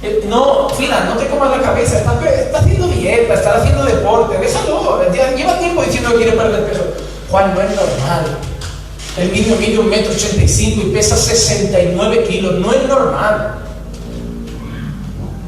Eh, 0.06 0.24
no, 0.28 0.68
Fila, 0.68 1.00
no 1.08 1.16
te 1.16 1.26
comas 1.26 1.50
la 1.50 1.62
cabeza, 1.62 1.98
está, 1.98 2.14
está 2.30 2.58
haciendo 2.58 2.86
dieta, 2.86 3.34
está 3.34 3.56
haciendo 3.56 3.84
deporte, 3.84 4.38
déjalo, 4.38 5.02
lleva 5.12 5.58
tiempo 5.58 5.82
diciendo 5.82 6.10
que 6.10 6.16
quiere 6.16 6.32
perder 6.32 6.64
peso. 6.64 6.82
Juan, 7.28 7.52
no 7.54 7.60
es 7.60 7.70
normal. 7.70 8.24
El 9.16 9.32
niño 9.32 9.56
mide 9.58 9.78
un 9.78 9.90
metro 9.90 10.12
ochenta 10.12 10.42
y 10.42 10.48
cinco 10.48 10.82
y 10.86 10.90
pesa 10.90 11.16
69 11.16 12.24
kilos. 12.24 12.54
No 12.60 12.72
es 12.72 12.86
normal. 12.86 13.54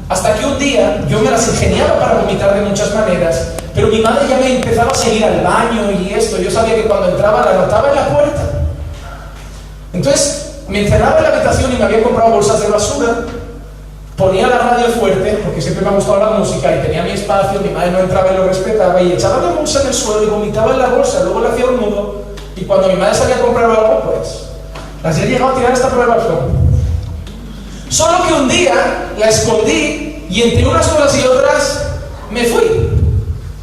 Hasta 0.09 0.33
que 0.33 0.45
un 0.45 0.59
día 0.59 1.05
yo 1.07 1.21
me 1.21 1.31
las 1.31 1.47
ingeniaba 1.47 1.99
para 1.99 2.15
vomitar 2.15 2.53
de 2.55 2.61
muchas 2.67 2.93
maneras, 2.95 3.53
pero 3.73 3.87
mi 3.87 4.01
madre 4.01 4.27
ya 4.27 4.37
me 4.37 4.55
empezaba 4.55 4.91
a 4.91 4.95
seguir 4.95 5.23
al 5.23 5.41
baño 5.41 5.89
y 5.91 6.13
esto. 6.13 6.37
Yo 6.37 6.51
sabía 6.51 6.75
que 6.75 6.85
cuando 6.85 7.09
entraba 7.09 7.45
la 7.45 7.53
notaba 7.53 7.89
en 7.89 7.95
la 7.95 8.09
puerta. 8.09 8.41
Entonces 9.93 10.55
me 10.67 10.81
encerraba 10.81 11.17
en 11.17 11.23
la 11.23 11.29
habitación 11.29 11.71
y 11.71 11.77
me 11.77 11.85
había 11.85 12.03
comprado 12.03 12.31
bolsas 12.31 12.59
de 12.59 12.67
basura. 12.67 13.25
Ponía 14.19 14.47
la 14.47 14.57
radio 14.57 14.87
fuerte, 14.87 15.39
porque 15.45 15.61
siempre 15.61 15.85
me 15.85 15.91
ha 15.91 15.95
gustado 15.95 16.19
la 16.19 16.31
música 16.31 16.75
y 16.75 16.81
tenía 16.81 17.03
mi 17.03 17.11
espacio, 17.11 17.61
mi 17.61 17.69
madre 17.69 17.91
no 17.91 17.99
entraba 17.99 18.33
y 18.33 18.35
lo 18.35 18.47
respetaba, 18.47 19.01
y 19.01 19.13
echaba 19.13 19.41
la 19.41 19.51
bolsa 19.51 19.81
en 19.81 19.87
el 19.87 19.93
suelo 19.93 20.23
y 20.23 20.25
vomitaba 20.25 20.73
en 20.73 20.79
la 20.79 20.89
bolsa, 20.89 21.23
luego 21.23 21.39
le 21.39 21.47
hacía 21.47 21.65
un 21.67 21.77
nudo 21.77 22.15
y 22.57 22.65
cuando 22.65 22.89
mi 22.89 22.95
madre 22.95 23.15
salía 23.15 23.37
a 23.37 23.41
comprar 23.41 23.71
algo, 23.71 24.11
pues 24.11 24.49
las 25.03 25.17
he 25.17 25.25
llegado 25.25 25.53
a 25.53 25.55
tirar 25.55 25.71
hasta 25.71 25.87
por 25.87 26.01
el 26.01 26.07
balcón. 26.07 26.69
Solo 27.87 28.27
que 28.27 28.33
un 28.33 28.49
día 28.49 29.09
la 29.17 29.29
escondí 29.29 30.25
y 30.29 30.41
entre 30.41 30.67
unas 30.67 30.85
cosas 30.85 31.17
y 31.17 31.25
otras 31.25 31.85
me 32.29 32.43
fui 32.43 32.89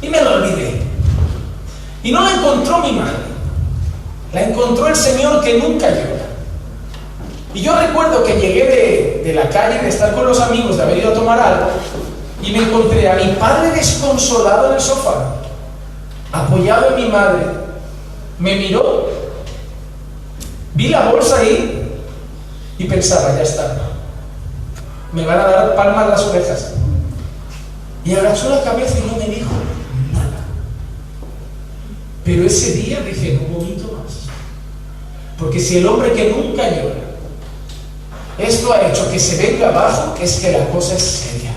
y 0.01 0.09
me 0.09 0.21
lo 0.21 0.33
olvidé. 0.33 0.81
Y 2.01 2.11
no 2.11 2.21
la 2.23 2.33
encontró 2.33 2.79
mi 2.79 2.93
madre, 2.93 3.13
la 4.33 4.41
encontró 4.41 4.87
el 4.87 4.95
Señor 4.95 5.43
que 5.43 5.59
nunca 5.59 5.87
llora. 5.87 6.26
Y 7.57 7.61
yo 7.63 7.75
recuerdo 7.75 8.23
que 8.23 8.39
llegué 8.39 8.65
de, 8.65 9.21
de 9.23 9.33
la 9.33 9.49
calle, 9.49 9.79
de 9.79 9.89
estar 9.89 10.13
con 10.13 10.27
los 10.27 10.39
amigos, 10.39 10.77
de 10.77 10.83
haber 10.83 10.99
ido 10.99 11.09
a 11.09 11.13
tomar 11.15 11.39
algo, 11.39 11.65
y 12.39 12.51
me 12.51 12.59
encontré 12.59 13.09
a 13.09 13.15
mi 13.15 13.31
padre 13.31 13.71
desconsolado 13.71 14.67
en 14.67 14.73
el 14.75 14.79
sofá, 14.79 15.37
apoyado 16.31 16.89
en 16.89 17.03
mi 17.03 17.09
madre, 17.09 17.47
me 18.37 18.57
miró, 18.57 19.09
vi 20.75 20.89
la 20.89 21.09
bolsa 21.09 21.39
ahí 21.39 21.97
y 22.77 22.83
pensaba, 22.83 23.35
ya 23.35 23.41
está, 23.41 23.75
me 25.11 25.25
van 25.25 25.39
a 25.39 25.47
dar 25.47 25.75
palmas 25.75 26.09
las 26.09 26.21
orejas. 26.25 26.73
Y 28.05 28.13
agachó 28.13 28.49
la 28.49 28.63
cabeza 28.63 28.99
y 28.99 29.07
no 29.07 29.17
me 29.17 29.33
dijo 29.33 29.49
nada. 30.13 30.45
Pero 32.23 32.43
ese 32.43 32.73
día 32.73 33.01
dije, 33.01 33.33
no 33.41 33.57
vomito 33.57 33.85
más. 33.93 34.27
Porque 35.39 35.59
si 35.59 35.79
el 35.79 35.87
hombre 35.87 36.13
que 36.13 36.29
nunca 36.29 36.69
llora 36.69 37.06
esto 38.37 38.71
ha 38.71 38.87
hecho 38.87 39.09
que 39.11 39.19
se 39.19 39.37
venga 39.37 39.69
abajo, 39.69 40.15
es 40.21 40.39
que 40.39 40.51
la 40.51 40.65
cosa 40.69 40.95
es 40.95 41.01
seria. 41.01 41.51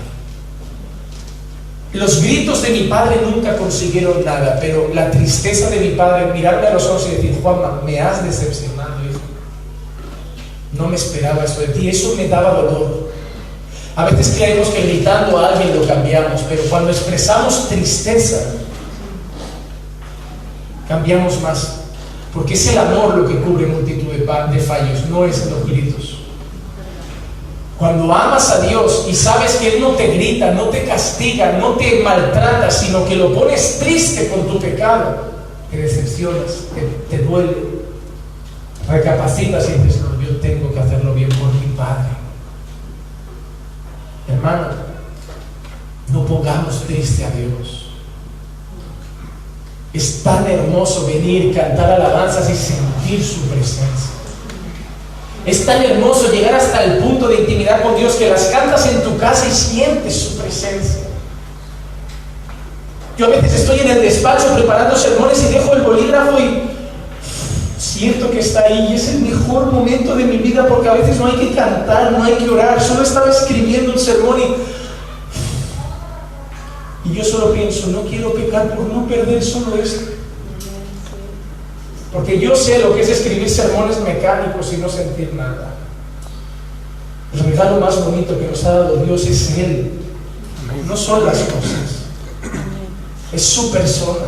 Los 1.93 2.21
gritos 2.21 2.61
de 2.61 2.69
mi 2.69 2.83
padre 2.83 3.21
nunca 3.23 3.57
consiguieron 3.57 4.23
nada, 4.23 4.57
pero 4.61 4.89
la 4.93 5.11
tristeza 5.11 5.69
de 5.69 5.79
mi 5.79 5.89
padre, 5.89 6.33
mirarme 6.33 6.67
a 6.67 6.73
los 6.73 6.85
ojos 6.85 7.07
y 7.11 7.15
decir, 7.15 7.37
Juanma, 7.41 7.81
me 7.85 7.99
has 7.99 8.23
decepcionado, 8.23 9.03
hijo. 9.09 9.19
No 10.71 10.87
me 10.87 10.95
esperaba 10.95 11.43
eso 11.43 11.59
de 11.61 11.67
ti, 11.67 11.89
eso 11.89 12.15
me 12.15 12.29
daba 12.29 12.53
dolor. 12.53 13.11
A 13.95 14.05
veces 14.05 14.35
creemos 14.37 14.69
que 14.69 14.83
gritando 14.83 15.37
a 15.37 15.49
alguien 15.49 15.77
lo 15.77 15.85
cambiamos, 15.85 16.41
pero 16.47 16.63
cuando 16.69 16.91
expresamos 16.91 17.67
tristeza, 17.67 18.53
cambiamos 20.87 21.41
más. 21.41 21.81
Porque 22.33 22.53
es 22.53 22.67
el 22.67 22.77
amor 22.77 23.15
lo 23.15 23.27
que 23.27 23.35
cubre 23.41 23.65
multitud 23.65 24.13
de, 24.13 24.59
fallos, 24.59 25.09
no 25.09 25.25
es 25.25 25.45
los 25.47 25.67
gritos. 25.67 26.20
Cuando 27.81 28.13
amas 28.13 28.47
a 28.51 28.61
Dios 28.61 29.07
y 29.09 29.15
sabes 29.15 29.55
que 29.55 29.73
Él 29.75 29.81
no 29.81 29.95
te 29.95 30.05
grita, 30.09 30.51
no 30.51 30.65
te 30.65 30.83
castiga, 30.83 31.53
no 31.53 31.71
te 31.71 32.03
maltrata, 32.03 32.69
sino 32.69 33.03
que 33.05 33.15
lo 33.15 33.33
pones 33.33 33.79
triste 33.79 34.29
con 34.29 34.47
tu 34.47 34.59
pecado, 34.59 35.31
te 35.71 35.77
decepcionas, 35.77 36.65
te, 36.75 36.81
te 37.09 37.23
duele, 37.23 37.57
recapacitas 38.87 39.67
y 39.67 39.81
dices, 39.81 40.01
no, 40.01 40.21
yo 40.21 40.39
tengo 40.39 40.71
que 40.71 40.79
hacerlo 40.79 41.15
bien 41.15 41.29
por 41.29 41.51
mi 41.55 41.75
Padre. 41.75 42.09
Hermano, 44.27 44.67
no 46.09 46.25
pongamos 46.27 46.83
triste 46.83 47.25
a 47.25 47.31
Dios. 47.31 47.87
Es 49.91 50.21
tan 50.21 50.45
hermoso 50.45 51.07
venir, 51.07 51.51
cantar 51.55 51.93
alabanzas 51.93 52.47
y 52.47 52.55
sentir 52.55 53.25
su 53.25 53.41
presencia. 53.47 54.20
Es 55.45 55.65
tan 55.65 55.83
hermoso 55.83 56.31
llegar 56.31 56.55
hasta 56.55 56.83
el 56.83 56.99
punto 56.99 57.27
de 57.27 57.41
intimidad 57.41 57.81
con 57.81 57.95
Dios 57.95 58.15
que 58.15 58.29
las 58.29 58.45
cantas 58.45 58.85
en 58.87 59.01
tu 59.01 59.17
casa 59.17 59.47
y 59.47 59.51
sientes 59.51 60.15
su 60.15 60.37
presencia. 60.37 61.01
Yo 63.17 63.25
a 63.25 63.29
veces 63.29 63.53
estoy 63.53 63.79
en 63.79 63.89
el 63.89 64.01
despacho 64.01 64.53
preparando 64.53 64.95
sermones 64.95 65.43
y 65.43 65.53
dejo 65.53 65.73
el 65.73 65.81
bolígrafo 65.81 66.39
y 66.39 66.61
siento 67.77 68.29
que 68.29 68.39
está 68.39 68.61
ahí 68.61 68.89
y 68.91 68.95
es 68.95 69.09
el 69.09 69.21
mejor 69.21 69.71
momento 69.71 70.15
de 70.15 70.25
mi 70.25 70.37
vida 70.37 70.67
porque 70.67 70.89
a 70.89 70.93
veces 70.93 71.17
no 71.17 71.25
hay 71.25 71.35
que 71.35 71.55
cantar, 71.55 72.11
no 72.11 72.23
hay 72.23 72.35
que 72.35 72.49
orar, 72.49 72.81
solo 72.81 73.03
estaba 73.03 73.29
escribiendo 73.29 73.93
un 73.93 73.99
sermón 73.99 74.39
y, 74.39 77.09
y 77.09 77.15
yo 77.15 77.23
solo 77.23 77.51
pienso, 77.51 77.87
no 77.87 78.03
quiero 78.03 78.33
pecar 78.33 78.75
por 78.75 78.85
no 78.85 79.07
perder 79.07 79.43
solo 79.43 79.75
esto. 79.75 80.20
Porque 82.13 82.39
yo 82.39 82.55
sé 82.55 82.79
lo 82.79 82.93
que 82.93 83.01
es 83.01 83.09
escribir 83.09 83.49
sermones 83.49 83.99
mecánicos 84.01 84.73
y 84.73 84.77
no 84.77 84.89
sentir 84.89 85.33
nada. 85.33 85.75
El 87.33 87.39
regalo 87.39 87.79
más 87.79 88.03
bonito 88.03 88.37
que 88.37 88.47
nos 88.47 88.63
ha 88.65 88.73
dado 88.73 88.97
Dios 88.97 89.25
es 89.25 89.57
Él. 89.57 89.91
No 90.87 90.97
son 90.97 91.25
las 91.25 91.37
cosas. 91.39 92.01
Es 93.31 93.43
su 93.43 93.71
persona. 93.71 94.27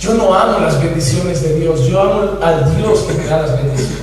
Yo 0.00 0.14
no 0.14 0.32
amo 0.32 0.60
las 0.60 0.80
bendiciones 0.80 1.42
de 1.42 1.58
Dios, 1.58 1.86
yo 1.88 2.00
amo 2.00 2.38
al 2.40 2.76
Dios 2.76 3.00
que 3.00 3.14
me 3.14 3.24
da 3.26 3.42
las 3.42 3.56
bendiciones. 3.62 3.98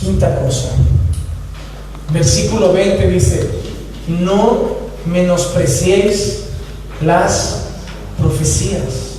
Quinta 0.00 0.40
cosa. 0.40 0.70
Versículo 2.10 2.72
20 2.72 3.06
dice, 3.08 3.50
no 4.08 4.76
menospreciéis 5.06 6.44
las 7.02 7.66
profecías. 8.22 9.12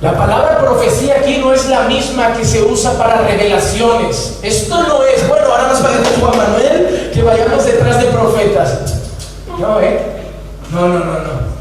La 0.00 0.16
palabra 0.16 0.58
profecía 0.58 1.16
aquí 1.20 1.38
no 1.38 1.52
es 1.54 1.66
la 1.66 1.82
misma 1.82 2.34
que 2.34 2.44
se 2.44 2.62
usa 2.62 2.92
para 2.98 3.22
revelaciones. 3.22 4.38
Esto 4.42 4.82
no 4.82 5.02
es, 5.04 5.26
bueno, 5.28 5.46
ahora 5.46 5.68
nos 5.68 5.82
decir 5.82 6.20
Juan 6.20 6.36
Manuel 6.36 7.10
que 7.14 7.22
vayamos 7.22 7.64
detrás 7.64 8.00
de 8.00 8.08
profetas. 8.08 8.78
No, 9.58 9.80
¿eh? 9.80 10.00
No, 10.72 10.88
no, 10.88 10.98
no, 10.98 11.04
no. 11.04 11.54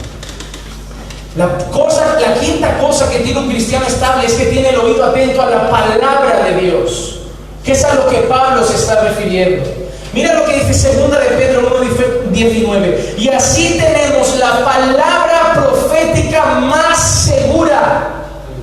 La, 1.35 1.57
cosa, 1.71 2.19
la 2.19 2.39
quinta 2.39 2.77
cosa 2.79 3.09
que 3.09 3.19
tiene 3.19 3.39
un 3.39 3.49
cristiano 3.49 3.85
estable 3.85 4.25
es 4.25 4.33
que 4.33 4.45
tiene 4.47 4.69
el 4.69 4.77
oído 4.77 5.05
atento 5.05 5.41
a 5.41 5.49
la 5.49 5.69
palabra 5.69 6.43
de 6.43 6.61
Dios, 6.61 7.19
que 7.63 7.71
es 7.71 7.83
a 7.83 7.95
lo 7.95 8.07
que 8.07 8.17
Pablo 8.17 8.63
se 8.65 8.75
está 8.75 9.01
refiriendo. 9.01 9.82
Mira 10.13 10.35
lo 10.35 10.45
que 10.45 10.59
dice 10.59 10.73
segunda 10.75 11.19
de 11.19 11.29
Pedro 11.29 11.81
1.19. 11.81 13.17
Y 13.17 13.29
así 13.29 13.81
tenemos 13.81 14.37
la 14.37 14.63
palabra 14.63 15.53
profética 15.55 16.59
más 16.59 17.25
segura, 17.25 18.09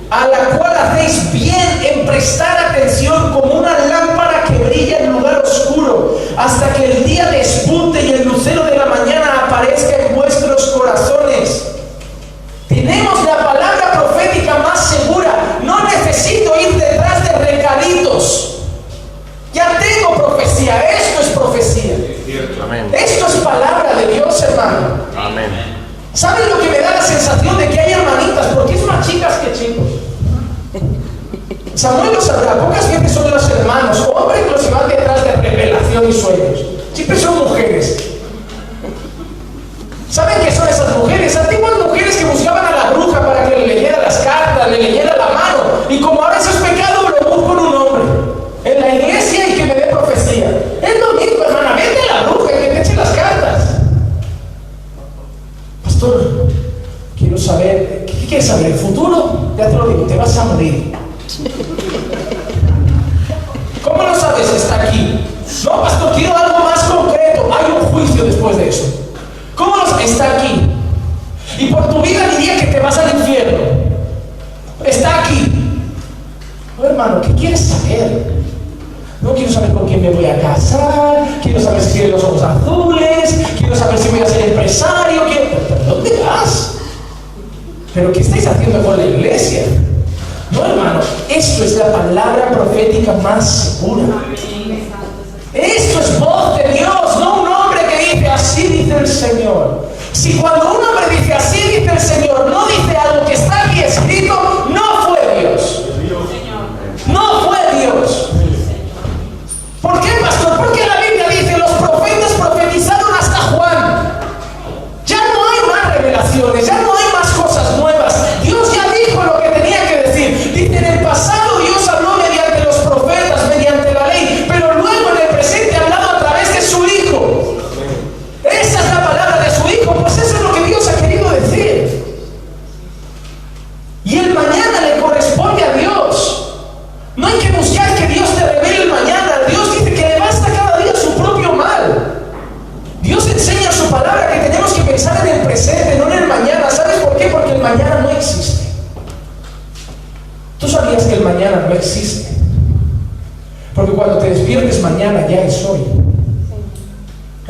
a 0.09 0.27
la 0.27 0.57
cual 0.57 0.71
hacéis 0.77 1.33
bien 1.33 1.81
en 1.83 2.05
prestar 2.05 2.57
atención 2.69 3.33
como 3.33 3.55
una 3.55 3.77
lámpara 3.79 4.45
que 4.47 4.63
brilla 4.63 4.99
en 4.99 5.11
lugar 5.11 5.43
oscuro, 5.43 6.17
hasta 6.37 6.71
que 6.73 6.85
el 6.85 7.03
día 7.03 7.29
despunte 7.29 8.01
y 8.01 8.11
el 8.11 8.23
lucero 8.23 8.63
de 8.63 8.70
chicos. 29.53 29.87
Samuel 31.75 32.13
lo 32.13 32.21
sabrá, 32.21 32.59
pocas 32.59 32.89
veces 32.89 33.11
son 33.11 33.31
los 33.31 33.49
hermanos, 33.49 34.09
hombres 34.13 34.51
los 34.51 34.61
que 34.61 34.71
van 34.71 34.89
detrás 34.89 35.23
de 35.23 35.31
revelación 35.31 36.09
y 36.09 36.13
sueños. 36.13 36.59
Siempre 36.93 37.17
son 37.17 37.40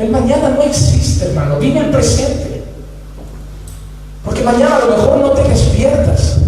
El 0.02 0.10
mañana 0.10 0.48
no 0.48 0.62
existe, 0.62 1.26
hermano. 1.26 1.60
Vive 1.60 1.78
el 1.78 1.90
presente. 1.90 2.64
Porque 4.24 4.42
mañana 4.42 4.76
a 4.76 4.78
lo 4.80 4.96
mejor 4.96 5.18
no 5.18 5.30
te 5.30 5.48
despiertas. 5.48 6.38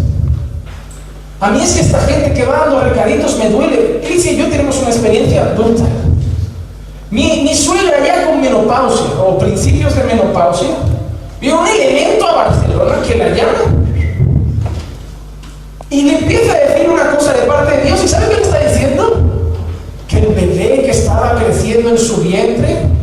A 1.39 1.51
mí 1.51 1.61
es 1.61 1.71
que 1.71 1.81
esta 1.81 2.01
gente 2.01 2.33
que 2.33 2.43
va 2.43 2.65
dando 2.65 2.81
recaditos 2.81 3.37
me 3.37 3.49
duele. 3.49 4.01
Cristian 4.05 4.35
y 4.35 4.37
yo 4.39 4.49
tenemos 4.49 4.77
una 4.79 4.89
experiencia 4.89 5.43
adulta. 5.43 5.85
Mi, 7.09 7.43
mi 7.43 7.55
suegra 7.55 8.05
ya 8.05 8.27
con 8.27 8.41
menopausia 8.41 9.21
o 9.25 9.37
principios 9.37 9.95
de 9.95 10.03
menopausia 10.03 10.75
vio 11.39 11.61
un 11.61 11.67
elemento 11.67 12.27
a 12.27 12.35
Barcelona 12.35 12.95
que 13.07 13.15
la 13.15 13.29
llama 13.29 13.73
y 15.89 16.01
le 16.01 16.17
empieza 16.17 16.51
a 16.51 16.57
decir 16.57 16.89
una 16.89 17.15
cosa 17.15 17.31
de 17.31 17.43
parte 17.43 17.77
de 17.77 17.83
Dios. 17.85 18.03
¿Y 18.03 18.07
sabe 18.09 18.27
qué 18.27 18.35
le 18.35 18.41
está 18.41 18.59
diciendo? 18.59 19.17
Que 20.09 20.19
el 20.19 20.27
bebé 20.27 20.81
que 20.83 20.91
estaba 20.91 21.35
creciendo 21.35 21.91
en 21.91 21.97
su 21.97 22.17
vientre. 22.17 22.94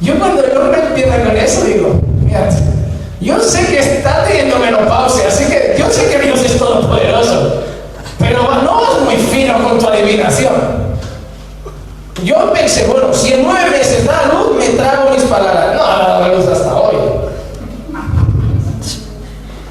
Yo 0.00 0.18
cuando 0.18 0.44
el 0.44 0.56
hombre 0.56 0.80
empieza 0.88 1.22
con 1.24 1.36
eso 1.36 1.64
digo, 1.64 2.00
mira, 2.22 2.48
yo 3.20 3.40
sé 3.40 3.66
que 3.66 3.78
está 3.78 4.24
teniendo 4.24 4.58
menopausia, 4.58 5.28
así 5.28 5.44
que 5.44 5.74
yo 5.78 5.88
sé 5.90 6.08
que 6.10 6.18
Dios 6.20 6.40
es 6.42 6.58
todopoderoso, 6.58 7.62
pero 8.18 8.42
no 8.62 8.80
es 8.82 9.02
muy 9.02 9.16
fino 9.16 9.54
con 9.62 9.78
tu 9.78 9.88
adivinación. 9.88 10.86
Yo 12.22 12.52
pensé, 12.52 12.86
bueno, 12.86 13.12
si 13.12 13.34
en 13.34 13.44
nueve 13.44 13.70
meses 13.70 14.06
da 14.06 14.32
luz, 14.32 14.56
me 14.58 14.68
trago 14.70 15.10
mis 15.10 15.22
palabras. 15.24 15.76
No 15.76 15.82
ha 15.82 15.98
dado 15.98 16.36
luz 16.36 16.46
hasta 16.46 16.74
hoy. 16.74 16.96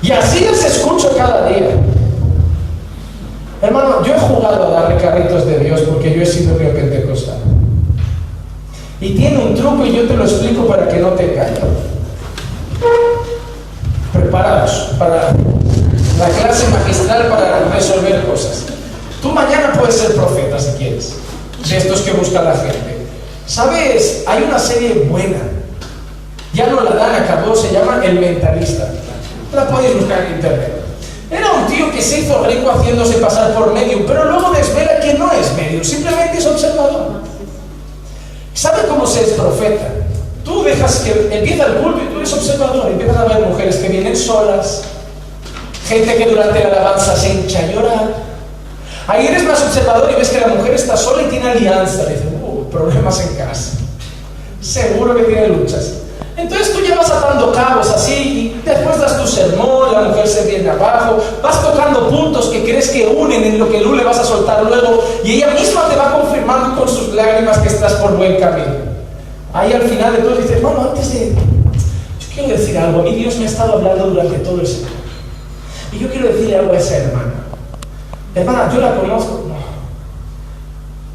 Y 0.01 0.11
así 0.11 0.41
les 0.41 0.63
escucho 0.63 1.15
cada 1.17 1.47
día. 1.47 1.69
Hermano, 3.61 4.05
yo 4.05 4.13
he 4.13 4.19
jugado 4.19 4.67
a 4.67 4.81
darle 4.81 5.01
carritos 5.01 5.45
de 5.47 5.59
Dios 5.59 5.81
porque 5.81 6.13
yo 6.13 6.21
he 6.21 6.25
sido 6.25 6.55
pentecostal. 6.55 6.94
Y 9.05 9.11
tiene 9.11 9.37
un 9.37 9.53
truco 9.53 9.85
y 9.85 9.95
yo 9.95 10.07
te 10.07 10.17
lo 10.17 10.23
explico 10.23 10.65
para 10.65 10.87
que 10.89 10.97
no 10.97 11.09
te 11.09 11.31
engañes. 11.31 11.59
Preparados 14.11 14.95
para 14.97 15.31
la 16.17 16.27
clase 16.39 16.67
magistral 16.69 17.27
para 17.27 17.69
resolver 17.71 18.25
cosas. 18.25 18.63
Tú 19.21 19.29
mañana 19.29 19.73
puedes 19.77 19.95
ser 19.95 20.15
profeta 20.15 20.57
si 20.57 20.71
quieres, 20.79 21.13
de 21.69 21.77
estos 21.77 22.01
que 22.01 22.13
busca 22.13 22.41
la 22.41 22.55
gente. 22.55 23.05
¿Sabes? 23.45 24.23
Hay 24.25 24.41
una 24.41 24.57
serie 24.57 25.05
buena. 25.07 25.37
Ya 26.55 26.65
no 26.65 26.81
la 26.81 26.95
dan, 26.95 27.25
acabó, 27.25 27.55
se 27.55 27.71
llama 27.71 28.03
El 28.03 28.19
Mentalista. 28.19 28.89
La 29.53 29.67
podéis 29.67 29.97
buscar 29.97 30.23
en 30.23 30.31
internet. 30.37 30.81
Era 31.29 31.51
un 31.51 31.67
tío 31.67 31.91
que 31.91 32.01
se 32.01 32.21
hizo 32.21 32.43
rico 32.43 32.71
haciéndose 32.71 33.19
pasar 33.19 33.53
por 33.53 33.71
medio, 33.71 34.03
pero 34.07 34.25
luego 34.25 34.49
desvela 34.49 34.99
que 34.99 35.13
no 35.13 35.31
es 35.31 35.53
medio, 35.53 35.83
simplemente 35.83 36.39
es 36.39 36.45
observador. 36.47 37.34
¿Sabe 38.55 38.87
cómo 38.87 39.05
se 39.05 39.21
es 39.21 39.29
profeta? 39.31 39.89
Tú 40.45 40.63
dejas 40.63 40.99
que 40.99 41.11
empieza 41.29 41.65
el 41.65 41.73
culto 41.75 42.01
y 42.01 42.07
tú 42.07 42.17
eres 42.19 42.33
observador, 42.33 42.89
empiezas 42.89 43.17
a 43.17 43.25
ver 43.25 43.47
mujeres 43.47 43.75
que 43.75 43.89
vienen 43.89 44.15
solas, 44.15 44.83
gente 45.87 46.15
que 46.15 46.25
durante 46.25 46.63
la 46.63 46.69
alabanza 46.69 47.17
se 47.17 47.33
hincha 47.33 47.59
a 47.59 47.67
llorar. 47.67 48.13
Ahí 49.07 49.27
eres 49.27 49.43
más 49.43 49.61
observador 49.61 50.09
y 50.09 50.15
ves 50.15 50.29
que 50.29 50.39
la 50.39 50.47
mujer 50.47 50.73
está 50.73 50.95
sola 50.95 51.23
y 51.23 51.25
tiene 51.25 51.49
alianza. 51.49 52.05
Dices, 52.05 52.23
uh, 52.41 52.69
problemas 52.69 53.19
en 53.19 53.35
casa. 53.35 53.71
Seguro 54.61 55.15
que 55.15 55.23
tiene 55.23 55.49
luchas. 55.49 55.91
Entonces 56.37 56.73
tú 56.73 56.81
ya 56.81 56.95
vas 56.95 57.09
atando 57.09 57.51
cabos 57.53 57.89
así 57.89 58.13
y 58.13 58.61
después 58.65 58.99
das 58.99 59.17
tu 59.21 59.25
sermón, 59.25 59.93
la 59.93 60.01
mujer 60.01 60.27
se 60.27 60.45
viene 60.45 60.69
abajo, 60.69 61.17
vas 61.41 61.61
tocando 61.61 62.09
puntos 62.09 62.47
que 62.47 62.63
crees 62.63 62.89
que 62.89 63.07
unen 63.07 63.43
en 63.43 63.59
lo 63.59 63.69
que 63.69 63.79
tú 63.79 63.93
le 63.93 64.03
vas 64.03 64.19
a 64.19 64.23
soltar 64.23 64.63
luego 64.63 65.01
y 65.23 65.33
ella 65.33 65.51
misma 65.51 65.87
te 65.87 65.95
va 65.95 66.11
confirmando 66.11 66.77
con 66.77 66.89
sus 66.89 67.13
lágrimas 67.13 67.59
que 67.59 67.69
estás 67.69 67.93
por 67.93 68.17
buen 68.17 68.37
camino. 68.37 68.95
Ahí 69.53 69.71
al 69.71 69.83
final 69.83 70.13
de 70.13 70.19
todo 70.19 70.35
dices, 70.35 70.61
bueno, 70.61 70.81
antes 70.81 71.13
de... 71.13 71.29
Yo 71.29 72.27
quiero 72.33 72.49
decir 72.49 72.77
algo, 72.77 72.99
a 72.99 73.03
mí 73.03 73.15
Dios 73.15 73.37
me 73.37 73.45
ha 73.45 73.47
estado 73.47 73.73
hablando 73.75 74.07
durante 74.07 74.39
todo 74.39 74.59
el 74.59 74.67
semana. 74.67 74.95
Y 75.93 75.99
yo 75.99 76.09
quiero 76.09 76.27
decirle 76.27 76.57
algo 76.57 76.73
a 76.73 76.77
esa 76.77 76.97
hermana. 76.97 77.33
Hermana, 78.35 78.69
yo 78.73 78.81
la 78.81 78.95
conozco. 78.95 79.45
No. 79.47 79.55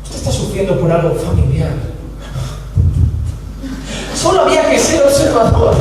Usted 0.05 0.17
está 0.17 0.33
sufriendo 0.33 0.81
por 0.81 0.91
algo 0.91 1.15
familiar. 1.17 1.90
Solo 4.21 4.43
había 4.43 4.69
que 4.69 4.79
ser 4.79 5.03
observador. 5.03 5.75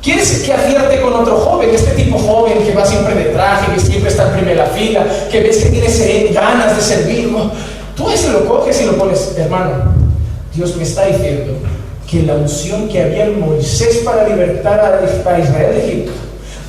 ¿Quieres 0.00 0.42
que 0.44 0.52
acierte 0.52 1.00
con 1.00 1.14
otro 1.14 1.38
joven? 1.38 1.70
Este 1.74 1.90
tipo 1.92 2.18
joven 2.18 2.64
que 2.64 2.72
va 2.72 2.86
siempre 2.86 3.14
de 3.16 3.24
traje, 3.26 3.72
que 3.74 3.80
siempre 3.80 4.10
está 4.10 4.28
en 4.28 4.34
primera 4.34 4.66
fila, 4.66 5.04
que 5.30 5.40
ves 5.40 5.56
que 5.58 5.70
tiene 5.70 6.32
ganas 6.32 6.76
de 6.76 6.82
servir. 6.82 7.34
Tú 7.96 8.10
ese 8.10 8.30
lo 8.30 8.46
coges 8.46 8.80
y 8.80 8.84
lo 8.84 8.96
pones, 8.96 9.34
hermano. 9.36 9.92
Dios 10.54 10.76
me 10.76 10.84
está 10.84 11.06
diciendo 11.06 11.54
que 12.08 12.22
la 12.22 12.34
unción 12.34 12.88
que 12.88 13.02
había 13.02 13.24
en 13.24 13.40
Moisés 13.40 14.02
para 14.04 14.28
libertar 14.28 15.02
a 15.02 15.38
Israel 15.38 15.74
de 15.74 15.84
Egipto, 15.84 16.12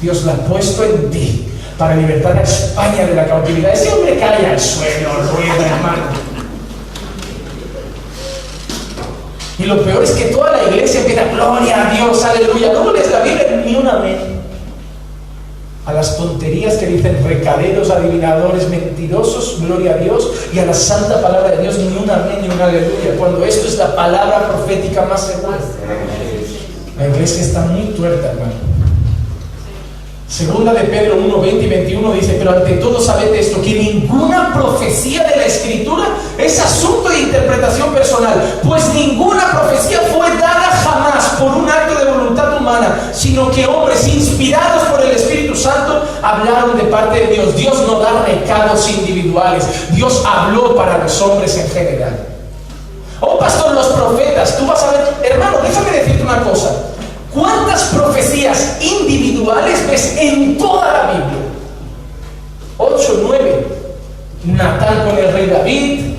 Dios 0.01 0.23
la 0.23 0.33
ha 0.33 0.37
puesto 0.37 0.83
en 0.83 1.11
ti 1.11 1.49
para 1.77 1.95
libertar 1.95 2.35
a 2.37 2.41
España 2.41 3.05
de 3.05 3.13
la 3.13 3.27
cautividad. 3.27 3.73
Ese 3.73 3.91
hombre 3.91 4.17
cae 4.17 4.47
al 4.47 4.59
suelo, 4.59 5.09
rueda, 5.35 5.67
hermano. 5.67 6.32
Y 9.63 9.65
lo 9.65 9.81
peor 9.81 10.03
es 10.03 10.11
que 10.11 10.25
toda 10.25 10.51
la 10.51 10.63
iglesia 10.63 10.99
empieza, 10.99 11.23
gloria 11.31 11.87
a 11.87 11.93
Dios, 11.93 12.23
aleluya. 12.25 12.73
No 12.73 12.91
lees 12.91 13.09
la 13.09 13.21
Biblia 13.21 13.63
ni 13.65 13.75
una 13.75 13.95
vez. 13.99 14.17
A 15.85 15.93
las 15.93 16.17
tonterías 16.17 16.75
que 16.75 16.87
dicen 16.87 17.23
recaderos, 17.25 17.89
adivinadores, 17.89 18.67
mentirosos, 18.67 19.61
gloria 19.61 19.93
a 19.93 19.97
Dios. 19.97 20.31
Y 20.53 20.59
a 20.59 20.65
la 20.65 20.73
santa 20.73 21.21
palabra 21.21 21.51
de 21.51 21.61
Dios 21.61 21.77
ni 21.77 21.97
una 21.97 22.17
vez 22.23 22.41
ni 22.41 22.49
una 22.49 22.65
aleluya. 22.65 23.15
Cuando 23.17 23.45
esto 23.45 23.67
es 23.67 23.77
la 23.77 23.95
palabra 23.95 24.49
profética 24.49 25.03
más 25.03 25.27
segura. 25.27 25.57
La 26.97 27.07
iglesia 27.07 27.43
está 27.43 27.61
muy 27.61 27.87
tuerta, 27.93 28.31
hermano. 28.31 28.72
Segunda 30.33 30.73
de 30.73 30.85
Pedro 30.85 31.17
1, 31.17 31.41
20 31.41 31.63
y 31.63 31.69
21 31.69 32.11
dice, 32.13 32.35
pero 32.39 32.53
ante 32.53 32.71
todo 32.77 32.99
sabed 32.99 33.31
esto, 33.35 33.61
que 33.61 33.75
ninguna 33.75 34.51
profecía 34.51 35.23
de 35.25 35.35
la 35.35 35.45
escritura 35.45 36.05
es 36.39 36.59
asunto 36.59 37.09
de 37.09 37.19
interpretación 37.19 37.93
personal, 37.93 38.59
pues 38.67 38.91
ninguna 38.95 39.51
profecía 39.51 39.99
fue 40.11 40.27
dada 40.37 40.71
jamás 40.83 41.23
por 41.39 41.53
un 41.53 41.69
acto 41.69 41.99
de 41.99 42.11
voluntad 42.11 42.57
humana, 42.57 43.11
sino 43.13 43.51
que 43.51 43.67
hombres 43.67 44.07
inspirados 44.07 44.81
por 44.85 45.01
el 45.01 45.11
Espíritu 45.11 45.55
Santo 45.55 46.03
hablaron 46.23 46.77
de 46.77 46.85
parte 46.85 47.19
de 47.19 47.27
Dios. 47.27 47.55
Dios 47.55 47.83
no 47.85 47.99
da 47.99 48.25
recados 48.25 48.89
individuales, 48.89 49.67
Dios 49.91 50.23
habló 50.25 50.75
para 50.75 50.97
los 50.97 51.21
hombres 51.21 51.55
en 51.59 51.69
general. 51.69 52.25
Oh 53.19 53.37
pastor, 53.37 53.75
los 53.75 53.85
profetas, 53.85 54.57
tú 54.57 54.65
vas 54.65 54.81
a 54.81 54.91
ver, 54.93 55.31
hermano, 55.31 55.59
déjame 55.61 55.91
decirte 55.91 56.23
una 56.23 56.41
cosa. 56.41 56.71
¿Cuántas 57.33 57.83
profecías 57.85 58.77
individuales 58.79 59.87
ves 59.89 60.15
en 60.19 60.57
toda 60.57 60.93
la 60.93 61.11
Biblia? 61.11 61.39
Ocho, 62.77 63.21
nueve. 63.23 63.67
Natán 64.43 65.05
con 65.07 65.17
el 65.17 65.31
rey 65.31 65.47
David, 65.47 66.15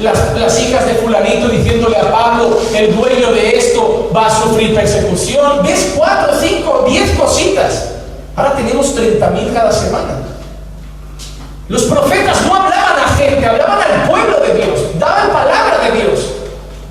las, 0.00 0.34
las, 0.38 0.58
hijas 0.58 0.86
de 0.86 0.94
fulanito 0.94 1.48
diciéndole 1.48 1.98
a 1.98 2.10
Pablo, 2.10 2.58
el 2.74 2.96
dueño 2.96 3.30
de 3.32 3.58
esto 3.58 4.10
va 4.14 4.26
a 4.26 4.42
sufrir 4.42 4.74
persecución. 4.74 5.62
¿Ves 5.62 5.92
cuatro, 5.96 6.32
cinco, 6.40 6.86
diez 6.88 7.10
cositas? 7.18 7.90
Ahora 8.34 8.54
tenemos 8.54 8.94
30 8.94 9.30
mil 9.30 9.52
cada 9.52 9.70
semana. 9.70 10.22
Los 11.68 11.84
profetas 11.84 12.44
no 12.46 12.54
hablaban 12.54 12.98
a 13.04 13.08
gente, 13.16 13.46
hablaban 13.46 13.78
al 13.80 14.08
pueblo 14.08 14.40
de 14.40 14.54
Dios, 14.54 14.80
daban 14.98 15.30
palabra 15.30 15.90
de 15.90 16.00
Dios. 16.00 16.30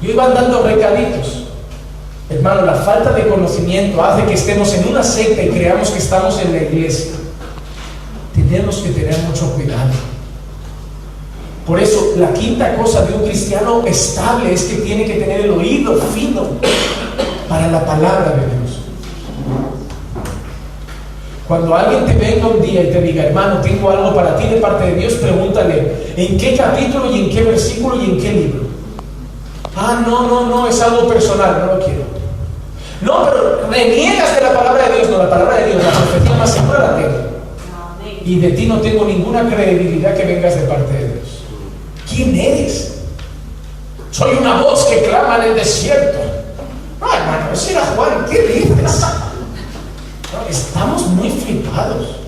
Y 0.02 0.12
iban 0.12 0.34
dando 0.34 0.62
recaditos. 0.64 1.41
Hermano, 2.32 2.62
la 2.62 2.76
falta 2.76 3.12
de 3.12 3.28
conocimiento 3.28 4.02
hace 4.02 4.26
que 4.26 4.36
estemos 4.36 4.74
en 4.74 4.88
una 4.88 5.04
secta 5.04 5.44
y 5.44 5.50
creamos 5.50 5.90
que 5.90 6.00
estamos 6.00 6.40
en 6.40 6.54
la 6.54 6.64
iglesia. 6.64 7.12
Tenemos 8.34 8.78
que 8.78 8.90
tener 8.92 9.18
mucho 9.28 9.52
cuidado. 9.54 9.92
Por 11.68 11.80
eso, 11.80 12.14
la 12.16 12.32
quinta 12.32 12.76
cosa 12.76 13.06
de 13.06 13.14
un 13.16 13.24
cristiano 13.24 13.84
estable 13.86 14.54
es 14.54 14.64
que 14.64 14.78
tiene 14.78 15.06
que 15.06 15.16
tener 15.16 15.42
el 15.42 15.52
oído 15.52 15.96
fino 16.14 16.44
para 17.50 17.68
la 17.68 17.86
palabra 17.86 18.32
de 18.32 18.46
Dios. 18.46 18.80
Cuando 21.50 21.76
alguien 21.76 22.06
te 22.06 22.14
venga 22.14 22.48
un 22.48 22.62
día 22.62 22.84
y 22.84 22.92
te 22.92 23.02
diga, 23.02 23.26
hermano, 23.26 23.60
tengo 23.60 23.90
algo 23.90 24.16
para 24.16 24.38
ti 24.38 24.48
de 24.48 24.62
parte 24.62 24.86
de 24.86 24.96
Dios, 24.96 25.14
pregúntale, 25.16 26.14
¿en 26.16 26.38
qué 26.38 26.56
capítulo 26.56 27.14
y 27.14 27.26
en 27.26 27.30
qué 27.30 27.44
versículo 27.44 28.02
y 28.02 28.06
en 28.06 28.22
qué 28.22 28.32
libro? 28.32 28.62
Ah, 29.76 30.02
no, 30.08 30.28
no, 30.28 30.46
no, 30.48 30.68
es 30.68 30.82
algo 30.82 31.10
personal, 31.10 31.60
no 31.60 31.76
lo 31.76 31.86
quiero. 31.86 32.21
No, 33.02 33.26
pero 33.26 33.68
reniegas 33.70 34.36
de 34.36 34.42
la 34.42 34.54
palabra 34.54 34.90
de 34.90 34.98
Dios, 34.98 35.10
no, 35.10 35.18
la 35.18 35.30
palabra 35.30 35.58
de 35.58 35.68
Dios, 35.68 35.84
la 35.84 35.92
profecía 35.92 36.36
más 36.38 36.54
segura 36.54 36.96
tengo. 36.96 37.32
Y 38.24 38.40
de 38.40 38.52
ti 38.52 38.68
no 38.68 38.80
tengo 38.80 39.06
ninguna 39.06 39.50
credibilidad 39.50 40.16
que 40.16 40.26
vengas 40.26 40.56
de 40.56 40.62
parte 40.68 40.94
de 40.94 41.08
Dios. 41.14 41.44
¿Quién 42.08 42.36
eres? 42.36 43.00
Soy 44.12 44.38
una 44.38 44.62
voz 44.62 44.86
que 44.86 45.04
clama 45.04 45.38
en 45.38 45.52
el 45.52 45.56
desierto. 45.56 46.20
No, 47.00 47.12
hermano, 47.12 47.52
ese 47.54 47.72
era 47.72 47.86
Juan, 47.96 48.26
¿qué 48.30 48.42
dices? 48.42 49.06
Estamos 50.50 51.08
muy 51.08 51.30
flipados. 51.30 52.21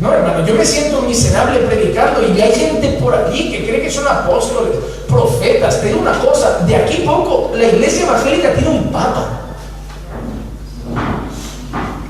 No, 0.00 0.12
hermano, 0.12 0.46
yo 0.46 0.54
me 0.54 0.64
siento 0.64 1.02
miserable 1.02 1.58
predicando 1.60 2.20
y 2.22 2.40
hay 2.40 2.52
gente 2.52 2.98
por 3.00 3.14
allí 3.14 3.50
que 3.50 3.66
cree 3.66 3.82
que 3.82 3.90
son 3.90 4.06
apóstoles, 4.06 4.74
profetas. 5.08 5.80
Te 5.80 5.88
digo 5.88 6.00
una 6.00 6.18
cosa, 6.20 6.60
de 6.66 6.76
aquí 6.76 7.02
poco 7.04 7.50
la 7.54 7.64
iglesia 7.64 8.04
evangélica 8.04 8.54
tiene 8.54 8.70
un 8.70 8.92
papa. 8.92 9.40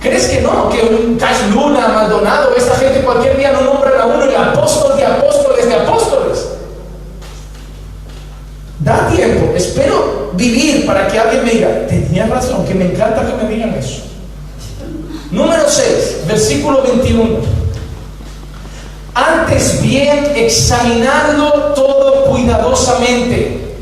¿Crees 0.00 0.28
que 0.28 0.42
no? 0.42 0.68
Que 0.68 0.82
un 0.82 1.16
Cash 1.16 1.50
Luna, 1.52 1.88
Maldonado, 1.88 2.54
esta 2.54 2.74
gente 2.76 3.00
cualquier 3.00 3.36
día 3.38 3.52
no 3.52 3.62
nombran 3.62 4.00
a 4.00 4.06
uno 4.06 4.22
el 4.24 4.36
apóstol 4.36 4.96
de 4.96 5.06
apóstoles 5.06 5.66
de 5.66 5.74
apóstoles. 5.74 6.46
Da 8.80 9.08
tiempo, 9.08 9.54
espero 9.56 10.30
vivir 10.34 10.86
para 10.86 11.08
que 11.08 11.18
alguien 11.18 11.44
me 11.44 11.50
diga, 11.50 11.86
tenía 11.88 12.26
razón, 12.26 12.64
que 12.66 12.74
me 12.74 12.92
encanta 12.92 13.26
que 13.26 13.42
me 13.42 13.52
digan 13.52 13.74
eso. 13.74 14.02
Número 15.30 15.68
6, 15.68 16.24
versículo 16.26 16.82
21. 16.82 17.57
Antes 19.18 19.82
bien, 19.82 20.32
examinando 20.36 21.72
todo 21.74 22.26
cuidadosamente. 22.26 23.74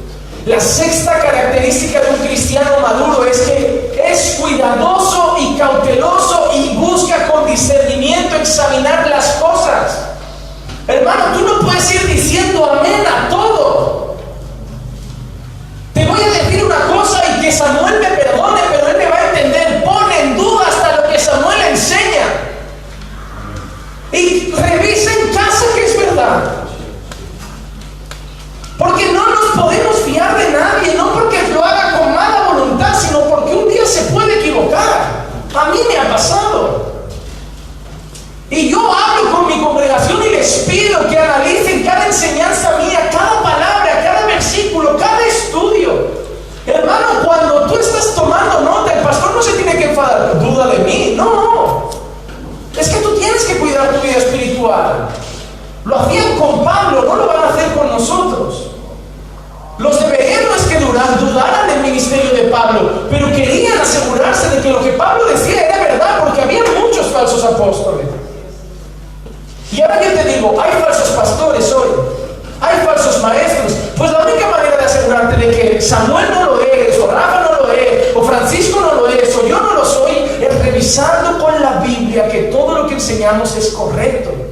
La 0.46 0.58
sexta 0.58 1.18
característica 1.18 2.00
de 2.00 2.10
un 2.12 2.26
cristiano 2.26 2.70
maduro 2.80 3.22
es 3.26 3.40
que 3.40 4.02
es 4.02 4.38
cuidadoso 4.40 5.36
y 5.38 5.58
cauteloso 5.58 6.52
y 6.54 6.76
busca 6.76 7.28
con 7.28 7.44
discernimiento 7.44 8.36
examinar 8.36 9.08
las 9.08 9.26
cosas. 9.34 9.98
Hermano, 10.88 11.24
tú 11.36 11.44
no 11.44 11.60
puedes 11.60 11.94
ir 11.94 12.06
diciendo 12.06 12.64
amén 12.64 13.04
a 13.06 13.28
todo. 13.28 14.16
Te 15.92 16.06
voy 16.06 16.22
a 16.22 16.30
decir 16.30 16.64
una 16.64 16.80
cosa 16.86 17.22
y 17.36 17.42
que 17.42 17.52
Samuel 17.52 18.00
me 18.00 18.08
perdone, 18.08 18.60
pero 18.70 18.88
él 18.88 18.96
me 18.96 19.06
va 19.06 19.16
a 19.16 19.28
entender. 19.28 19.84
Pone 19.84 20.18
en 20.18 20.36
duda 20.38 20.64
hasta 20.66 20.96
lo 20.96 21.08
que 21.10 21.18
Samuel 21.18 21.60
enseña. 21.72 22.46
Y 24.12 24.52
revisa 24.52 25.05
Porque 28.78 29.12
no 29.12 29.26
nos 29.26 29.62
podemos 29.62 29.96
fiar 29.96 30.36
de 30.38 30.50
nadie, 30.50 30.94
no 30.94 31.12
porque 31.12 31.46
lo 31.48 31.62
haga 31.62 31.98
con 31.98 32.14
mala 32.14 32.52
voluntad, 32.52 32.98
sino 32.98 33.20
porque 33.24 33.54
un 33.54 33.68
día 33.68 33.84
se 33.84 34.02
puede 34.12 34.40
equivocar. 34.40 35.26
A 35.54 35.64
mí 35.66 35.78
me 35.88 35.98
ha 35.98 36.10
pasado. 36.10 36.86
Y 38.48 38.70
yo 38.70 38.78
hablo 38.78 39.30
con 39.30 39.46
mi 39.46 39.62
congregación 39.62 40.22
y 40.22 40.30
les 40.30 40.50
pido 40.68 41.06
que 41.08 41.18
analicen 41.18 41.84
cada 41.84 42.06
enseñanza 42.06 42.78
mía, 42.78 43.10
cada 43.12 43.42
palabra, 43.42 44.02
cada 44.02 44.26
versículo, 44.26 44.96
cada 44.96 45.20
estudio. 45.26 46.26
Hermano, 46.66 47.24
cuando 47.26 47.66
tú 47.66 47.76
estás 47.76 48.14
tomando 48.14 48.60
nota, 48.60 48.92
el 48.92 49.02
pastor 49.02 49.34
no 49.34 49.42
se 49.42 49.52
tiene 49.52 49.76
que 49.76 49.90
enfadar. 49.90 50.38
Duda 50.40 50.68
de 50.68 50.78
mí. 50.78 51.14
No. 51.14 51.90
Es 52.78 52.88
que 52.88 53.00
tú 53.00 53.16
tienes 53.18 53.44
que 53.44 53.58
cuidar 53.58 53.94
tu 53.94 54.00
vida 54.00 54.16
espiritual. 54.16 55.08
Lo 55.86 56.00
hacían 56.00 56.36
con 56.36 56.64
Pablo, 56.64 57.04
no 57.04 57.14
lo 57.14 57.26
van 57.28 57.44
a 57.44 57.48
hacer 57.50 57.72
con 57.72 57.88
nosotros. 57.88 58.72
Los 59.78 60.00
es 60.00 60.62
que 60.62 60.78
dudaran 60.78 61.68
del 61.68 61.80
ministerio 61.80 62.32
de 62.32 62.48
Pablo, 62.48 63.06
pero 63.08 63.26
querían 63.28 63.78
asegurarse 63.78 64.48
de 64.56 64.62
que 64.62 64.70
lo 64.70 64.82
que 64.82 64.92
Pablo 64.92 65.26
decía 65.26 65.68
era 65.68 65.78
verdad, 65.78 66.24
porque 66.24 66.42
había 66.42 66.62
muchos 66.80 67.06
falsos 67.12 67.44
apóstoles. 67.44 68.06
Y 69.70 69.80
ahora 69.80 70.02
yo 70.02 70.20
te 70.20 70.28
digo, 70.28 70.60
hay 70.60 70.72
falsos 70.82 71.10
pastores 71.10 71.72
hoy, 71.72 71.88
hay 72.60 72.84
falsos 72.84 73.22
maestros. 73.22 73.72
Pues 73.96 74.10
la 74.10 74.24
única 74.24 74.48
manera 74.48 74.76
de 74.78 74.84
asegurarte 74.84 75.36
de 75.36 75.50
que 75.50 75.80
Samuel 75.80 76.26
no 76.30 76.44
lo 76.46 76.60
es, 76.62 76.98
o 76.98 77.06
Rafa 77.06 77.48
no 77.50 77.66
lo 77.66 77.72
es, 77.72 78.16
o 78.16 78.22
Francisco 78.22 78.80
no 78.80 78.94
lo 78.94 79.08
es, 79.08 79.36
o 79.36 79.46
yo 79.46 79.60
no 79.60 79.74
lo 79.74 79.84
soy, 79.84 80.14
es 80.40 80.64
revisando 80.64 81.44
con 81.44 81.60
la 81.60 81.80
Biblia 81.80 82.28
que 82.28 82.44
todo 82.44 82.74
lo 82.74 82.88
que 82.88 82.94
enseñamos 82.94 83.54
es 83.56 83.68
correcto. 83.68 84.45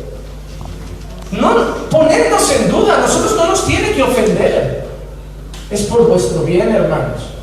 No 1.41 1.89
ponernos 1.91 2.51
en 2.53 2.71
duda, 2.71 2.99
nosotros 2.99 3.37
no 3.37 3.47
nos 3.49 3.67
tiene 3.67 3.93
que 3.93 4.03
ofender. 4.03 4.85
Es 5.71 5.83
por 5.83 6.07
vuestro 6.07 6.43
bien, 6.43 6.71
hermanos. 6.71 7.35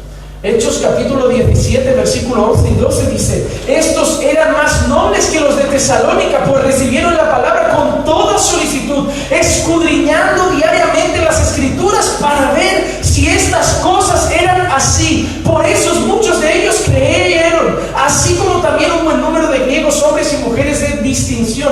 Hechos 0.43 0.79
capítulo 0.81 1.27
17, 1.27 1.93
versículo 1.93 2.51
11 2.53 2.69
y 2.69 2.73
12 2.73 3.11
dice, 3.11 3.47
estos 3.67 4.21
eran 4.23 4.53
más 4.53 4.87
nobles 4.87 5.27
que 5.27 5.39
los 5.39 5.55
de 5.55 5.65
Tesalónica, 5.65 6.45
pues 6.45 6.63
recibieron 6.63 7.15
la 7.15 7.29
palabra 7.29 7.75
con 7.75 8.03
toda 8.03 8.39
solicitud, 8.39 9.07
escudriñando 9.29 10.49
diariamente 10.49 11.21
las 11.21 11.47
escrituras 11.47 12.17
para 12.19 12.53
ver 12.53 13.01
si 13.01 13.27
estas 13.27 13.75
cosas 13.83 14.31
eran 14.31 14.61
así. 14.71 15.41
Por 15.45 15.63
eso 15.63 15.93
muchos 16.07 16.41
de 16.41 16.63
ellos 16.63 16.81
creyeron, 16.85 17.77
así 17.95 18.33
como 18.35 18.61
también 18.61 18.91
un 18.93 19.05
buen 19.05 19.21
número 19.21 19.47
de 19.47 19.59
griegos, 19.59 20.01
hombres 20.01 20.33
y 20.33 20.37
mujeres 20.37 20.81
de 20.81 21.03
distinción. 21.03 21.71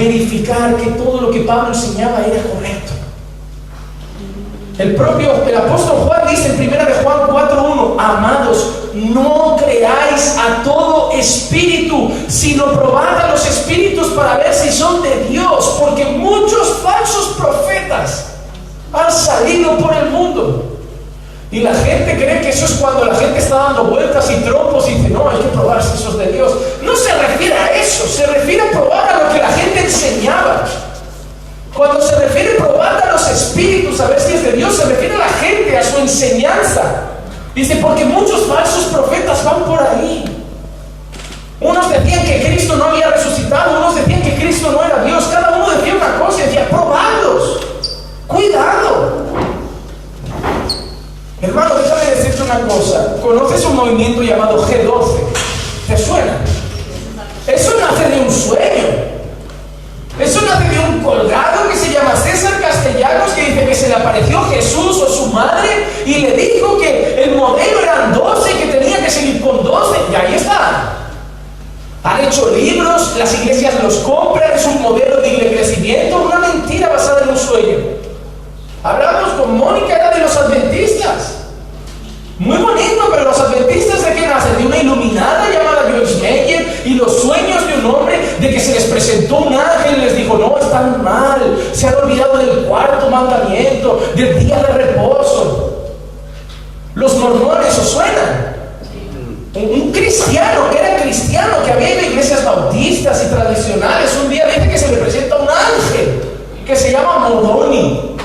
Verificar 0.00 0.76
que 0.76 0.92
todo 0.92 1.20
lo 1.20 1.30
que 1.30 1.40
Pablo 1.40 1.74
enseñaba 1.74 2.20
era 2.20 2.42
correcto. 2.42 2.92
El 4.78 4.94
propio 4.94 5.44
el 5.46 5.54
apóstol 5.54 6.06
Juan 6.06 6.22
dice 6.26 6.52
en 6.52 6.56
primera 6.56 6.86
de 6.86 6.94
Juan 7.04 7.28
4:1, 7.28 7.96
amados, 7.98 8.70
no 8.94 9.56
creáis 9.62 10.38
a 10.38 10.62
todo 10.62 11.12
espíritu, 11.12 12.10
sino 12.28 12.72
probad 12.72 13.26
a 13.26 13.30
los 13.32 13.46
espíritus 13.46 14.08
para 14.12 14.38
ver 14.38 14.54
si 14.54 14.72
son 14.72 15.02
de 15.02 15.26
Dios, 15.28 15.76
porque 15.78 16.06
muchos 16.06 16.78
falsos 16.82 17.36
profetas 17.36 18.24
han 18.94 19.12
salido 19.12 19.76
por 19.76 19.92
el 19.92 20.08
mundo. 20.08 20.79
Y 21.52 21.60
la 21.60 21.74
gente 21.74 22.16
cree 22.16 22.40
que 22.40 22.50
eso 22.50 22.64
es 22.64 22.72
cuando 22.72 23.06
la 23.06 23.14
gente 23.16 23.40
está 23.40 23.56
dando 23.56 23.84
vueltas 23.84 24.30
y 24.30 24.36
trompos 24.44 24.88
y 24.88 24.94
dice, 24.94 25.08
no, 25.08 25.28
hay 25.28 25.38
que 25.38 25.48
probar 25.48 25.82
si 25.82 26.00
eso 26.00 26.10
es 26.10 26.18
de 26.18 26.32
Dios. 26.32 26.52
No 26.82 26.94
se 26.94 27.12
refiere 27.12 27.54
a 27.54 27.76
eso, 27.76 28.06
se 28.06 28.24
refiere 28.26 28.68
a 28.68 28.70
probar 28.70 29.08
a 29.08 29.24
lo 29.24 29.32
que 29.32 29.38
la 29.40 29.50
gente 29.50 29.80
enseñaba. 29.80 30.64
Cuando 31.74 32.00
se 32.00 32.14
refiere 32.16 32.54
a 32.54 32.64
probar 32.64 33.02
a 33.02 33.12
los 33.12 33.28
espíritus, 33.28 33.98
a 34.00 34.06
ver 34.06 34.20
si 34.20 34.34
es 34.34 34.44
de 34.44 34.52
Dios, 34.52 34.76
se 34.76 34.84
refiere 34.84 35.14
a 35.16 35.18
la 35.18 35.28
gente, 35.28 35.76
a 35.76 35.82
su 35.82 35.98
enseñanza. 35.98 36.82
Dice, 37.52 37.76
porque 37.76 38.04
muchos 38.04 38.46
falsos 38.46 38.84
profetas 38.84 39.44
van 39.44 39.64
por 39.64 39.82
ahí. 39.82 40.24
Unos 41.60 41.90
decían 41.90 42.24
que 42.24 42.42
Cristo 42.46 42.76
no 42.76 42.84
había 42.84 43.10
resucitado, 43.10 43.78
unos 43.78 43.96
decían 43.96 44.22
que 44.22 44.36
Cristo 44.36 44.70
no 44.70 44.84
era 44.84 45.02
Dios. 45.02 45.24
Cada 45.32 45.56
uno 45.56 45.68
decía 45.70 45.94
una 45.94 46.18
cosa 46.18 46.42
y 46.42 46.46
decía, 46.46 46.68
probadlos. 46.68 47.60
Cuidado. 48.28 49.20
Hermano, 51.42 51.74
déjame 51.76 52.04
decirte 52.04 52.42
una 52.42 52.60
cosa. 52.68 53.16
¿Conoces 53.22 53.64
un 53.64 53.76
movimiento 53.76 54.22
llamado 54.22 54.62
G12? 54.66 55.20
¿Te 55.88 55.96
suena? 55.96 56.36
Eso 57.46 57.72
nace 57.80 58.08
de 58.10 58.20
un 58.20 58.30
sueño. 58.30 59.10
Eso 60.18 60.42
nace 60.42 60.68
de 60.68 60.78
un 60.80 61.00
colgado 61.00 61.70
que 61.70 61.76
se 61.78 61.92
llama 61.92 62.14
César 62.14 62.60
Castellanos 62.60 63.30
que 63.30 63.40
dice 63.40 63.64
que 63.64 63.74
se 63.74 63.88
le 63.88 63.94
apareció 63.94 64.42
Jesús 64.50 64.98
o 64.98 65.08
su 65.08 65.26
madre 65.28 65.86
y 66.04 66.16
le 66.16 66.32
dijo 66.32 66.76
que 66.78 67.24
el 67.24 67.36
modelo 67.36 67.80
eran 67.80 68.12
12 68.12 68.52
y 68.52 68.54
que 68.56 68.66
tenía 68.78 69.02
que 69.02 69.10
seguir 69.10 69.40
con 69.40 69.64
12. 69.64 69.98
Y 70.12 70.14
ahí 70.14 70.34
está. 70.34 70.96
Han 72.04 72.24
hecho 72.24 72.50
libros, 72.54 73.16
las 73.16 73.34
iglesias 73.34 73.82
los 73.82 73.94
compran, 73.96 74.52
es 74.54 74.66
un 74.66 74.82
modelo 74.82 75.22
de 75.22 75.54
crecimiento, 75.54 76.22
una 76.22 76.38
mentira 76.38 76.90
basada 76.90 77.22
en 77.22 77.30
un 77.30 77.38
sueño. 77.38 77.99
Hablamos 78.82 79.30
con 79.32 79.58
Mónica, 79.58 79.94
era 79.94 80.10
de 80.10 80.20
los 80.20 80.36
adventistas. 80.36 81.36
Muy 82.38 82.56
bonito, 82.56 83.08
pero 83.10 83.24
los 83.24 83.38
adventistas 83.38 84.02
de 84.02 84.14
qué 84.14 84.26
nacen? 84.26 84.56
De 84.56 84.66
una 84.66 84.78
iluminada 84.78 85.50
llamada 85.50 85.90
Joyce 85.92 86.22
Meyer 86.22 86.82
y 86.86 86.94
los 86.94 87.20
sueños 87.20 87.66
de 87.66 87.74
un 87.74 87.94
hombre 87.94 88.18
de 88.40 88.50
que 88.50 88.58
se 88.58 88.72
les 88.72 88.84
presentó 88.84 89.36
un 89.36 89.52
ángel 89.52 89.98
y 89.98 90.00
les 90.00 90.16
dijo, 90.16 90.38
no, 90.38 90.56
están 90.58 91.04
mal, 91.04 91.58
se 91.74 91.88
han 91.88 91.96
olvidado 91.96 92.38
del 92.38 92.64
cuarto 92.64 93.10
mandamiento, 93.10 94.00
del 94.14 94.38
día 94.38 94.56
de 94.56 94.72
reposo. 94.72 95.90
Los 96.94 97.14
mormones, 97.18 97.78
¿os 97.78 97.88
suenan? 97.90 98.56
Un 99.54 99.92
cristiano, 99.92 100.70
que 100.70 100.78
era 100.78 101.02
cristiano, 101.02 101.56
que 101.62 101.72
había 101.72 101.88
a 101.88 102.02
iglesias 102.06 102.42
bautistas 102.42 103.22
y 103.26 103.34
tradicionales, 103.34 104.16
un 104.22 104.30
día 104.30 104.46
dice 104.46 104.70
que 104.70 104.78
se 104.78 104.90
le 104.92 104.96
presenta 104.96 105.36
un 105.36 105.48
ángel 105.48 106.22
que 106.64 106.74
se 106.74 106.92
llama 106.92 107.28
Moroni. 107.28 108.16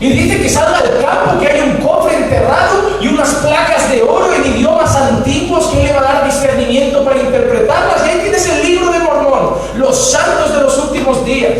Y 0.00 0.10
dice 0.10 0.40
que 0.40 0.48
salga 0.48 0.80
del 0.80 1.04
campo, 1.04 1.40
que 1.40 1.48
hay 1.48 1.60
un 1.70 1.76
cofre 1.78 2.16
enterrado 2.16 2.98
y 3.00 3.08
unas 3.08 3.34
placas 3.34 3.90
de 3.90 4.02
oro 4.02 4.32
en 4.32 4.46
idiomas 4.46 4.94
antiguos 4.94 5.66
que 5.66 5.82
le 5.82 5.92
va 5.92 5.98
a 5.98 6.02
dar 6.02 6.24
discernimiento 6.24 7.04
para 7.04 7.18
interpretarlas. 7.18 8.06
Y 8.06 8.10
ahí 8.10 8.20
tienes 8.20 8.48
el 8.48 8.62
libro 8.64 8.92
de 8.92 8.98
Mormón, 9.00 9.54
los 9.76 10.10
santos 10.10 10.54
de 10.54 10.62
los 10.62 10.78
últimos 10.78 11.24
días. 11.24 11.58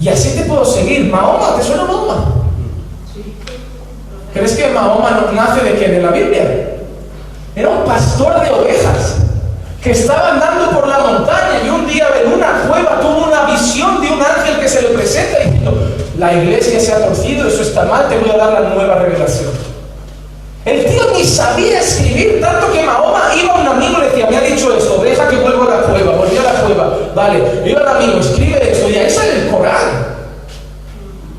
Y 0.00 0.08
así 0.08 0.38
te 0.38 0.44
puedo 0.44 0.64
seguir. 0.64 1.10
Mahoma, 1.10 1.56
¿te 1.56 1.62
suena 1.62 1.84
Mahoma? 1.84 2.32
¿Crees 4.32 4.56
que 4.56 4.68
Mahoma 4.68 5.10
no 5.10 5.32
nace 5.32 5.64
de 5.64 5.74
quién? 5.74 5.94
En 5.94 6.02
la 6.02 6.10
Biblia. 6.10 6.76
Era 7.54 7.68
un 7.70 7.84
pastor 7.84 8.40
de 8.40 8.50
ovejas 8.50 9.16
que 9.82 9.90
estaba 9.90 10.32
andando 10.32 10.55
la 16.26 16.42
iglesia 16.42 16.80
se 16.80 16.92
ha 16.92 17.06
torcido, 17.06 17.48
eso 17.48 17.62
está 17.62 17.84
mal, 17.84 18.08
te 18.08 18.18
voy 18.18 18.30
a 18.30 18.36
dar 18.36 18.52
la 18.52 18.68
nueva 18.70 18.96
revelación. 18.96 19.50
El 20.64 20.84
tío 20.84 21.02
ni 21.16 21.24
sabía 21.24 21.80
escribir, 21.80 22.40
tanto 22.40 22.72
que 22.72 22.82
Mahoma 22.82 23.30
iba 23.40 23.54
a 23.54 23.60
un 23.60 23.68
amigo 23.68 23.98
y 23.98 24.00
le 24.00 24.08
decía, 24.08 24.26
me 24.28 24.36
ha 24.36 24.40
dicho 24.40 24.76
esto, 24.76 24.96
cueva. 26.66 26.98
Vale, 27.14 27.42
iba 27.64 27.80
al 27.80 27.96
amigo, 27.96 28.18
escribe 28.18 28.72
esto 28.72 28.88
y 28.90 28.96
ahí 28.96 29.10
sale 29.10 29.42
el 29.42 29.50
Corán. 29.50 30.16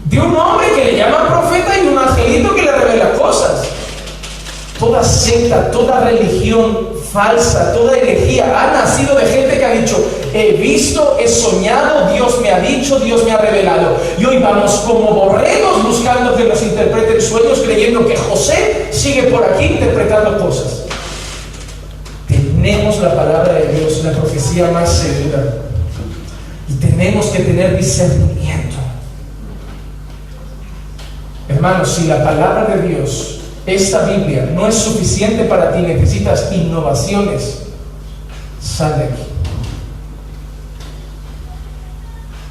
De 0.05 0.19
un 0.19 0.35
hombre 0.35 0.67
que 0.73 0.85
le 0.85 0.97
llama 0.97 1.27
profeta 1.27 1.77
y 1.77 1.87
un 1.87 1.97
angelito 1.97 2.55
que 2.55 2.61
le 2.63 2.71
revela 2.71 3.13
cosas. 3.13 3.67
Toda 4.79 5.03
secta, 5.03 5.71
toda 5.71 6.01
religión 6.01 6.89
falsa, 7.11 7.73
toda 7.73 7.97
herejía 7.97 8.45
ha 8.45 8.71
nacido 8.71 9.15
de 9.15 9.25
gente 9.25 9.57
que 9.57 9.65
ha 9.65 9.71
dicho, 9.71 9.97
he 10.33 10.53
visto, 10.53 11.17
he 11.19 11.27
soñado, 11.27 12.11
Dios 12.13 12.39
me 12.41 12.51
ha 12.51 12.59
dicho, 12.59 12.99
Dios 12.99 13.23
me 13.23 13.31
ha 13.31 13.37
revelado. 13.37 13.97
Y 14.17 14.25
hoy 14.25 14.39
vamos 14.39 14.71
como 14.85 15.11
borregos 15.11 15.83
buscando 15.83 16.35
que 16.35 16.45
nos 16.45 16.61
interpreten 16.61 17.21
sueños, 17.21 17.59
creyendo 17.59 18.05
que 18.05 18.15
José 18.15 18.87
sigue 18.91 19.23
por 19.23 19.43
aquí 19.43 19.65
interpretando 19.65 20.37
cosas. 20.39 20.83
Tenemos 22.27 22.99
la 22.99 23.15
palabra 23.15 23.53
de 23.53 23.79
Dios, 23.79 24.03
la 24.03 24.11
profecía 24.11 24.69
más 24.71 24.91
segura. 24.91 25.55
Y 26.69 26.73
tenemos 26.73 27.27
que 27.27 27.39
tener 27.39 27.77
discernimiento. 27.77 28.75
Hermanos, 31.49 31.89
si 31.89 32.07
la 32.07 32.23
palabra 32.23 32.75
de 32.75 32.87
Dios 32.87 33.37
esta 33.67 34.05
Biblia 34.05 34.49
no 34.55 34.65
es 34.65 34.75
suficiente 34.75 35.43
para 35.43 35.73
ti, 35.73 35.81
necesitas 35.81 36.51
innovaciones, 36.53 37.63
sal 38.61 38.97
de 38.97 39.03
aquí. 39.03 39.26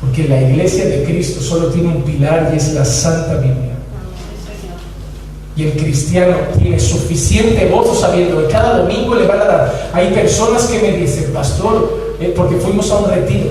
Porque 0.06 0.28
la 0.28 0.40
iglesia 0.40 0.86
de 0.86 1.04
Cristo 1.04 1.40
solo 1.40 1.66
tiene 1.68 1.88
un 1.88 2.02
pilar 2.02 2.50
y 2.52 2.56
es 2.56 2.72
la 2.74 2.84
Santa 2.84 3.34
Biblia. 3.34 3.74
Y 5.56 5.64
el 5.64 5.72
cristiano 5.72 6.36
tiene 6.58 6.78
suficiente 6.78 7.68
gozo 7.68 7.94
sabiendo 7.94 8.46
que 8.46 8.52
cada 8.52 8.78
domingo 8.78 9.14
le 9.14 9.26
van 9.26 9.40
a 9.40 9.44
dar. 9.44 9.90
Hay 9.92 10.12
personas 10.12 10.66
que 10.66 10.78
me 10.78 10.96
dicen, 10.96 11.32
pastor, 11.32 12.14
eh, 12.20 12.32
porque 12.36 12.56
fuimos 12.56 12.90
a 12.90 12.98
un 12.98 13.10
retiro. 13.10 13.50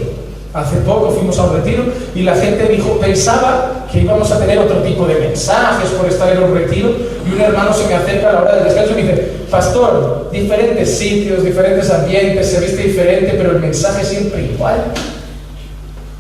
Hace 0.54 0.78
poco 0.78 1.12
fuimos 1.12 1.38
a 1.40 1.46
un 1.46 1.58
retiro 1.58 1.84
y 2.14 2.22
la 2.22 2.36
gente 2.36 2.70
dijo, 2.70 2.98
pensaba 3.00 3.88
que 3.92 4.02
íbamos 4.02 4.32
a 4.32 4.40
tener 4.40 4.58
otro 4.60 4.78
tipo 4.84 5.06
de 5.06 5.16
mensajes 5.16 5.90
por 5.90 6.08
estar 6.08 6.32
en 6.32 6.44
un 6.44 6.54
retiro. 6.54 6.90
Y 7.30 7.34
un 7.34 7.42
hermano 7.42 7.74
se 7.74 7.88
me 7.88 7.96
acerca 7.96 8.30
a 8.30 8.34
la 8.34 8.42
hora 8.44 8.56
del 8.56 8.66
descanso 8.66 8.92
y 8.92 9.04
me 9.04 9.12
dice, 9.12 9.32
pastor, 9.52 10.30
diferentes 10.32 10.98
sitios, 10.98 11.44
diferentes 11.44 11.90
ambientes, 11.90 12.50
se 12.50 12.62
viste 12.62 12.84
diferente, 12.84 13.34
pero 13.36 13.52
el 13.52 13.60
mensaje 13.60 14.06
siempre 14.06 14.44
igual. 14.54 14.94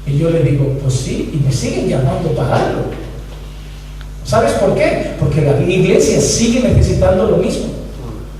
Y 0.07 0.17
yo 0.17 0.29
le 0.29 0.43
digo, 0.43 0.77
pues 0.81 0.93
sí, 0.93 1.31
y 1.33 1.45
me 1.45 1.51
siguen 1.51 1.87
llamando 1.87 2.29
para 2.31 2.55
algo. 2.55 2.81
¿Sabes 4.23 4.53
por 4.53 4.75
qué? 4.75 5.13
Porque 5.19 5.41
la 5.41 5.59
iglesia 5.61 6.19
sigue 6.19 6.67
necesitando 6.67 7.27
lo 7.27 7.37
mismo. 7.37 7.65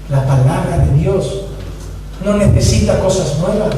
La 0.10 0.26
palabra 0.26 0.86
de 0.86 1.00
Dios 1.00 1.42
no 2.24 2.38
necesita 2.38 3.00
cosas 3.00 3.38
nuevas. 3.40 3.76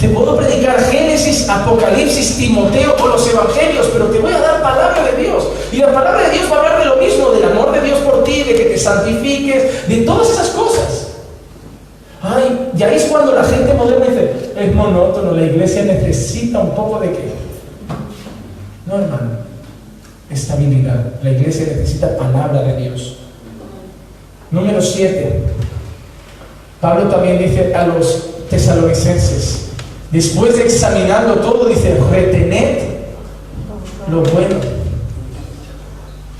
Te 0.00 0.08
puedo 0.08 0.36
predicar 0.36 0.80
Génesis, 0.90 1.48
Apocalipsis, 1.48 2.36
Timoteo 2.36 2.96
o 3.00 3.06
los 3.06 3.28
Evangelios, 3.28 3.88
pero 3.92 4.06
te 4.06 4.18
voy 4.18 4.32
a 4.32 4.40
dar 4.40 4.62
palabra 4.62 5.04
de 5.04 5.22
Dios. 5.22 5.44
Y 5.70 5.76
la 5.76 5.92
palabra 5.92 6.28
de 6.28 6.38
Dios 6.38 6.50
va 6.50 6.56
a 6.56 6.58
hablar 6.58 6.78
de 6.80 6.84
lo 6.86 6.96
mismo, 6.96 7.30
del 7.30 7.44
amor 7.44 7.72
de 7.72 7.82
Dios 7.82 7.98
por 8.00 8.24
ti, 8.24 8.42
de 8.42 8.56
que 8.56 8.64
te 8.64 8.78
santifiques, 8.78 9.88
de 9.88 9.96
todas 9.98 10.30
esas 10.30 10.48
cosas. 10.50 11.01
Ay, 12.22 12.70
y 12.76 12.82
ahí 12.82 12.96
es 12.96 13.04
cuando 13.04 13.34
la 13.34 13.44
gente 13.44 13.74
moderna 13.74 14.06
dice, 14.06 14.52
es 14.56 14.74
monótono, 14.74 15.32
la 15.32 15.44
iglesia 15.44 15.82
necesita 15.84 16.60
un 16.60 16.74
poco 16.74 17.00
de 17.00 17.10
qué. 17.10 17.32
No, 18.86 18.94
hermano, 18.94 19.30
estabilidad. 20.30 21.04
La 21.22 21.30
iglesia 21.30 21.66
necesita 21.66 22.16
palabra 22.16 22.62
de 22.62 22.76
Dios. 22.76 23.18
Número 24.50 24.80
7. 24.80 25.42
Pablo 26.80 27.08
también 27.08 27.38
dice 27.38 27.74
a 27.74 27.86
los 27.86 28.48
tesalonicenses, 28.48 29.62
Después 30.12 30.56
de 30.58 30.64
examinarlo 30.64 31.36
todo, 31.36 31.70
dice, 31.70 31.96
retened 32.10 32.82
lo 34.10 34.22
bueno. 34.22 34.56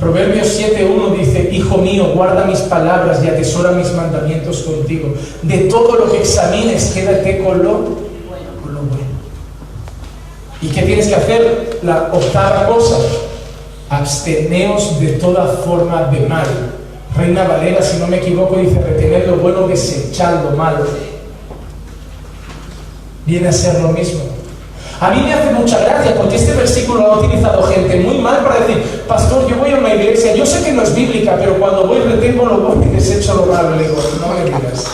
Proverbios 0.03 0.59
7.1 0.59 1.17
dice, 1.17 1.49
Hijo 1.53 1.79
mío, 1.79 2.13
guarda 2.13 2.45
mis 2.45 2.59
palabras 2.63 3.23
y 3.23 3.29
atesora 3.29 3.71
mis 3.71 3.93
mandamientos 3.93 4.63
contigo. 4.63 5.15
De 5.43 5.59
todo 5.71 5.95
lo 5.95 6.11
que 6.11 6.19
examines, 6.19 6.91
quédate 6.93 7.39
con 7.39 7.63
lo, 7.63 7.73
bueno. 7.73 9.13
¿Y 10.61 10.67
qué 10.71 10.83
tienes 10.83 11.07
que 11.07 11.15
hacer? 11.15 11.79
La 11.85 12.11
octava 12.13 12.67
cosa, 12.67 12.97
absteneos 13.91 14.99
de 14.99 15.13
toda 15.13 15.47
forma 15.65 16.03
de 16.11 16.27
mal. 16.27 16.47
Reina 17.17 17.47
Valera, 17.47 17.81
si 17.81 17.99
no 17.99 18.09
me 18.09 18.17
equivoco, 18.17 18.57
dice, 18.57 18.83
retener 18.83 19.29
lo 19.29 19.37
bueno, 19.37 19.69
desechar 19.69 20.43
lo 20.43 20.57
malo 20.57 20.85
viene 23.25 23.47
a 23.47 23.53
ser 23.53 23.81
lo 23.81 23.91
mismo. 23.91 24.32
A 25.03 25.11
mí 25.11 25.21
me 25.21 25.35
hace 25.35 25.51
mucha 25.51 25.81
gracia 25.81 26.15
porque 26.17 26.37
este 26.37 26.53
versículo 26.53 27.01
lo 27.01 27.13
ha 27.15 27.19
utilizado 27.19 27.65
gente 27.65 27.97
muy 27.97 28.19
mal 28.19 28.37
para 28.45 28.61
decir, 28.61 29.03
pastor, 29.09 29.49
yo 29.49 29.57
voy 29.57 29.73
a 29.73 29.79
una 29.79 29.93
iglesia, 29.93 30.33
yo 30.37 30.47
sé 30.47 30.63
que 30.63 30.71
no 30.71 30.83
es 30.83 30.95
bíblica, 30.95 31.35
pero 31.41 31.59
cuando 31.59 31.89
voy 31.89 31.99
retengo 31.99 32.47
lo 32.47 32.59
bueno 32.59 32.85
y 32.85 32.95
desecho 32.95 33.35
lo 33.35 33.47
malo. 33.47 33.75
Le 33.75 33.83
digo, 33.83 33.97
no 34.21 34.29
me 34.33 34.45
digas. 34.45 34.87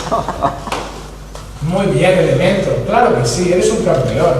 Muy 1.60 1.86
bien, 1.88 2.18
elemento. 2.20 2.70
Claro 2.86 3.20
que 3.20 3.28
sí, 3.28 3.52
eres 3.52 3.70
un 3.70 3.84
campeón. 3.84 4.32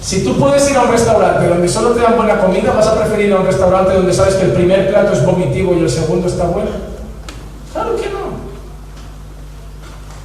Si 0.00 0.24
tú 0.24 0.38
puedes 0.38 0.70
ir 0.70 0.76
a 0.78 0.84
un 0.84 0.90
restaurante 0.90 1.48
donde 1.48 1.68
solo 1.68 1.90
te 1.90 2.00
dan 2.00 2.16
buena 2.16 2.38
comida, 2.38 2.72
vas 2.72 2.86
a 2.86 2.98
preferir 2.98 3.26
ir 3.26 3.32
a 3.34 3.40
un 3.40 3.46
restaurante 3.46 3.92
donde 3.92 4.14
sabes 4.14 4.36
que 4.36 4.46
el 4.46 4.52
primer 4.52 4.88
plato 4.88 5.12
es 5.12 5.22
vomitivo 5.22 5.74
y 5.74 5.80
el 5.80 5.90
segundo 5.90 6.28
está 6.28 6.44
bueno. 6.44 6.70
Claro 7.74 7.94
que 7.94 8.08
no. 8.08 8.25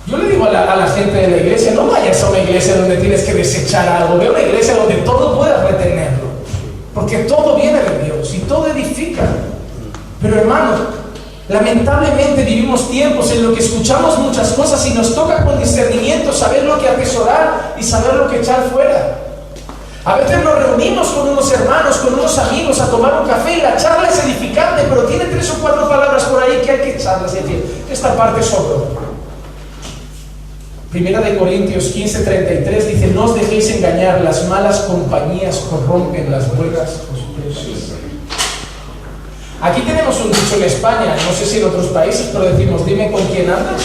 Yo 0.07 0.17
le 0.17 0.29
digo 0.29 0.45
a 0.45 0.51
la, 0.51 0.87
gente 0.87 1.15
de 1.15 1.27
la 1.27 1.37
iglesia, 1.37 1.73
no 1.73 1.87
vayas 1.87 2.23
a 2.23 2.29
una 2.29 2.39
iglesia 2.39 2.75
donde 2.75 2.97
tienes 2.97 3.23
que 3.23 3.33
desechar 3.33 3.87
algo, 3.87 4.17
ve 4.17 4.27
a 4.27 4.31
una 4.31 4.41
iglesia 4.41 4.75
donde 4.75 4.95
todo 4.95 5.37
puedas 5.37 5.63
retenerlo, 5.63 6.25
porque 6.93 7.19
todo 7.19 7.55
viene 7.55 7.79
de 7.81 8.05
Dios 8.05 8.33
y 8.33 8.39
todo 8.39 8.67
edifica. 8.67 9.21
Pero 10.21 10.39
hermano, 10.39 10.73
lamentablemente 11.47 12.43
vivimos 12.43 12.89
tiempos 12.89 13.31
en 13.31 13.43
los 13.43 13.53
que 13.53 13.63
escuchamos 13.63 14.17
muchas 14.17 14.53
cosas 14.53 14.83
y 14.87 14.93
nos 14.95 15.13
toca 15.13 15.45
con 15.45 15.59
discernimiento 15.59 16.33
saber 16.33 16.63
lo 16.63 16.79
que 16.79 16.89
atesorar 16.89 17.75
y 17.79 17.83
saber 17.83 18.15
lo 18.15 18.27
que 18.27 18.39
echar 18.39 18.69
fuera. 18.71 19.17
A 20.03 20.15
veces 20.15 20.43
nos 20.43 20.55
reunimos 20.55 21.09
con 21.09 21.29
unos 21.29 21.51
hermanos, 21.51 21.97
con 21.97 22.15
unos 22.15 22.35
amigos 22.39 22.79
a 22.79 22.89
tomar 22.89 23.21
un 23.21 23.27
café 23.27 23.59
y 23.59 23.61
la 23.61 23.77
charla 23.77 24.09
es 24.09 24.23
edificante, 24.25 24.81
pero 24.89 25.03
tiene 25.03 25.25
tres 25.25 25.51
o 25.51 25.61
cuatro 25.61 25.87
palabras 25.87 26.23
por 26.23 26.41
ahí 26.41 26.59
que 26.65 26.71
hay 26.71 26.79
que 26.79 26.95
echarlas, 26.95 27.35
es 27.35 27.43
decir, 27.43 27.85
esta 27.89 28.15
parte 28.15 28.41
sobró. 28.41 29.10
Primera 30.91 31.21
de 31.21 31.37
Corintios 31.37 31.85
15, 31.85 32.19
33 32.25 32.87
dice, 32.89 33.07
no 33.07 33.23
os 33.23 33.35
dejéis 33.35 33.69
engañar, 33.71 34.19
las 34.21 34.45
malas 34.49 34.81
compañías 34.81 35.55
corrompen 35.69 36.29
las 36.29 36.53
buenas 36.53 36.89
costumbres. 37.09 37.93
Aquí 39.61 39.81
tenemos 39.83 40.19
un 40.19 40.33
dicho 40.33 40.55
en 40.57 40.63
España, 40.63 41.15
no 41.25 41.33
sé 41.33 41.45
si 41.45 41.59
en 41.59 41.65
otros 41.67 41.85
países, 41.87 42.31
pero 42.33 42.43
decimos, 42.43 42.85
dime 42.85 43.09
con 43.09 43.25
quién 43.27 43.49
andas. 43.49 43.81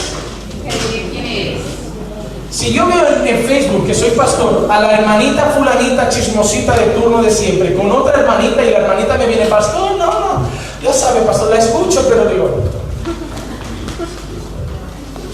Si 2.51 2.73
yo 2.73 2.89
veo 2.89 3.25
en 3.25 3.45
Facebook 3.45 3.87
que 3.87 3.95
soy 3.95 4.11
pastor 4.11 4.67
a 4.69 4.81
la 4.81 4.99
hermanita 4.99 5.55
fulanita 5.57 6.09
chismosita 6.09 6.77
de 6.77 6.87
turno 6.87 7.23
de 7.23 7.31
siempre, 7.31 7.77
con 7.77 7.89
otra 7.93 8.19
hermanita 8.19 8.65
y 8.65 8.73
la 8.73 8.79
hermanita 8.79 9.17
me 9.17 9.27
viene, 9.27 9.47
pastor, 9.47 9.97
no, 9.97 10.07
no, 10.07 10.49
ya 10.83 10.93
sabe, 10.93 11.21
pastor, 11.21 11.51
la 11.51 11.59
escucho, 11.59 12.05
pero 12.09 12.25
digo, 12.27 12.65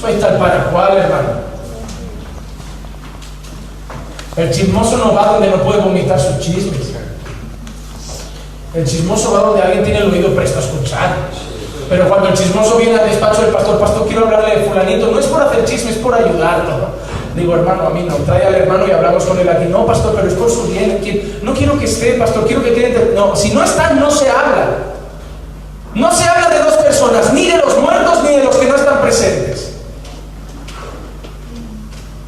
soy 0.02 0.14
tal 0.14 0.36
para 0.36 0.64
cual, 0.64 0.98
hermano. 0.98 1.51
El 4.36 4.50
chismoso 4.50 4.96
no 4.96 5.14
va 5.14 5.32
donde 5.32 5.50
no 5.50 5.62
puede 5.62 5.80
vomitar 5.80 6.18
sus 6.18 6.38
chismes. 6.38 6.92
El 8.74 8.86
chismoso 8.86 9.32
va 9.32 9.40
donde 9.40 9.62
alguien 9.62 9.84
tiene 9.84 9.98
el 10.00 10.10
oído 10.10 10.34
presto 10.34 10.58
a 10.58 10.62
escuchar. 10.62 11.16
Pero 11.90 12.08
cuando 12.08 12.28
el 12.28 12.34
chismoso 12.34 12.78
viene 12.78 12.98
al 12.98 13.10
despacho 13.10 13.42
del 13.42 13.50
pastor, 13.50 13.78
pastor, 13.78 14.06
quiero 14.06 14.24
hablarle 14.24 14.56
de 14.56 14.64
fulanito, 14.64 15.08
no 15.08 15.18
es 15.18 15.26
por 15.26 15.42
hacer 15.42 15.64
chismes, 15.66 15.96
es 15.96 16.02
por 16.02 16.14
ayudarlo. 16.14 17.02
Digo, 17.36 17.54
hermano, 17.54 17.86
a 17.86 17.90
mí 17.90 18.04
no, 18.08 18.14
trae 18.16 18.46
al 18.46 18.54
hermano 18.54 18.86
y 18.86 18.90
hablamos 18.90 19.24
con 19.24 19.38
él 19.38 19.48
aquí. 19.48 19.66
No, 19.66 19.84
pastor, 19.84 20.14
pero 20.14 20.28
es 20.28 20.34
por 20.34 20.50
su 20.50 20.66
bien. 20.68 21.00
No 21.42 21.52
quiero 21.52 21.78
que 21.78 21.84
esté, 21.84 22.14
pastor, 22.14 22.46
quiero 22.46 22.62
que 22.62 22.72
quede. 22.72 23.12
No, 23.14 23.36
si 23.36 23.50
no 23.50 23.62
están, 23.62 24.00
no 24.00 24.10
se 24.10 24.30
habla. 24.30 24.68
No 25.94 26.10
se 26.10 26.24
habla 26.24 26.48
de 26.48 26.58
dos 26.60 26.74
personas, 26.78 27.34
ni 27.34 27.50
de 27.50 27.58
los 27.58 27.76
muertos 27.78 28.22
ni 28.22 28.36
de 28.36 28.44
los 28.44 28.56
que 28.56 28.66
no 28.66 28.76
están 28.76 29.02
presentes. 29.02 29.74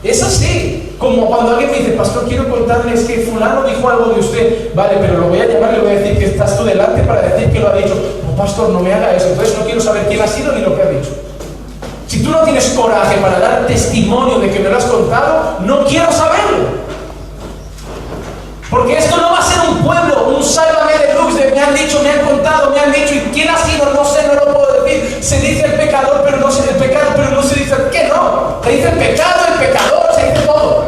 Es 0.03 0.23
así. 0.23 0.84
Como 0.99 1.27
cuando 1.27 1.53
alguien 1.53 1.71
me 1.71 1.79
dice, 1.79 1.93
pastor, 1.93 2.27
quiero 2.29 2.49
contarles 2.49 3.05
que 3.05 3.19
fulano 3.21 3.65
dijo 3.65 3.89
algo 3.89 4.13
de 4.13 4.21
usted. 4.21 4.75
Vale, 4.75 4.97
pero 5.01 5.19
lo 5.19 5.29
voy 5.29 5.41
a 5.41 5.47
llamar 5.47 5.73
y 5.73 5.77
le 5.77 5.83
voy 5.83 5.91
a 5.93 6.01
decir 6.01 6.19
que 6.19 6.25
estás 6.27 6.57
tú 6.57 6.65
delante 6.65 7.03
para 7.03 7.23
decir 7.23 7.53
que 7.53 7.61
lo 7.61 7.69
ha 7.69 7.75
dicho. 7.75 7.95
No, 8.25 8.37
pastor, 8.37 8.71
no 8.71 8.81
me 8.81 8.93
haga 8.93 9.15
eso. 9.15 9.29
Entonces 9.29 9.59
no 9.59 9.65
quiero 9.65 9.81
saber 9.81 10.07
quién 10.09 10.23
ha 10.23 10.27
sido 10.27 10.53
ni 10.53 10.63
lo 10.63 10.75
que 10.77 10.83
ha 10.83 10.87
dicho. 10.87 11.11
Si 12.07 12.23
tú 12.23 12.31
no 12.31 12.43
tienes 12.43 12.69
coraje 12.71 13.17
para 13.17 13.39
dar 13.39 13.67
testimonio 13.67 14.39
de 14.39 14.51
que 14.51 14.61
me 14.61 14.69
lo 14.69 14.77
has 14.77 14.85
contado, 14.85 15.59
no 15.61 15.85
quiero 15.85 16.13
saberlo. 16.13 16.85
Porque 18.71 18.99
esto 18.99 19.17
no 19.17 19.31
va 19.31 19.39
a 19.39 19.43
ser 19.43 19.69
un 19.69 19.79
pueblo, 19.85 20.35
un 20.37 20.43
sálvame 20.43 20.93
de 20.99 21.15
luz 21.15 21.37
de 21.37 21.51
me 21.53 21.61
han 21.61 21.75
dicho, 21.75 22.01
me 22.03 22.11
han 22.11 22.21
contado, 22.27 22.71
me 22.71 22.81
han 22.81 22.93
dicho, 22.93 23.15
y 23.15 23.21
quién 23.33 23.49
ha 23.49 23.57
sido, 23.59 23.93
no 23.95 24.05
sé, 24.05 24.27
no 24.27 24.35
lo 24.35 24.53
puedo 24.53 24.83
decir. 24.83 25.23
Se 25.23 25.41
dice 25.41 25.65
el 25.65 25.75
pecador, 25.75 26.23
pero 26.25 26.39
no 26.39 26.51
se 26.51 26.69
el 26.69 26.77
pecado, 26.77 27.13
pero 27.15 27.31
no 27.31 27.43
se 27.43 27.61
dice 27.61 27.75
que 27.93 28.09
no. 28.09 28.61
Se 28.65 28.71
dice 28.71 28.89
el 28.89 28.99
pecado, 28.99 29.41
el 29.53 29.67
pecador, 29.67 30.15
se 30.15 30.31
dice 30.31 30.47
todo. 30.47 30.84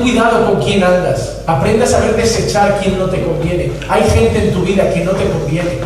Cuidado 0.00 0.46
con 0.46 0.62
quién 0.62 0.82
andas. 0.82 1.38
Aprende 1.46 1.84
a 1.84 1.88
saber 1.88 2.16
desechar 2.16 2.78
quién 2.80 2.98
no 2.98 3.06
te 3.06 3.22
conviene. 3.22 3.72
Hay 3.88 4.02
gente 4.10 4.48
en 4.48 4.52
tu 4.52 4.62
vida 4.62 4.92
que 4.92 5.00
no 5.04 5.12
te 5.12 5.28
conviene. 5.28 5.80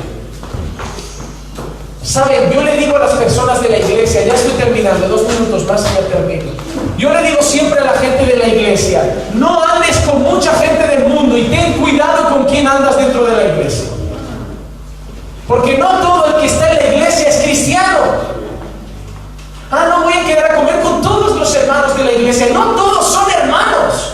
Saben, 2.02 2.50
yo 2.52 2.62
le 2.62 2.76
digo 2.76 2.96
a 2.96 3.00
las 3.00 3.12
personas 3.12 3.62
de 3.62 3.68
la 3.68 3.78
iglesia, 3.78 4.26
ya 4.26 4.34
estoy 4.34 4.52
terminando, 4.52 5.08
dos 5.08 5.22
minutos 5.28 5.64
más 5.66 5.82
y 5.82 5.94
ya 5.94 6.08
termino. 6.08 6.50
Yo 6.98 7.12
le 7.12 7.22
digo 7.22 7.40
siempre 7.40 7.80
a 7.80 7.84
la 7.84 7.92
gente 7.92 8.26
de 8.26 8.36
la 8.36 8.48
iglesia, 8.48 9.02
no 9.34 9.62
andes 9.62 9.96
con 9.98 10.22
mucha 10.22 10.52
gente 10.54 10.86
del 10.88 11.08
mundo 11.08 11.38
y 11.38 11.44
ten 11.44 11.74
cuidado 11.74 12.28
con 12.30 12.44
quién 12.46 12.66
andas 12.66 12.96
dentro 12.96 13.24
de 13.24 13.36
la 13.36 13.54
iglesia. 13.54 13.84
Porque 15.46 15.78
no 15.78 15.88
todo 16.00 16.26
el 16.26 16.34
que 16.40 16.46
está 16.46 16.70
en 16.72 16.76
la 16.76 16.94
iglesia 16.94 17.28
es 17.28 17.36
cristiano. 17.44 17.98
Ah, 19.70 19.86
no 19.88 20.02
voy 20.02 20.12
a 20.12 20.26
quedar 20.26 20.52
a 20.52 20.54
comer 20.56 20.80
con 20.80 21.00
todos 21.02 21.31
hermanos 21.72 21.96
de 21.96 22.04
la 22.04 22.12
iglesia. 22.12 22.48
No 22.52 22.74
todos 22.74 23.12
son 23.12 23.30
hermanos. 23.30 24.12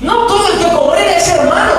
No 0.00 0.26
todo 0.26 0.48
el 0.48 0.58
que 0.58 0.70
congrega 0.70 1.16
es 1.16 1.28
hermano. 1.28 1.72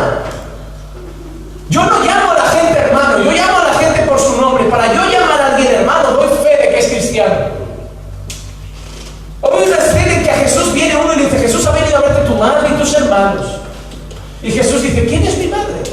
Yo 1.69 1.83
no 1.83 1.99
llamo 1.99 2.31
a 2.31 2.33
la 2.33 2.49
gente 2.49 2.79
hermano, 2.79 3.23
yo 3.23 3.31
llamo 3.31 3.59
a 3.59 3.63
la 3.65 3.73
gente 3.79 4.01
por 4.03 4.19
su 4.19 4.39
nombre. 4.39 4.65
Para 4.65 4.93
yo 4.93 5.01
llamar 5.05 5.41
a 5.41 5.55
alguien 5.55 5.73
hermano, 5.73 6.11
doy 6.11 6.29
fe 6.43 6.57
de 6.61 6.69
que 6.69 6.79
es 6.79 6.87
cristiano. 6.87 7.35
Hoy 9.41 9.63
una 9.67 9.77
fe 9.77 10.21
que 10.23 10.31
a 10.31 10.35
Jesús 10.35 10.73
viene 10.73 10.95
uno 10.95 11.13
y 11.13 11.25
dice, 11.25 11.39
Jesús 11.39 11.65
ha 11.65 11.71
venido 11.71 11.97
a 11.97 12.01
verte 12.01 12.27
tu 12.27 12.35
madre 12.35 12.69
y 12.69 12.79
tus 12.79 12.93
hermanos. 12.93 13.45
Y 14.41 14.51
Jesús 14.51 14.81
dice, 14.81 15.05
¿quién 15.05 15.25
es 15.25 15.37
mi 15.37 15.47
madre? 15.47 15.83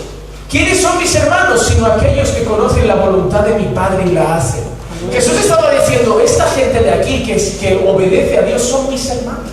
¿Quiénes 0.50 0.80
son 0.80 0.98
mis 0.98 1.14
hermanos? 1.14 1.66
Sino 1.66 1.86
aquellos 1.86 2.30
que 2.30 2.44
conocen 2.44 2.88
la 2.88 2.94
voluntad 2.96 3.40
de 3.40 3.54
mi 3.54 3.64
Padre 3.74 4.04
y 4.06 4.12
la 4.12 4.36
hacen. 4.36 4.75
Jesús 5.12 5.34
estaba 5.40 5.70
diciendo, 5.72 6.20
esta 6.20 6.46
gente 6.50 6.82
de 6.82 6.90
aquí 6.90 7.22
que, 7.24 7.36
que 7.36 7.84
obedece 7.86 8.38
a 8.38 8.42
Dios 8.42 8.62
son 8.62 8.90
mis 8.90 9.08
hermanos. 9.08 9.50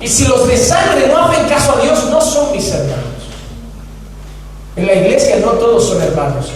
Y 0.00 0.08
si 0.08 0.26
los 0.26 0.46
de 0.46 0.56
sangre 0.56 1.08
no 1.08 1.24
hacen 1.24 1.48
caso 1.48 1.76
a 1.76 1.82
Dios, 1.82 2.10
no 2.10 2.20
son 2.20 2.52
mis 2.52 2.70
hermanos. 2.70 3.04
En 4.76 4.86
la 4.86 4.94
iglesia 4.94 5.36
no 5.40 5.52
todos 5.52 5.88
son 5.88 6.02
hermanos. 6.02 6.46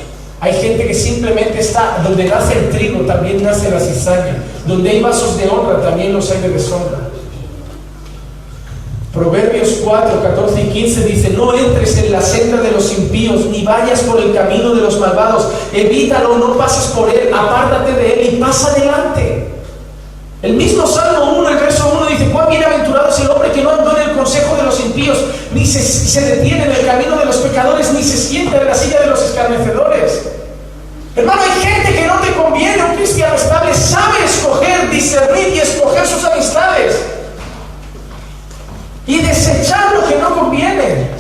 Hay 0.41 0.55
gente 0.55 0.87
que 0.87 0.95
simplemente 0.95 1.61
está, 1.61 2.01
donde 2.03 2.25
nace 2.25 2.59
el 2.59 2.71
trigo, 2.71 3.01
también 3.01 3.43
nace 3.43 3.71
la 3.71 3.81
cizaña. 3.81 4.43
Donde 4.67 4.91
hay 4.91 5.01
vasos 5.01 5.37
de 5.37 5.49
honra, 5.49 5.83
también 5.83 6.13
los 6.13 6.31
hay 6.31 6.41
de 6.41 6.49
deshonra. 6.51 7.10
Proverbios 9.13 9.81
4, 9.83 10.23
14 10.23 10.61
y 10.61 10.69
15 10.69 11.05
dice, 11.05 11.31
no 11.31 11.53
entres 11.53 11.97
en 11.99 12.13
la 12.13 12.23
senda 12.23 12.59
de 12.63 12.71
los 12.71 12.97
impíos, 12.97 13.47
ni 13.47 13.65
vayas 13.65 14.01
por 14.03 14.21
el 14.21 14.33
camino 14.33 14.73
de 14.73 14.83
los 14.83 15.01
malvados, 15.01 15.49
evítalo, 15.75 16.39
no 16.39 16.57
pases 16.57 16.93
por 16.93 17.09
él, 17.09 17.29
apártate 17.35 17.93
de 17.93 18.13
él 18.13 18.35
y 18.35 18.41
pasa 18.41 18.69
adelante. 18.69 19.49
El 20.43 20.53
mismo 20.53 20.87
Salmo 20.87 21.39
1, 21.41 21.49
el 21.49 21.57
verso 21.57 21.93
1 21.93 22.07
dice, 22.07 22.31
cuán 22.31 22.51
bienaventurado 22.51 23.09
es 23.09 23.19
el 23.19 23.31
hombre 23.31 23.51
que 23.51 23.63
no 23.63 23.71
andó 23.71 23.97
en 23.97 24.11
el 24.11 24.17
consejo 24.17 24.55
de 24.55 24.63
los 24.63 24.79
impíos, 24.79 25.19
ni 25.53 25.67
se, 25.67 25.83
se 25.83 26.21
detiene 26.21 26.67
en 26.67 26.71
el 26.71 26.87
camino 26.87 27.17
de 27.17 27.25
los 27.25 27.37
pecadores, 27.39 27.93
ni 27.93 28.05
se 28.05 28.17
sienta 28.17 28.61
en 28.61 28.67
la 28.67 28.75
silla 28.75 29.01
de 29.01 29.07
los 29.09 29.21
escarnecedores. 29.21 30.23
Hermano, 31.17 31.43
hay 31.43 31.61
gente 31.61 31.95
que 31.95 32.07
no 32.07 32.21
te 32.21 32.33
conviene, 32.35 32.85
un 32.85 32.95
cristiano 32.95 33.35
estable 33.35 33.75
sabe 33.75 34.25
escoger, 34.25 34.89
discernir 34.89 35.49
y 35.49 35.59
escoger 35.59 36.07
sus 36.07 36.25
amistades 36.25 36.95
y 39.11 39.19
desechar 39.23 39.93
lo 39.93 40.07
que 40.07 40.17
no 40.21 40.37
conviene. 40.37 41.11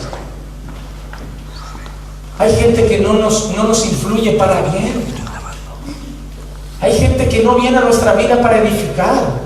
Hay 2.38 2.54
gente 2.54 2.86
que 2.86 2.98
no 2.98 3.14
nos, 3.14 3.50
no 3.56 3.64
nos 3.64 3.84
influye 3.84 4.32
para 4.32 4.62
bien. 4.62 5.04
Hay 6.80 6.96
gente 6.96 7.28
que 7.28 7.42
no 7.42 7.56
viene 7.56 7.78
a 7.78 7.80
nuestra 7.80 8.14
vida 8.14 8.40
para 8.40 8.58
edificar. 8.58 9.40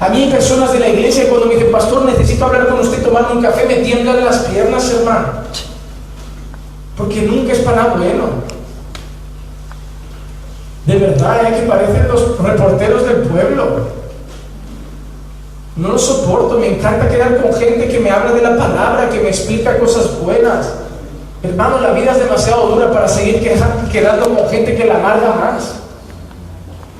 A 0.00 0.08
mí 0.08 0.22
hay 0.22 0.30
personas 0.30 0.72
de 0.72 0.80
la 0.80 0.88
iglesia 0.88 1.28
cuando 1.28 1.48
me 1.48 1.54
dicen, 1.56 1.70
pastor, 1.70 2.06
necesito 2.06 2.46
hablar 2.46 2.68
con 2.68 2.80
usted, 2.80 3.04
tomar 3.04 3.30
un 3.30 3.42
café, 3.42 3.66
me 3.66 3.74
tiemblan 3.76 4.24
las 4.24 4.38
piernas, 4.38 4.90
hermano. 4.90 5.28
Porque 6.96 7.20
nunca 7.22 7.52
es 7.52 7.58
para 7.58 7.88
bueno. 7.88 8.24
De 10.86 10.96
verdad, 10.96 11.44
es 11.44 11.60
que 11.60 11.66
parecen 11.66 12.08
los 12.08 12.38
reporteros 12.38 13.04
del 13.04 13.16
pueblo. 13.28 13.99
No 15.80 15.88
lo 15.88 15.98
soporto, 15.98 16.58
me 16.58 16.76
encanta 16.76 17.08
quedar 17.08 17.40
con 17.40 17.54
gente 17.54 17.88
que 17.88 17.98
me 17.98 18.10
habla 18.10 18.32
de 18.32 18.42
la 18.42 18.54
palabra, 18.54 19.08
que 19.08 19.18
me 19.18 19.30
explica 19.30 19.78
cosas 19.78 20.10
buenas. 20.20 20.74
Hermano, 21.42 21.80
la 21.80 21.92
vida 21.92 22.12
es 22.12 22.18
demasiado 22.18 22.66
dura 22.66 22.92
para 22.92 23.08
seguir 23.08 23.40
quedando 23.90 24.28
con 24.28 24.46
gente 24.50 24.76
que 24.76 24.84
la 24.84 24.96
amarga 24.96 25.32
más. 25.32 25.76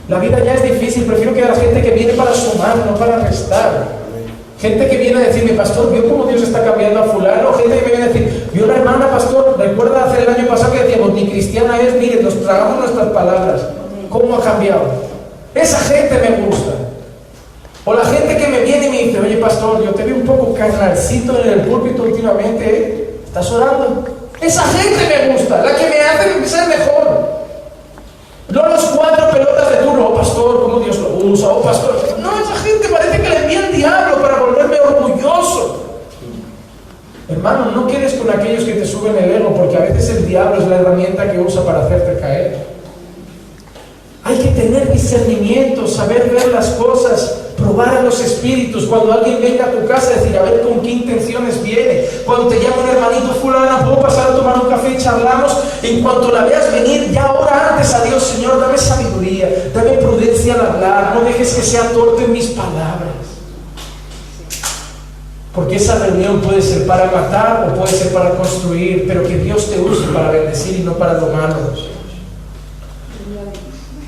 La 0.09 0.19
vida 0.19 0.43
ya 0.43 0.55
es 0.55 0.63
difícil, 0.63 1.05
prefiero 1.05 1.35
quedar 1.35 1.55
gente 1.57 1.83
que 1.83 1.91
viene 1.91 2.15
para 2.15 2.33
sumar, 2.33 2.79
no 2.79 2.95
para 2.95 3.19
restar. 3.19 4.01
Gente 4.59 4.89
que 4.89 4.97
viene 4.97 5.25
a 5.25 5.27
decirme, 5.27 5.53
pastor, 5.53 5.93
¿vio 5.93 6.09
cómo 6.09 6.25
Dios 6.25 6.43
está 6.43 6.65
cambiando 6.65 7.01
a 7.01 7.05
fulano? 7.05 7.53
Gente 7.53 7.81
que 7.81 7.83
me 7.83 7.91
viene 7.91 8.05
a 8.05 8.09
decir, 8.09 8.49
vio 8.55 8.67
la 8.67 8.77
hermana, 8.77 9.11
pastor, 9.11 9.57
recuerda 9.59 10.05
hace 10.05 10.23
el 10.23 10.29
año 10.31 10.49
pasado 10.49 10.73
que 10.73 10.85
decíamos, 10.85 11.13
ni 11.13 11.29
cristiana 11.29 11.79
es, 11.79 11.97
mire, 11.97 12.23
nos 12.23 12.41
tragamos 12.43 12.79
nuestras 12.79 13.09
palabras. 13.09 13.61
¿Cómo 14.09 14.37
ha 14.37 14.43
cambiado? 14.43 14.81
Esa 15.55 15.81
gente 15.81 16.19
me 16.19 16.47
gusta. 16.47 16.90
O 17.85 17.95
la 17.95 18.05
gente 18.05 18.37
que 18.37 18.47
me 18.47 18.61
viene 18.61 18.87
y 18.87 18.91
me 18.91 18.99
dice, 19.05 19.21
oye 19.21 19.37
pastor, 19.37 19.83
yo 19.83 19.93
te 19.93 20.05
veo 20.05 20.17
un 20.17 20.27
poco 20.27 20.55
carnalcito 20.55 21.41
en 21.43 21.51
el 21.51 21.61
púlpito 21.63 22.03
últimamente, 22.03 22.65
¿eh? 22.65 23.21
¿estás 23.25 23.51
orando? 23.51 24.05
Esa 24.41 24.63
gente 24.65 24.99
me 25.09 25.33
gusta, 25.33 25.65
la 25.65 25.75
que 25.75 25.89
me 25.89 26.01
hace 26.01 26.49
ser 26.49 26.69
mejor. 26.69 27.41
No 28.49 28.69
los 28.69 28.85
cuatro 28.87 29.31
pelotas 29.31 29.71
de 29.71 29.77
turno, 29.77 30.09
oh 30.09 30.15
pastor, 30.15 30.63
cómo 30.63 30.81
Dios 30.81 30.99
lo 30.99 31.09
usa, 31.25 31.49
oh 31.49 31.63
pastor. 31.63 32.19
No, 32.19 32.41
esa 32.41 32.57
gente 32.57 32.89
parece 32.89 33.23
que 33.23 33.29
le 33.29 33.37
envía 33.37 33.67
el 33.69 33.77
diablo 33.77 34.21
para 34.21 34.41
volverme 34.41 34.81
orgulloso. 34.81 35.85
Hermano, 37.29 37.71
no 37.71 37.87
quedes 37.87 38.15
con 38.15 38.29
aquellos 38.29 38.65
que 38.65 38.73
te 38.73 38.85
suben 38.85 39.17
el 39.17 39.31
ego, 39.31 39.55
porque 39.55 39.77
a 39.77 39.81
veces 39.81 40.11
el 40.11 40.27
diablo 40.27 40.61
es 40.61 40.69
la 40.69 40.81
herramienta 40.81 41.31
que 41.31 41.39
usa 41.39 41.65
para 41.65 41.87
hacerte 41.87 42.21
caer. 42.21 42.67
Hay 44.25 44.37
que 44.39 44.49
tener 44.49 44.93
discernimiento, 44.93 45.87
saber 45.87 46.31
ver 46.31 46.49
las 46.49 46.71
cosas, 46.71 47.50
probar 47.61 47.99
a 47.99 48.03
los 48.03 48.21
espíritus. 48.21 48.87
Cuando 48.87 49.13
alguien 49.13 49.41
venga 49.41 49.67
a 49.67 49.71
tu 49.71 49.87
casa, 49.87 50.11
decir, 50.11 50.37
a 50.37 50.43
ver 50.43 50.63
con 50.63 50.81
qué 50.81 50.91
intenciones 50.91 51.63
viene. 51.63 52.05
Cuando 52.25 52.49
te 52.49 52.61
llama 52.61 52.83
un 52.83 52.89
hermanito 52.89 53.35
fulana, 53.35 53.85
puedo 53.85 54.01
pasar 54.01 54.31
a 54.31 54.37
tomar 54.37 54.59
un 54.61 54.69
café 54.69 54.91
y 54.93 54.99
charlamos. 54.99 55.57
En 55.83 56.03
cuanto 56.03 56.33
la 56.33 56.45
veas 56.45 56.73
venir, 56.73 57.11
ya 57.13 57.33
ora 57.33 57.75
antes 57.75 57.93
a 57.95 58.03
Dios, 58.05 58.23
Señor, 58.23 58.61
dame 58.61 58.79
sabiduría, 58.79 59.71
dame 59.75 59.93
prudencia 59.93 60.55
al 60.55 60.67
hablar, 60.67 61.13
no 61.15 61.23
dejes 61.23 61.55
que 61.55 61.63
sea 61.63 61.93
torpe 61.93 62.25
en 62.25 62.33
mis 62.33 62.47
palabras. 62.49 63.21
Porque 65.55 65.77
esa 65.77 65.99
reunión 65.99 66.41
puede 66.41 66.63
ser 66.63 66.87
para 66.87 67.11
matar 67.11 67.69
o 67.69 67.79
puede 67.79 67.93
ser 67.93 68.13
para 68.13 68.31
construir, 68.31 69.05
pero 69.07 69.25
que 69.25 69.39
Dios 69.39 69.69
te 69.69 69.81
use 69.81 70.07
para 70.13 70.31
bendecir 70.31 70.81
y 70.81 70.83
no 70.83 70.95
para 70.95 71.15
lo 71.15 71.27
malo. 71.29 72.00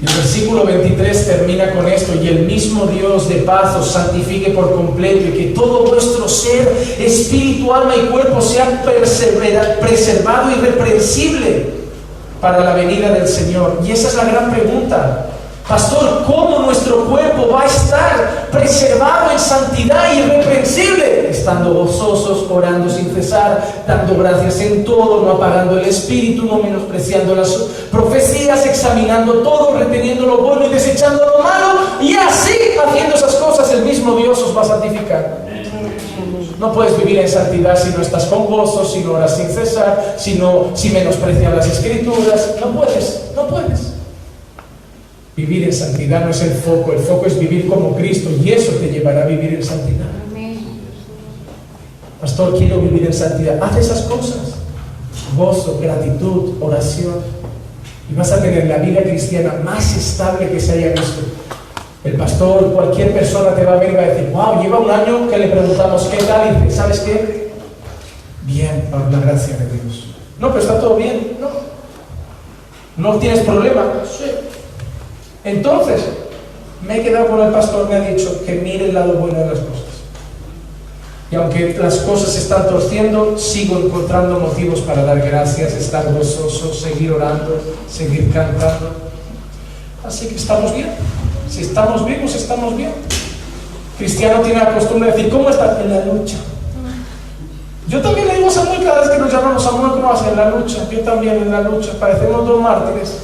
El 0.03 0.13
versículo 0.15 0.65
23 0.65 1.27
termina 1.27 1.73
con 1.73 1.87
esto, 1.87 2.13
y 2.21 2.27
el 2.27 2.41
mismo 2.41 2.87
Dios 2.87 3.29
de 3.29 3.37
paz 3.37 3.77
os 3.77 3.93
santifique 3.93 4.51
por 4.51 4.75
completo 4.75 5.29
y 5.29 5.39
que 5.39 5.45
todo 5.55 5.85
vuestro 5.85 6.29
ser, 6.29 6.97
espíritu, 6.99 7.73
alma 7.73 7.95
y 7.95 8.07
cuerpo 8.07 8.41
sea 8.41 8.83
preservado 8.83 10.51
irreprensible 10.51 11.67
para 12.41 12.65
la 12.65 12.75
venida 12.75 13.13
del 13.13 13.29
Señor. 13.29 13.79
Y 13.87 13.93
esa 13.93 14.09
es 14.09 14.15
la 14.17 14.25
gran 14.25 14.51
pregunta. 14.51 15.27
Pastor, 15.69 16.25
¿cómo 16.27 16.59
nuestro 16.61 17.05
cuerpo 17.05 17.49
va 17.53 17.63
a 17.63 17.67
estar 17.67 18.49
preservado 18.51 19.31
en 19.31 19.39
santidad 19.39 20.13
irreprensible? 20.13 21.31
Estando 21.31 21.73
gozosos, 21.73 22.51
orando 22.51 22.91
sin 22.91 23.15
cesar, 23.15 23.85
dando 23.87 24.19
gracias 24.19 24.61
en 24.61 24.85
todo, 24.85 25.23
no 25.23 25.33
apagando 25.33 25.79
el 25.79 25.87
espíritu, 25.87 26.45
no 26.45 26.59
menospreciando 26.59 27.37
las 27.37 27.51
profecías, 27.91 28.67
examinando 28.67 29.35
todo, 29.35 29.79
reteniendo 29.79 30.27
lo 30.27 30.39
bueno 30.39 30.67
y 30.67 30.71
desechando 30.71 31.25
lo 31.25 31.43
malo. 31.45 31.79
Y 32.01 32.15
así, 32.17 32.57
haciendo 32.85 33.15
esas 33.15 33.37
cosas, 33.37 33.71
el 33.73 33.85
mismo 33.85 34.17
Dios 34.17 34.43
os 34.43 34.57
va 34.57 34.63
a 34.63 34.65
santificar. 34.65 35.43
No 36.59 36.73
puedes 36.73 36.97
vivir 36.99 37.21
en 37.21 37.29
santidad 37.29 37.77
si 37.81 37.91
no 37.91 38.03
estás 38.03 38.27
con 38.27 38.47
gozo, 38.47 38.85
si 38.85 39.01
no 39.01 39.13
oras 39.13 39.37
sin 39.37 39.49
cesar, 39.49 40.17
si, 40.19 40.35
no, 40.35 40.71
si 40.75 40.91
menosprecias 40.91 41.55
las 41.55 41.67
escrituras. 41.67 42.57
No 42.61 42.73
puedes, 42.73 43.23
no 43.35 43.47
puedes. 43.47 43.92
Vivir 45.37 45.65
en 45.65 45.73
santidad 45.73 46.25
no 46.25 46.31
es 46.31 46.43
el 46.43 46.53
foco, 46.53 46.93
el 46.93 46.99
foco 46.99 47.27
es 47.27 47.39
vivir 47.39 47.67
como 47.67 47.97
Cristo 47.97 48.29
y 48.43 48.51
eso 48.51 48.73
te 48.73 48.89
llevará 48.89 49.23
a 49.23 49.27
vivir 49.27 49.55
en 49.55 49.65
santidad. 49.65 50.07
Pastor, 52.21 52.57
quiero 52.57 52.81
vivir 52.81 53.07
en 53.07 53.13
santidad. 53.13 53.61
Haz 53.61 53.79
esas 53.79 54.03
cosas. 54.03 54.55
Gozo, 55.37 55.81
gratitud, 55.81 56.53
oración. 56.61 57.17
Y 58.09 58.15
vas 58.15 58.31
a 58.31 58.41
tener 58.41 58.67
la 58.67 58.77
vida 58.77 59.03
cristiana 59.03 59.55
más 59.65 59.97
estable 59.97 60.49
que 60.49 60.61
se 60.61 60.73
haya 60.73 60.93
visto. 60.93 61.23
El 62.05 62.13
pastor, 62.13 62.73
cualquier 62.75 63.13
persona 63.13 63.57
te 63.57 63.65
va 63.65 63.73
a 63.73 63.77
ver 63.77 63.91
y 63.91 63.95
va 63.97 64.03
a 64.03 64.09
decir, 64.09 64.29
wow, 64.31 64.63
lleva 64.63 64.79
un 64.79 64.91
año 64.91 65.29
que 65.29 65.39
le 65.39 65.49
preguntamos 65.49 66.05
qué 66.05 66.19
tal 66.19 66.57
y 66.57 66.65
dice, 66.65 66.77
¿sabes 66.77 67.01
qué? 67.01 67.51
Bien, 68.43 68.87
por 68.91 69.11
la 69.11 69.19
gracia 69.19 69.57
de 69.57 69.67
Dios. 69.67 70.07
No, 70.39 70.49
pero 70.49 70.61
está 70.61 70.79
todo 70.79 70.97
bien. 70.97 71.39
No. 71.41 71.49
¿No 72.97 73.19
tienes 73.19 73.41
problema? 73.41 73.85
Sí. 74.05 74.31
Entonces, 75.45 76.01
Me 76.87 76.99
he 76.99 77.03
quedado 77.03 77.29
con 77.29 77.41
el 77.41 77.53
pastor, 77.53 77.89
me 77.89 77.95
ha 77.95 78.01
dicho 78.01 78.43
que 78.45 78.55
mire 78.55 78.87
el 78.87 78.95
lado 78.95 79.13
bueno 79.15 79.39
de 79.39 79.47
las 79.47 79.59
cosas. 79.61 79.83
Y 81.31 81.37
aunque 81.37 81.79
las 81.81 81.99
cosas 81.99 82.31
se 82.31 82.41
están 82.41 82.67
torciendo, 82.67 83.39
sigo 83.39 83.79
encontrando 83.79 84.41
motivos 84.41 84.81
para 84.81 85.05
dar 85.05 85.21
gracias, 85.21 85.75
estar 85.75 86.13
gozoso, 86.13 86.75
seguir 86.75 87.13
orando, 87.13 87.59
seguir 87.89 88.33
cantando. 88.33 88.91
Así 90.05 90.27
que 90.27 90.35
estamos 90.35 90.75
bien. 90.75 90.91
Si 91.49 91.63
estamos 91.63 92.05
vivos, 92.05 92.35
estamos 92.35 92.77
bien. 92.77 92.93
Cristiano 93.97 94.41
tiene 94.41 94.59
la 94.59 94.75
costumbre 94.75 95.11
de 95.11 95.17
decir, 95.17 95.33
¿cómo 95.33 95.49
está 95.49 95.81
en 95.81 95.89
la 95.89 96.05
lucha? 96.05 96.37
Yo 97.89 98.01
también 98.01 98.27
le 98.27 98.37
digo 98.37 98.49
a 98.49 98.51
Samuel 98.51 98.83
cada 98.83 99.01
vez 99.01 99.11
que 99.11 99.19
nos 99.19 99.33
llamamos, 99.33 99.63
Samuel, 99.63 99.93
¿cómo 99.93 100.09
vas 100.09 100.27
en 100.27 100.37
la 100.37 100.51
lucha? 100.51 100.89
Yo 100.91 101.01
también 101.01 101.37
en 101.37 101.53
la 101.53 101.61
lucha, 101.61 101.93
parecemos 102.01 102.47
dos 102.47 102.61
mártires. 102.61 103.19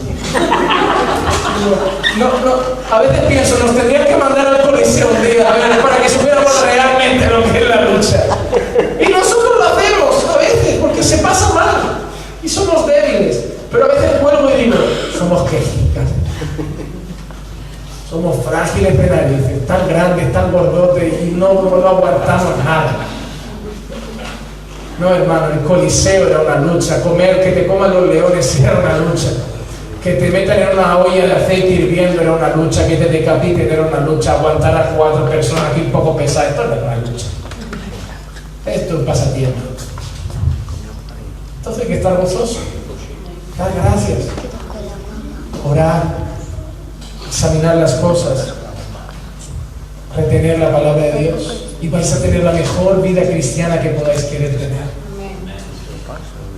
No, 2.18 2.26
no, 2.44 2.96
a 2.96 3.00
veces 3.00 3.20
pienso, 3.26 3.58
nos 3.58 3.76
tendrían 3.76 4.06
que 4.06 4.16
mandar 4.16 4.46
al 4.46 4.62
coliseo 4.62 5.08
un 5.08 5.22
día, 5.22 5.48
para 5.82 5.96
que 5.96 6.08
supiéramos 6.08 6.62
realmente 6.62 7.26
lo 7.26 7.42
que 7.52 7.58
es 7.58 7.68
la 7.68 7.82
lucha. 7.82 8.24
Y 9.00 9.12
nosotros 9.12 9.52
lo 9.58 9.64
hacemos 9.64 10.24
a 10.34 10.38
veces, 10.38 10.78
porque 10.80 11.02
se 11.02 11.18
pasa 11.18 11.52
mal, 11.54 11.76
y 12.42 12.48
somos 12.48 12.86
débiles. 12.86 13.44
Pero 13.70 13.84
a 13.84 13.88
veces 13.88 14.22
vuelvo 14.22 14.50
y 14.50 14.62
digo, 14.64 14.76
somos 15.16 15.50
quejicas. 15.50 16.08
Somos 18.08 18.42
frágiles 18.44 18.96
de 18.96 19.06
narices, 19.06 19.66
tan 19.66 19.86
grandes, 19.86 20.32
tan 20.32 20.50
gordotes, 20.50 21.12
y 21.22 21.32
no, 21.32 21.52
no 21.52 21.86
aguantamos 21.86 22.56
nada. 22.64 22.96
No, 24.98 25.14
hermano, 25.14 25.52
el 25.52 25.60
coliseo 25.60 26.26
era 26.26 26.40
una 26.40 26.56
lucha, 26.56 27.02
comer, 27.02 27.42
que 27.44 27.52
te 27.52 27.66
coman 27.66 27.92
los 27.92 28.08
leones 28.08 28.60
era 28.60 28.78
una 28.78 28.98
lucha, 28.98 29.28
que 30.02 30.12
te 30.14 30.30
metan 30.30 30.58
en 30.60 30.78
una 30.78 30.98
olla 30.98 31.26
de 31.26 31.32
aceite 31.32 31.68
hirviendo 31.68 32.22
era 32.22 32.32
una 32.32 32.54
lucha, 32.54 32.86
que 32.86 32.96
te 32.96 33.08
decapiten 33.08 33.70
era 33.70 33.82
una 33.82 34.00
lucha, 34.00 34.34
aguantar 34.34 34.76
a 34.76 34.90
cuatro 34.90 35.28
personas 35.28 35.64
aquí 35.72 35.82
un 35.82 35.92
poco 35.92 36.16
pesadas, 36.16 36.50
esto 36.50 36.64
no 36.64 36.74
era 36.74 36.84
una 36.84 36.96
lucha. 36.96 37.26
Esto 38.66 38.94
es 38.94 39.00
un 39.00 39.06
pasatiempo. 39.06 39.58
Entonces 41.58 41.82
hay 41.82 41.88
que 41.88 41.96
estar 41.96 42.16
gozoso, 42.16 42.60
dar 43.58 43.72
gracias, 43.74 44.18
orar, 45.68 46.02
examinar 47.26 47.76
las 47.76 47.94
cosas, 47.94 48.54
retener 50.16 50.58
la 50.60 50.72
palabra 50.72 51.02
de 51.02 51.18
Dios 51.24 51.64
y 51.80 51.88
vais 51.88 52.12
a 52.12 52.22
tener 52.22 52.44
la 52.44 52.52
mejor 52.52 53.02
vida 53.02 53.22
cristiana 53.22 53.80
que 53.80 53.90
podáis 53.90 54.24
querer 54.24 54.56
tener. 54.56 54.98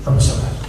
Vamos 0.05 0.29
a 0.29 0.33
orar. 0.35 0.60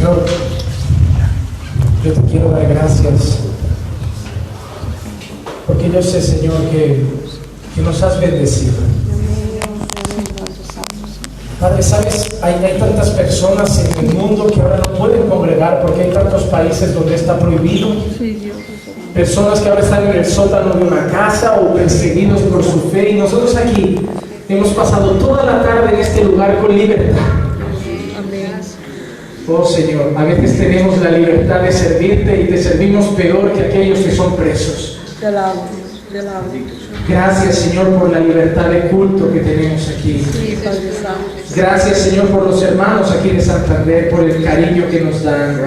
Señor, 0.00 0.24
yo 2.02 2.12
te 2.14 2.20
quiero 2.30 2.50
dar 2.52 2.66
gracias 2.68 3.40
porque 5.66 5.90
yo 5.90 6.02
sé, 6.02 6.22
Señor, 6.22 6.56
que, 6.70 7.04
que 7.74 7.82
nos 7.82 8.02
has 8.02 8.18
bendecido. 8.18 8.72
Padre, 11.60 11.82
sabes, 11.82 12.38
hay, 12.40 12.54
hay, 12.64 12.78
tantas 12.78 13.10
personas 13.10 13.78
en 13.84 14.08
el 14.08 14.14
mundo 14.14 14.46
que 14.46 14.62
ahora 14.62 14.78
no 14.78 14.94
pueden 14.94 15.28
congregar 15.28 15.82
porque 15.82 16.04
hay 16.04 16.12
tantos 16.12 16.44
países 16.44 16.94
donde 16.94 17.16
está 17.16 17.38
prohibido. 17.38 17.88
Personas 19.12 19.60
que 19.60 19.68
ahora 19.68 19.82
están 19.82 20.06
en 20.06 20.16
el 20.16 20.24
sótano 20.24 20.72
de 20.76 20.84
una 20.84 21.08
casa 21.08 21.60
o 21.60 21.74
perseguidos 21.74 22.40
por 22.40 22.64
su 22.64 22.88
fe. 22.90 23.10
Y 23.10 23.14
nosotros 23.16 23.54
aquí 23.54 24.00
hemos 24.48 24.68
pasado 24.70 25.10
toda 25.16 25.44
la 25.44 25.62
tarde 25.62 25.92
en 25.92 26.00
este 26.00 26.24
lugar 26.24 26.58
con 26.62 26.74
libertad. 26.74 27.49
Oh 29.52 29.66
Señor, 29.66 30.12
a 30.16 30.24
veces 30.24 30.58
tenemos 30.58 30.98
la 30.98 31.10
libertad 31.10 31.62
de 31.62 31.72
servirte 31.72 32.42
y 32.42 32.46
te 32.46 32.62
servimos 32.62 33.06
peor 33.16 33.52
que 33.52 33.62
aquellos 33.62 33.98
que 33.98 34.12
son 34.12 34.36
presos. 34.36 35.00
Gracias 37.08 37.54
Señor 37.56 37.88
por 37.98 38.10
la 38.12 38.20
libertad 38.20 38.70
de 38.70 38.82
culto 38.90 39.32
que 39.32 39.40
tenemos 39.40 39.88
aquí. 39.88 40.24
Gracias 41.56 41.98
Señor 41.98 42.28
por 42.28 42.46
los 42.46 42.62
hermanos 42.62 43.10
aquí 43.10 43.30
de 43.30 43.40
Santander, 43.40 44.10
por 44.10 44.20
el 44.20 44.44
cariño 44.44 44.88
que 44.88 45.00
nos 45.00 45.24
dan. 45.24 45.60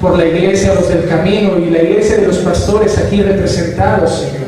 Por 0.00 0.16
la 0.16 0.24
iglesia, 0.24 0.74
los 0.74 0.88
del 0.88 1.06
camino 1.06 1.58
y 1.58 1.68
la 1.68 1.82
iglesia 1.82 2.16
de 2.16 2.28
los 2.28 2.38
pastores 2.38 2.96
aquí 2.96 3.20
representados, 3.22 4.20
Señor. 4.20 4.46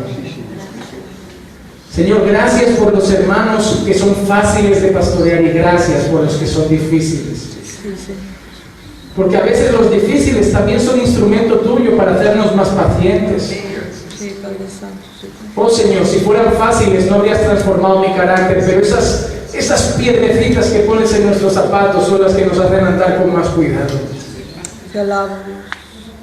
Señor, 1.94 2.26
gracias 2.26 2.70
por 2.78 2.94
los 2.94 3.12
hermanos 3.12 3.82
que 3.84 3.92
son 3.92 4.14
fáciles 4.26 4.80
de 4.80 4.88
pastorear 4.88 5.42
y 5.42 5.50
gracias 5.50 6.04
por 6.04 6.22
los 6.22 6.36
que 6.36 6.46
son 6.46 6.68
difíciles. 6.68 7.57
Porque 9.16 9.36
a 9.36 9.42
veces 9.42 9.72
los 9.72 9.90
difíciles 9.90 10.52
también 10.52 10.80
son 10.80 11.00
instrumento 11.00 11.56
tuyo 11.60 11.96
para 11.96 12.14
hacernos 12.14 12.54
más 12.54 12.68
pacientes. 12.68 13.50
Oh 15.56 15.68
Señor, 15.68 16.06
si 16.06 16.20
fueran 16.20 16.52
fáciles 16.52 17.10
no 17.10 17.16
habrías 17.16 17.40
transformado 17.40 18.00
mi 18.00 18.14
carácter, 18.14 18.62
pero 18.64 18.80
esas, 18.80 19.32
esas 19.52 19.94
piedrecitas 19.98 20.66
que 20.66 20.80
pones 20.80 21.12
en 21.14 21.26
nuestros 21.26 21.52
zapatos 21.52 22.06
son 22.06 22.22
las 22.22 22.34
que 22.34 22.46
nos 22.46 22.58
hacen 22.58 22.84
andar 22.84 23.20
con 23.20 23.32
más 23.32 23.48
cuidado. 23.48 23.98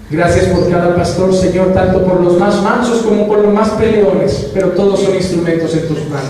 Gracias 0.09 0.45
por 0.45 0.69
cada 0.69 0.95
pastor, 0.95 1.33
Señor, 1.35 1.73
tanto 1.73 2.03
por 2.05 2.21
los 2.21 2.37
más 2.37 2.61
mansos 2.61 3.01
como 3.01 3.27
por 3.27 3.39
los 3.39 3.53
más 3.53 3.69
peleones, 3.71 4.47
pero 4.53 4.69
todos 4.69 5.01
son 5.01 5.15
instrumentos 5.15 5.73
en 5.73 5.87
tus 5.87 6.07
manos. 6.09 6.29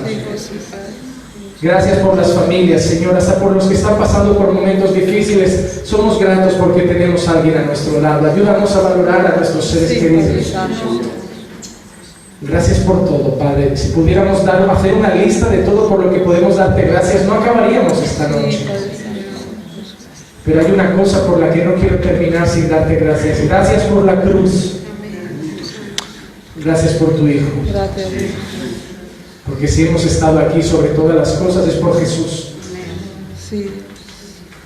Gracias 1.62 2.00
por 2.00 2.18
las 2.18 2.34
familias, 2.34 2.84
Señor, 2.84 3.16
hasta 3.16 3.40
por 3.40 3.54
los 3.54 3.66
que 3.66 3.76
están 3.76 3.98
pasando 3.98 4.38
por 4.38 4.52
momentos 4.52 4.94
difíciles. 4.94 5.82
Somos 5.86 6.20
gratos 6.20 6.54
porque 6.56 6.82
tenemos 6.82 7.28
a 7.28 7.40
alguien 7.40 7.58
a 7.58 7.66
nuestro 7.66 8.02
lado. 8.02 8.30
Ayúdanos 8.30 8.76
a 8.76 8.82
valorar 8.82 9.26
a 9.26 9.38
nuestros 9.38 9.66
seres 9.66 9.92
queridos. 9.92 10.54
Gracias 12.42 12.80
por 12.80 13.06
todo, 13.06 13.38
Padre. 13.40 13.76
Si 13.76 13.90
pudiéramos 13.90 14.44
dar, 14.44 14.70
hacer 14.70 14.94
una 14.94 15.16
lista 15.16 15.50
de 15.50 15.60
todo 15.60 15.88
por 15.88 16.04
lo 16.04 16.12
que 16.12 16.20
podemos 16.20 16.58
darte 16.58 16.82
gracias, 16.84 17.26
no 17.26 17.36
acabaríamos 17.36 18.02
esta 18.04 18.28
noche. 18.28 18.66
Pero 20.46 20.60
hay 20.60 20.72
una 20.72 20.94
cosa 20.96 21.26
por 21.26 21.40
la 21.40 21.52
que 21.52 21.64
no 21.64 21.76
quiero 21.76 21.98
terminar 21.98 22.48
sin 22.48 22.70
darte 22.70 22.96
gracias. 22.96 23.48
Gracias 23.48 23.84
por 23.84 24.06
la 24.06 24.22
cruz. 24.22 24.74
Gracias 26.64 26.94
por 26.94 27.16
tu 27.16 27.28
Hijo. 27.28 27.48
Porque 29.46 29.68
si 29.68 29.88
hemos 29.88 30.04
estado 30.06 30.40
aquí 30.40 30.62
sobre 30.64 30.90
todas 30.90 31.16
las 31.16 31.34
cosas 31.34 31.68
es 31.68 31.76
por 31.76 32.00
Jesús. 32.00 32.54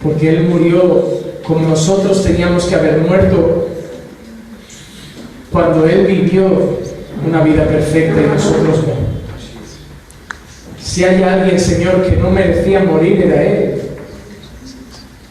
Porque 0.01 0.29
Él 0.29 0.47
murió 0.47 1.19
como 1.45 1.67
nosotros 1.67 2.23
teníamos 2.23 2.65
que 2.65 2.75
haber 2.75 2.99
muerto 2.99 3.67
cuando 5.51 5.85
Él 5.85 6.05
vivió 6.07 6.79
una 7.27 7.43
vida 7.43 7.65
perfecta 7.65 8.21
y 8.21 8.27
nosotros 8.27 8.77
no. 8.87 9.09
Si 10.81 11.03
hay 11.03 11.21
alguien, 11.23 11.59
Señor, 11.59 12.05
que 12.05 12.15
no 12.15 12.31
merecía 12.31 12.83
morir, 12.83 13.21
era 13.21 13.43
Él. 13.43 13.81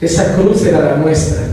Esa 0.00 0.36
cruz 0.36 0.64
era 0.64 0.80
la 0.80 0.96
nuestra. 0.96 1.46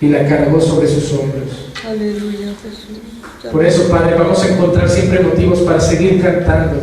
Y 0.00 0.08
la 0.08 0.28
cargó 0.28 0.60
sobre 0.60 0.86
sus 0.86 1.12
hombros. 1.12 1.70
Aleluya, 1.86 2.54
Jesús. 2.62 3.13
Por 3.52 3.64
eso, 3.64 3.88
Padre, 3.88 4.16
vamos 4.18 4.42
a 4.42 4.48
encontrar 4.48 4.88
siempre 4.88 5.20
motivos 5.20 5.60
para 5.60 5.80
seguir 5.80 6.22
cantando. 6.22 6.80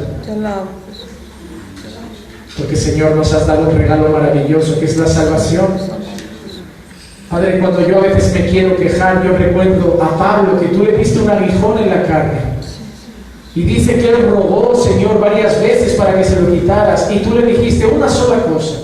Porque, 2.57 2.75
Señor, 2.75 3.15
nos 3.15 3.33
has 3.33 3.47
dado 3.47 3.69
un 3.69 3.77
regalo 3.77 4.09
maravilloso 4.09 4.79
que 4.79 4.85
es 4.85 4.97
la 4.97 5.07
salvación. 5.07 5.67
Padre, 7.29 7.59
cuando 7.59 7.87
yo 7.87 7.97
a 7.97 8.01
veces 8.01 8.33
me 8.33 8.49
quiero 8.49 8.75
quejar, 8.75 9.23
yo 9.25 9.37
recuerdo 9.37 9.99
a 10.01 10.17
Pablo 10.17 10.59
que 10.59 10.67
tú 10.67 10.83
le 10.83 10.97
diste 10.97 11.19
un 11.19 11.29
aguijón 11.29 11.77
en 11.79 11.89
la 11.89 12.03
carne. 12.03 12.39
Y 13.55 13.63
dice 13.63 13.95
que 13.95 14.09
él 14.09 14.29
rogó, 14.29 14.75
Señor, 14.75 15.19
varias 15.19 15.61
veces 15.61 15.93
para 15.95 16.17
que 16.17 16.23
se 16.23 16.39
lo 16.39 16.51
quitaras. 16.51 17.09
Y 17.11 17.19
tú 17.19 17.35
le 17.35 17.45
dijiste 17.45 17.85
una 17.85 18.07
sola 18.07 18.43
cosa. 18.43 18.79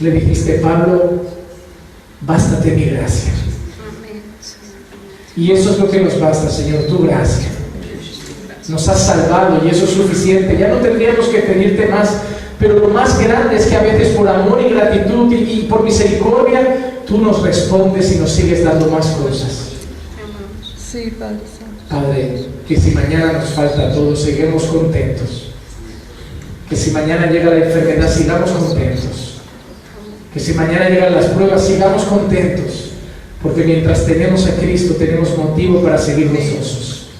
Le 0.00 0.10
dijiste, 0.12 0.54
Pablo, 0.54 1.24
bástate 2.22 2.72
mi 2.72 2.86
gracia. 2.86 3.32
Y 5.40 5.52
eso 5.52 5.70
es 5.70 5.78
lo 5.78 5.90
que 5.90 6.00
nos 6.00 6.20
basta, 6.20 6.50
Señor, 6.50 6.82
tu 6.82 6.98
gracia. 6.98 7.48
Nos 8.68 8.86
has 8.88 9.06
salvado 9.06 9.58
y 9.64 9.70
eso 9.70 9.86
es 9.86 9.92
suficiente. 9.92 10.54
Ya 10.58 10.68
no 10.68 10.76
tendríamos 10.76 11.28
que 11.28 11.38
pedirte 11.38 11.86
más. 11.86 12.10
Pero 12.58 12.78
lo 12.78 12.88
más 12.88 13.18
grande 13.18 13.56
es 13.56 13.64
que 13.64 13.74
a 13.74 13.80
veces 13.80 14.08
por 14.08 14.28
amor 14.28 14.60
y 14.60 14.74
gratitud 14.74 15.32
y, 15.32 15.36
y 15.36 15.62
por 15.62 15.82
misericordia, 15.82 17.00
tú 17.06 17.16
nos 17.16 17.42
respondes 17.42 18.12
y 18.12 18.16
nos 18.16 18.30
sigues 18.30 18.62
dando 18.62 18.90
más 18.90 19.06
cosas. 19.06 19.70
Sí, 20.76 21.14
Padre. 21.18 21.38
Padre, 21.88 22.44
que 22.68 22.76
si 22.78 22.90
mañana 22.90 23.32
nos 23.32 23.48
falta 23.48 23.94
todo, 23.94 24.14
seguimos 24.14 24.64
contentos. 24.64 25.52
Que 26.68 26.76
si 26.76 26.90
mañana 26.90 27.30
llega 27.30 27.50
la 27.50 27.64
enfermedad, 27.64 28.12
sigamos 28.12 28.50
contentos. 28.50 29.40
Que 30.34 30.38
si 30.38 30.52
mañana 30.52 30.90
llegan 30.90 31.14
las 31.14 31.26
pruebas, 31.28 31.66
sigamos 31.66 32.04
contentos. 32.04 32.89
Porque 33.42 33.64
mientras 33.64 34.04
tenemos 34.04 34.46
a 34.46 34.56
Cristo, 34.56 34.94
tenemos 34.94 35.36
motivo 35.36 35.80
para 35.82 35.96
seguir 35.96 36.28
gozosos. 36.28 37.10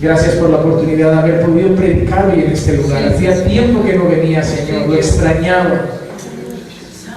Gracias 0.00 0.36
por 0.36 0.48
la 0.50 0.58
oportunidad 0.58 1.12
de 1.12 1.18
haber 1.18 1.40
podido 1.42 1.74
predicar 1.74 2.30
hoy 2.30 2.44
en 2.44 2.52
este 2.52 2.76
lugar. 2.76 3.08
Hacía 3.08 3.44
tiempo 3.44 3.84
que 3.84 3.96
no 3.96 4.08
venía, 4.08 4.42
Señor, 4.42 4.88
lo 4.88 4.94
extrañaba. 4.94 5.86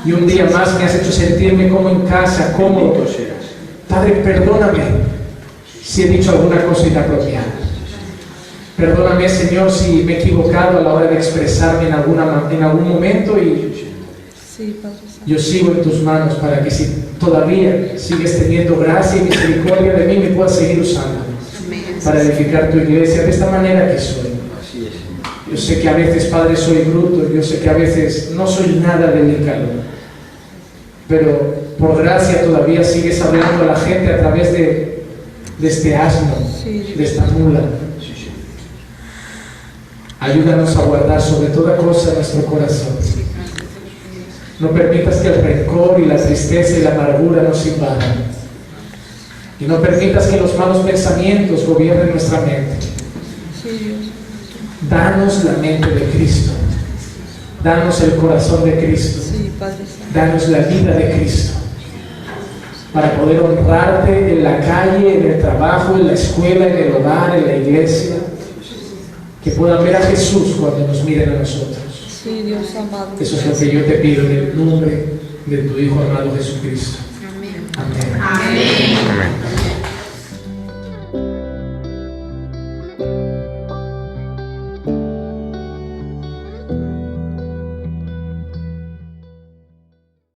Y 0.03 0.11
un 0.11 0.27
día 0.27 0.49
más 0.51 0.77
me 0.77 0.83
has 0.83 0.95
hecho 0.95 1.11
sentirme 1.11 1.69
como 1.69 1.89
en 1.89 2.01
casa, 2.01 2.51
cómodo. 2.57 3.05
Padre, 3.87 4.21
perdóname 4.23 4.83
si 5.81 6.03
he 6.03 6.07
dicho 6.07 6.31
alguna 6.31 6.61
cosa 6.65 6.87
inapropiada. 6.87 7.45
Perdóname, 8.75 9.29
Señor, 9.29 9.71
si 9.71 10.03
me 10.03 10.15
he 10.15 10.21
equivocado 10.21 10.79
a 10.79 10.81
la 10.81 10.93
hora 10.93 11.05
de 11.05 11.15
expresarme 11.15 11.87
en, 11.87 11.93
alguna, 11.93 12.49
en 12.51 12.63
algún 12.63 12.89
momento 12.89 13.37
y 13.37 13.82
Sí, 14.55 14.80
Padre 14.84 14.97
Santo. 14.97 15.25
yo 15.25 15.39
sigo 15.39 15.71
en 15.71 15.81
tus 15.81 16.03
manos 16.03 16.35
para 16.35 16.63
que 16.63 16.69
si 16.69 16.85
todavía 17.19 17.97
sigues 17.97 18.38
teniendo 18.38 18.77
gracia 18.77 19.19
y 19.19 19.25
misericordia 19.25 19.93
de 19.93 20.05
mí, 20.05 20.17
me 20.19 20.35
puedas 20.35 20.55
seguir 20.55 20.80
usando 20.80 21.21
para 22.03 22.21
edificar 22.21 22.69
tu 22.69 22.77
iglesia 22.77 23.23
de 23.23 23.31
esta 23.31 23.49
manera 23.49 23.91
que 23.91 23.99
soy. 23.99 24.30
Yo 25.49 25.57
sé 25.57 25.81
que 25.81 25.89
a 25.89 25.93
veces, 25.93 26.25
Padre, 26.25 26.55
soy 26.55 26.84
bruto, 26.84 27.34
yo 27.34 27.41
sé 27.41 27.61
que 27.61 27.69
a 27.69 27.73
veces 27.73 28.31
no 28.35 28.45
soy 28.45 28.75
nada 28.75 29.11
delicado, 29.11 29.65
pero 31.07 31.55
por 31.80 32.03
gracia 32.03 32.43
todavía 32.43 32.84
sigues 32.84 33.21
hablando 33.21 33.63
a 33.63 33.67
la 33.67 33.75
gente 33.75 34.13
a 34.13 34.19
través 34.19 34.51
de, 34.51 35.03
de 35.57 35.67
este 35.67 35.95
asno, 35.95 36.35
de 36.63 37.03
esta 37.03 37.25
mula. 37.25 37.61
Ayúdanos 40.19 40.75
a 40.77 40.84
guardar 40.84 41.19
sobre 41.19 41.49
toda 41.49 41.75
cosa 41.75 42.13
nuestro 42.13 42.45
corazón. 42.45 43.22
No 44.64 44.69
permitas 44.69 45.18
que 45.18 45.27
el 45.27 45.44
rencor 45.44 45.99
y 45.99 46.06
la 46.06 46.15
tristeza 46.15 46.77
y 46.77 46.84
la 46.84 46.91
amargura 46.91 47.44
nos 47.44 47.68
invadan. 47.68 48.15
Y 49.60 49.65
no 49.65 49.81
permitas 49.81 50.27
que 50.27 50.40
los 50.40 50.57
malos 50.57 50.85
pensamientos 50.85 51.65
gobiernen 51.65 52.11
nuestra 52.11 52.40
mente. 52.40 52.77
Danos 54.90 55.44
la 55.44 55.52
mente 55.53 55.90
de 55.90 56.06
Cristo. 56.11 56.53
Danos 57.61 58.02
el 58.03 58.15
corazón 58.15 58.64
de 58.64 58.77
Cristo. 58.77 59.22
Danos 60.14 60.48
la 60.48 60.60
vida 60.60 60.94
de 60.94 61.11
Cristo. 61.11 61.60
Para 62.94 63.18
poder 63.18 63.41
honrarte 63.41 64.31
en 64.31 64.44
la 64.45 64.61
calle, 64.61 65.18
en 65.18 65.27
el 65.30 65.41
trabajo, 65.41 65.98
en 65.98 66.07
la 66.07 66.14
escuela, 66.14 66.68
en 66.68 66.77
el 66.77 66.91
hogar, 66.94 67.35
en 67.35 67.48
la 67.48 67.57
iglesia. 67.57 68.15
Que 69.44 69.52
puedan 69.52 69.84
ver 69.84 69.98
a 69.98 70.02
Jesús 70.03 70.56
cuando 70.57 70.88
nos 70.88 71.03
miren 71.03 71.31
a 71.31 71.40
nosotros. 71.40 71.92
Sí, 72.23 72.41
Dios 72.43 72.73
amado. 72.75 73.11
Eso 73.19 73.35
es 73.35 73.45
lo 73.45 73.57
que 73.57 73.73
yo 73.73 73.83
te 73.83 73.95
pido 73.95 74.25
en 74.25 74.31
el 74.31 74.65
nombre 74.65 75.05
de 75.45 75.57
tu 75.57 75.77
Hijo 75.77 76.01
amado 76.01 76.33
Jesucristo. 76.37 76.99
Amén. 77.27 77.67
Amén. 78.21 79.62